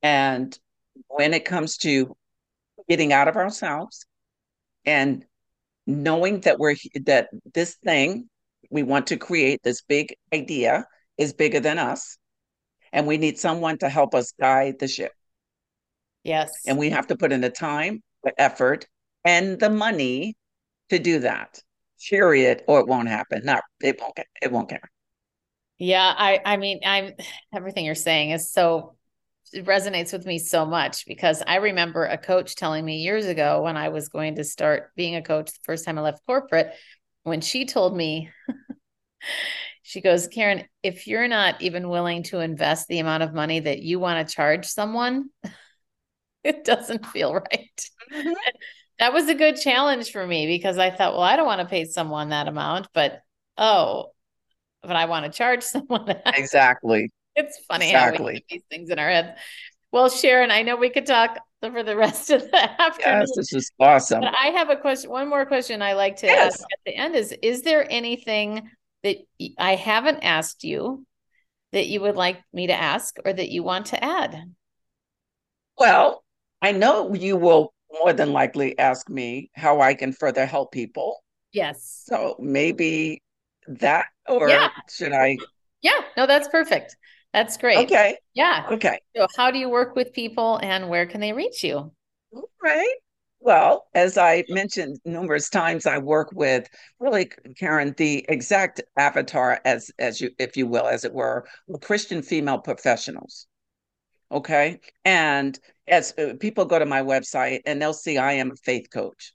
And 0.03 0.57
when 1.09 1.35
it 1.35 1.45
comes 1.45 1.77
to 1.79 2.17
getting 2.89 3.13
out 3.13 3.27
of 3.27 3.37
ourselves 3.37 4.07
and 4.85 5.25
knowing 5.87 6.41
that 6.41 6.61
we're 6.61 6.77
that 7.07 7.29
this 7.55 7.75
thing 7.85 8.29
we 8.71 8.83
want 8.85 9.09
to 9.09 9.17
create 9.17 9.61
this 9.65 9.83
big 9.83 10.15
idea 10.33 10.87
is 11.19 11.33
bigger 11.33 11.61
than 11.61 11.79
us 11.79 12.19
and 12.95 13.07
we 13.07 13.19
need 13.19 13.39
someone 13.39 13.77
to 13.79 13.91
help 13.91 14.15
us 14.15 14.33
guide 14.41 14.79
the 14.79 14.89
ship. 14.89 15.13
Yes. 16.23 16.63
And 16.67 16.79
we 16.79 16.89
have 16.89 17.09
to 17.09 17.17
put 17.17 17.33
in 17.33 17.43
the 17.43 17.51
time 17.51 18.03
the 18.23 18.33
effort 18.41 18.87
and 19.27 19.61
the 19.61 19.69
money 19.69 20.35
to 20.89 20.99
do 20.99 21.19
that. 21.19 21.61
Period. 22.09 22.63
Or 22.67 22.81
it 22.81 22.87
won't 22.87 23.09
happen. 23.09 23.43
Not 23.45 23.63
it 23.83 24.01
won't 24.01 24.19
it 24.41 24.51
won't 24.51 24.71
care 24.71 24.91
yeah 25.79 26.15
i 26.17 26.41
i 26.45 26.57
mean 26.57 26.79
i'm 26.87 27.11
everything 27.53 27.85
you're 27.85 27.97
saying 27.97 28.31
is 28.31 28.53
so 28.53 28.95
it 29.55 29.65
resonates 29.67 30.13
with 30.13 30.27
me 30.27 30.39
so 30.39 30.67
much 30.67 31.07
because 31.07 31.43
I 31.47 31.57
remember 31.57 32.05
a 32.07 32.19
coach 32.19 32.57
telling 32.57 32.85
me 32.85 32.99
years 32.99 33.27
ago 33.27 33.63
when 33.63 33.77
I 33.77 33.89
was 33.89 34.09
going 34.09 34.37
to 34.37 34.45
start 34.45 34.91
being 34.97 35.15
a 35.15 35.23
coach 35.23 35.53
the 35.53 35.59
first 35.63 35.85
time 35.85 35.97
I 35.97 36.03
left 36.03 36.27
corporate, 36.27 36.73
when 37.23 37.41
she 37.41 37.65
told 37.65 37.97
me, 37.97 38.31
she 39.87 40.01
goes, 40.01 40.29
Karen, 40.29 40.65
if 40.83 41.07
you're 41.07 41.29
not 41.29 41.61
even 41.61 41.91
willing 41.91 42.23
to 42.25 42.41
invest 42.41 42.89
the 42.89 43.01
amount 43.01 43.23
of 43.23 43.35
money 43.35 43.61
that 43.61 43.83
you 43.83 44.01
want 44.01 44.27
to 44.27 44.35
charge 44.35 44.65
someone, 44.65 45.29
it 46.43 46.65
doesn't 46.65 47.05
feel 47.07 47.35
right. 47.35 47.91
Mm-hmm. 48.11 48.33
that 48.99 49.13
was 49.13 49.29
a 49.29 49.35
good 49.35 49.57
challenge 49.57 50.11
for 50.11 50.27
me 50.27 50.47
because 50.47 50.79
I 50.79 50.89
thought, 50.89 51.13
well, 51.13 51.23
I 51.23 51.37
don't 51.37 51.45
want 51.45 51.61
to 51.61 51.67
pay 51.67 51.85
someone 51.85 52.31
that 52.31 52.49
amount, 52.49 52.89
but 52.95 53.21
oh, 53.59 54.13
but 54.81 54.97
I 54.97 55.05
want 55.05 55.27
to 55.27 55.37
charge 55.37 55.63
someone 55.63 56.07
that. 56.07 56.33
Exactly. 56.39 57.13
It's 57.37 57.59
funny 57.69 57.91
exactly. 57.91 58.25
how 58.25 58.33
we 58.33 58.45
these 58.49 58.65
things 58.71 58.89
in 58.89 58.99
our 58.99 59.11
heads. 59.11 59.39
Well, 59.93 60.09
Sharon, 60.09 60.51
I 60.51 60.63
know 60.63 60.77
we 60.77 60.89
could 60.89 61.05
talk 61.05 61.39
for 61.61 61.83
the 61.83 61.97
rest 61.97 62.31
of 62.31 62.41
the 62.41 62.81
afternoon. 62.81 63.21
Yes, 63.21 63.31
this 63.37 63.53
is 63.53 63.71
awesome. 63.79 64.23
But 64.23 64.35
I 64.35 64.47
have 64.47 64.71
a 64.71 64.77
question. 64.77 65.11
One 65.11 65.29
more 65.29 65.45
question 65.45 65.83
I 65.83 65.93
like 65.93 66.17
to 66.17 66.27
yes. 66.27 66.55
ask 66.55 66.63
at 66.63 66.79
the 66.87 66.97
end 66.97 67.15
is: 67.15 67.35
Is 67.43 67.61
there 67.61 67.87
anything 67.91 68.71
that 69.05 69.19
I 69.59 69.77
haven't 69.77 70.25
asked 70.25 70.65
you 70.65 71.07
that 71.73 71.87
you 71.87 72.01
would 72.01 72.17
like 72.17 72.41
me 72.53 72.67
to 72.67 72.73
ask, 72.73 73.17
or 73.25 73.33
that 73.33 73.51
you 73.51 73.63
want 73.63 73.87
to 73.87 74.03
add? 74.03 74.37
Well, 75.79 76.25
I 76.63 76.73
know 76.73 77.15
you 77.15 77.37
will 77.37 77.73
more 77.93 78.13
than 78.13 78.33
likely 78.33 78.79
ask 78.79 79.09
me 79.09 79.51
how 79.55 79.81
I 79.81 79.95
can 79.95 80.13
further 80.13 80.47
help 80.47 80.73
people. 80.73 81.23
Yes. 81.53 82.03
So 82.07 82.37
maybe 82.39 83.23
that, 83.67 84.07
or 84.29 84.49
yeah. 84.49 84.69
should 84.91 85.13
I? 85.13 85.37
Yeah, 85.83 86.01
no, 86.17 86.27
that's 86.27 86.49
perfect. 86.49 86.97
That's 87.33 87.57
great. 87.57 87.79
Okay. 87.79 88.17
Yeah. 88.35 88.67
Okay. 88.71 89.01
So, 89.17 89.27
how 89.37 89.51
do 89.51 89.59
you 89.59 89.69
work 89.69 89.97
with 89.97 90.13
people 90.13 90.59
and 90.63 90.89
where 90.89 91.07
can 91.07 91.21
they 91.21 91.33
reach 91.33 91.65
you? 91.65 91.93
All 92.33 92.49
right. 92.63 92.95
Well, 93.45 93.89
as 93.95 94.17
I 94.17 94.45
mentioned 94.49 95.01
numerous 95.05 95.51
times, 95.51 95.85
I 95.85 95.99
work 95.99 96.31
with 96.33 96.67
really, 96.99 97.31
Karen, 97.59 97.95
the 97.99 98.25
exact 98.27 98.81
avatar, 98.97 99.61
as 99.67 99.91
as 99.99 100.19
you, 100.19 100.31
if 100.39 100.57
you 100.57 100.67
will, 100.67 100.87
as 100.87 101.05
it 101.05 101.13
were, 101.13 101.47
Christian 101.83 102.23
female 102.23 102.59
professionals. 102.59 103.47
Okay, 104.33 104.81
and 105.05 105.59
as 105.87 106.15
uh, 106.19 106.33
people 106.41 106.65
go 106.65 106.79
to 106.79 106.87
my 106.87 107.03
website 107.03 107.61
and 107.67 107.83
they'll 107.83 107.93
see 107.93 108.17
I 108.17 108.33
am 108.33 108.51
a 108.51 108.57
faith 108.57 108.89
coach, 108.91 109.35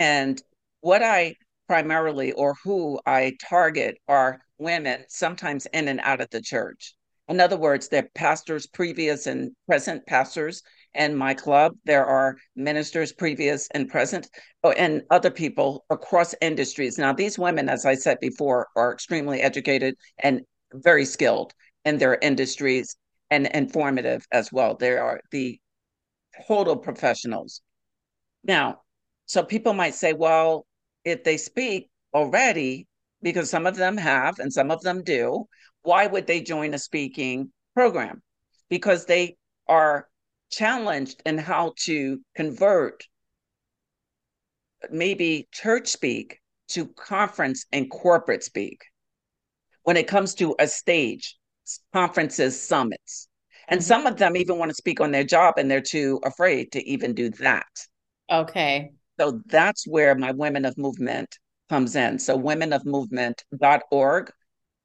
and 0.00 0.42
what 0.80 1.04
I 1.04 1.36
primarily 1.68 2.32
or 2.32 2.56
who 2.64 2.98
I 3.06 3.36
target 3.48 3.98
are 4.08 4.40
women, 4.58 5.04
sometimes 5.08 5.66
in 5.66 5.86
and 5.86 6.00
out 6.00 6.20
of 6.20 6.28
the 6.30 6.42
church. 6.42 6.96
In 7.28 7.40
other 7.40 7.56
words, 7.56 7.88
they're 7.88 8.10
pastors, 8.16 8.66
previous 8.66 9.28
and 9.28 9.52
present 9.68 10.04
pastors 10.06 10.62
in 10.94 11.16
my 11.16 11.34
club. 11.34 11.74
There 11.84 12.04
are 12.04 12.36
ministers, 12.56 13.12
previous 13.12 13.68
and 13.72 13.88
present, 13.88 14.28
oh, 14.64 14.72
and 14.72 15.02
other 15.10 15.30
people 15.30 15.84
across 15.90 16.34
industries. 16.40 16.98
Now, 16.98 17.12
these 17.12 17.38
women, 17.38 17.68
as 17.68 17.86
I 17.86 17.94
said 17.94 18.18
before, 18.20 18.68
are 18.76 18.92
extremely 18.92 19.40
educated 19.40 19.96
and 20.18 20.42
very 20.74 21.04
skilled 21.04 21.52
in 21.84 21.98
their 21.98 22.18
industries 22.22 22.96
and 23.30 23.46
informative 23.48 24.26
as 24.32 24.52
well. 24.52 24.76
They 24.76 24.96
are 24.96 25.20
the 25.30 25.58
total 26.46 26.76
professionals. 26.76 27.62
Now, 28.44 28.82
so 29.26 29.42
people 29.42 29.72
might 29.72 29.94
say, 29.94 30.12
well, 30.12 30.66
if 31.04 31.24
they 31.24 31.36
speak 31.36 31.88
already, 32.14 32.86
because 33.22 33.48
some 33.48 33.66
of 33.66 33.76
them 33.76 33.96
have 33.96 34.38
and 34.38 34.52
some 34.52 34.70
of 34.70 34.82
them 34.82 35.02
do, 35.02 35.46
why 35.82 36.06
would 36.06 36.26
they 36.26 36.40
join 36.40 36.74
a 36.74 36.78
speaking 36.78 37.50
program? 37.74 38.22
Because 38.68 39.06
they 39.06 39.36
are 39.68 40.08
challenged 40.52 41.22
in 41.26 41.38
how 41.38 41.74
to 41.84 42.20
convert 42.36 43.04
maybe 44.90 45.48
church 45.52 45.88
speak 45.88 46.40
to 46.68 46.86
conference 46.86 47.66
and 47.72 47.90
corporate 47.90 48.44
speak 48.44 48.82
when 49.82 49.96
it 49.96 50.06
comes 50.06 50.34
to 50.34 50.54
a 50.58 50.66
stage, 50.66 51.36
conferences, 51.92 52.60
summits. 52.60 53.28
And 53.68 53.80
mm-hmm. 53.80 53.86
some 53.86 54.06
of 54.06 54.16
them 54.16 54.36
even 54.36 54.58
want 54.58 54.70
to 54.70 54.74
speak 54.74 55.00
on 55.00 55.10
their 55.10 55.24
job 55.24 55.54
and 55.56 55.70
they're 55.70 55.80
too 55.80 56.20
afraid 56.24 56.72
to 56.72 56.88
even 56.88 57.14
do 57.14 57.30
that. 57.30 57.66
Okay. 58.30 58.92
So 59.18 59.40
that's 59.46 59.86
where 59.86 60.14
my 60.14 60.32
Women 60.32 60.64
of 60.64 60.78
Movement 60.78 61.28
comes 61.68 61.96
in. 61.96 62.18
So 62.18 62.38
womenofmovement.org 62.38 64.32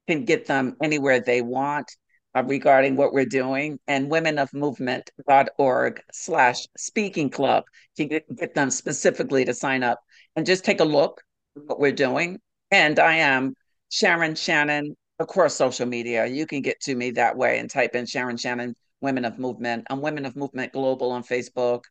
can 0.08 0.26
get 0.26 0.46
them 0.46 0.76
anywhere 0.82 1.20
they 1.20 1.42
want 1.42 1.92
uh, 2.38 2.44
regarding 2.44 2.96
what 2.96 3.14
we're 3.14 3.26
doing. 3.26 3.80
And 3.88 4.12
womenofmovement.org 4.12 6.02
slash 6.12 6.68
speaking 6.78 7.30
club 7.30 7.64
to 7.96 8.06
get, 8.06 8.54
them 8.54 8.70
specifically 8.70 9.46
to 9.46 9.54
sign 9.54 9.84
up 9.84 10.00
and 10.36 10.46
just 10.46 10.64
take 10.64 10.80
a 10.80 10.86
look 10.86 11.22
what 11.66 11.80
we're 11.80 11.92
doing. 11.92 12.40
And 12.72 13.00
I 13.00 13.16
am 13.16 13.56
Sharon 13.90 14.36
Shannon 14.36 14.96
across 15.20 15.56
social 15.56 15.86
media. 15.86 16.26
You 16.28 16.46
can 16.46 16.62
get 16.62 16.80
to 16.82 16.96
me 16.96 17.12
that 17.12 17.36
way 17.36 17.60
and 17.60 17.70
type 17.70 17.96
in 17.96 18.06
Sharon 18.06 18.38
Shannon, 18.38 18.76
Women 19.02 19.26
of 19.26 19.40
Movement. 19.40 19.88
I'm 19.90 20.02
Women 20.02 20.26
of 20.26 20.36
Movement 20.36 20.74
Global 20.74 21.12
on 21.12 21.24
Facebook 21.24 21.84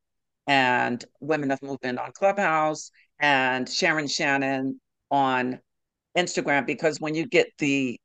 and 0.47 1.05
Women 1.20 1.51
of 1.51 1.61
Movement 1.62 1.99
on 1.99 2.12
Clubhouse 2.12 2.90
and 3.18 3.68
Sharon 3.68 4.07
Shannon 4.07 4.80
on 5.11 5.59
Instagram 6.16 6.66
because 6.66 7.01
when 7.01 7.14
you 7.14 7.26
get 7.26 7.49
the 7.59 7.99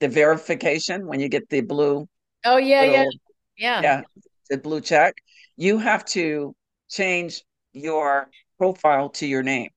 the 0.00 0.08
verification 0.08 1.06
when 1.06 1.20
you 1.20 1.28
get 1.28 1.48
the 1.48 1.60
blue. 1.60 2.08
Oh 2.44 2.56
yeah, 2.56 2.82
little, 2.82 3.10
yeah, 3.56 3.80
yeah, 3.80 3.82
yeah, 3.82 4.02
the 4.50 4.58
blue 4.58 4.80
check. 4.80 5.14
You 5.56 5.78
have 5.78 6.04
to 6.06 6.54
change 6.88 7.42
your 7.72 8.28
profile 8.58 9.10
to 9.10 9.26
your 9.26 9.42
name. 9.42 9.70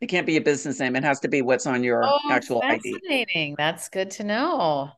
It 0.00 0.08
can't 0.08 0.26
be 0.26 0.36
a 0.36 0.40
business 0.40 0.80
name. 0.80 0.96
It 0.96 1.04
has 1.04 1.20
to 1.20 1.28
be 1.28 1.42
what's 1.42 1.66
on 1.66 1.84
your 1.84 2.04
oh, 2.04 2.18
actual 2.30 2.60
fascinating. 2.60 3.52
ID. 3.52 3.54
That's 3.56 3.88
good 3.88 4.10
to 4.12 4.24
know. 4.24 4.90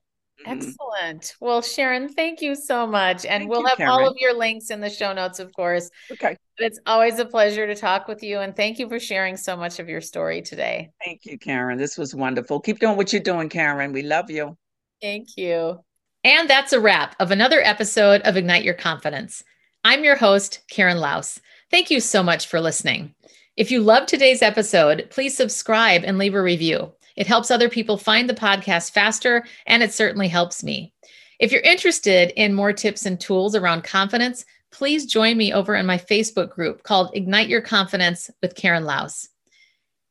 Mm-hmm. 0.47 0.69
Excellent. 0.69 1.37
Well, 1.41 1.63
Sharon, 1.63 2.09
thank 2.09 2.43
you 2.43 2.55
so 2.55 2.87
much. 2.87 3.25
And 3.25 3.43
thank 3.43 3.51
we'll 3.51 3.63
you, 3.63 3.69
have 3.69 3.89
all 3.89 4.07
of 4.07 4.17
your 4.19 4.37
links 4.37 4.71
in 4.71 4.81
the 4.81 4.91
show 4.91 5.13
notes, 5.13 5.39
of 5.39 5.53
course. 5.55 5.91
Okay. 6.13 6.37
It's 6.59 6.79
always 6.87 7.19
a 7.19 7.25
pleasure 7.25 7.67
to 7.67 7.75
talk 7.75 8.09
with 8.09 8.23
you. 8.23 8.41
And 8.41 8.55
thank 8.55 8.79
you 8.79 8.89
for 8.89 9.01
sharing 9.01 9.37
so 9.37 9.57
much 9.57 9.79
of 9.79 9.89
your 9.89 10.01
story 10.01 10.43
today. 10.43 10.91
Thank 11.05 11.25
you, 11.25 11.39
Karen. 11.39 11.79
This 11.79 11.97
was 11.97 12.15
wonderful. 12.15 12.61
Keep 12.61 12.81
doing 12.81 12.97
what 12.97 13.13
you're 13.13 13.23
doing, 13.23 13.49
Karen. 13.49 13.93
We 13.93 14.03
love 14.03 14.31
you. 14.31 14.57
Thank 15.01 15.37
you. 15.37 15.81
And 16.23 16.49
that's 16.49 16.73
a 16.73 16.81
wrap 16.81 17.17
of 17.21 17.31
another 17.31 17.61
episode 17.61 18.23
of 18.23 18.37
Ignite 18.37 18.65
Your 18.65 18.75
Confidence. 18.75 19.43
I'm 19.85 20.05
your 20.05 20.17
host, 20.17 20.61
Karen 20.71 20.99
Laos. 20.99 21.41
Thank 21.71 21.91
you 21.91 22.01
so 22.01 22.23
much 22.23 22.47
for 22.47 22.61
listening. 22.61 23.15
If 23.57 23.71
you 23.71 23.81
loved 23.81 24.09
today's 24.09 24.43
episode, 24.43 25.09
please 25.11 25.37
subscribe 25.37 26.03
and 26.05 26.19
leave 26.19 26.35
a 26.35 26.43
review. 26.43 26.93
It 27.17 27.27
helps 27.27 27.51
other 27.51 27.69
people 27.69 27.97
find 27.97 28.29
the 28.29 28.35
podcast 28.35 28.93
faster, 28.93 29.45
and 29.67 29.83
it 29.83 29.93
certainly 29.93 30.29
helps 30.29 30.65
me. 30.65 30.93
If 31.39 31.53
you're 31.53 31.61
interested 31.61 32.33
in 32.37 32.55
more 32.55 32.73
tips 32.73 33.07
and 33.07 33.21
tools 33.21 33.55
around 33.55 33.85
confidence, 33.85 34.45
please 34.73 35.07
join 35.07 35.37
me 35.37 35.53
over 35.53 35.75
in 35.77 35.87
my 35.87 35.99
Facebook 35.99 36.51
group 36.51 36.83
called 36.83 37.11
Ignite 37.15 37.49
Your 37.49 37.61
Confidence 37.61 38.31
with 38.43 38.57
Karen 38.57 38.85
Laos. 38.85 39.29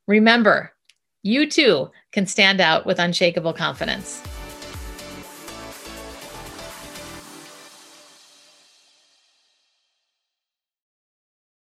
Remember, 0.08 0.74
you 1.22 1.50
too 1.50 1.90
can 2.12 2.26
stand 2.26 2.62
out 2.62 2.86
with 2.86 3.00
unshakable 3.00 3.54
confidence. 3.54 4.22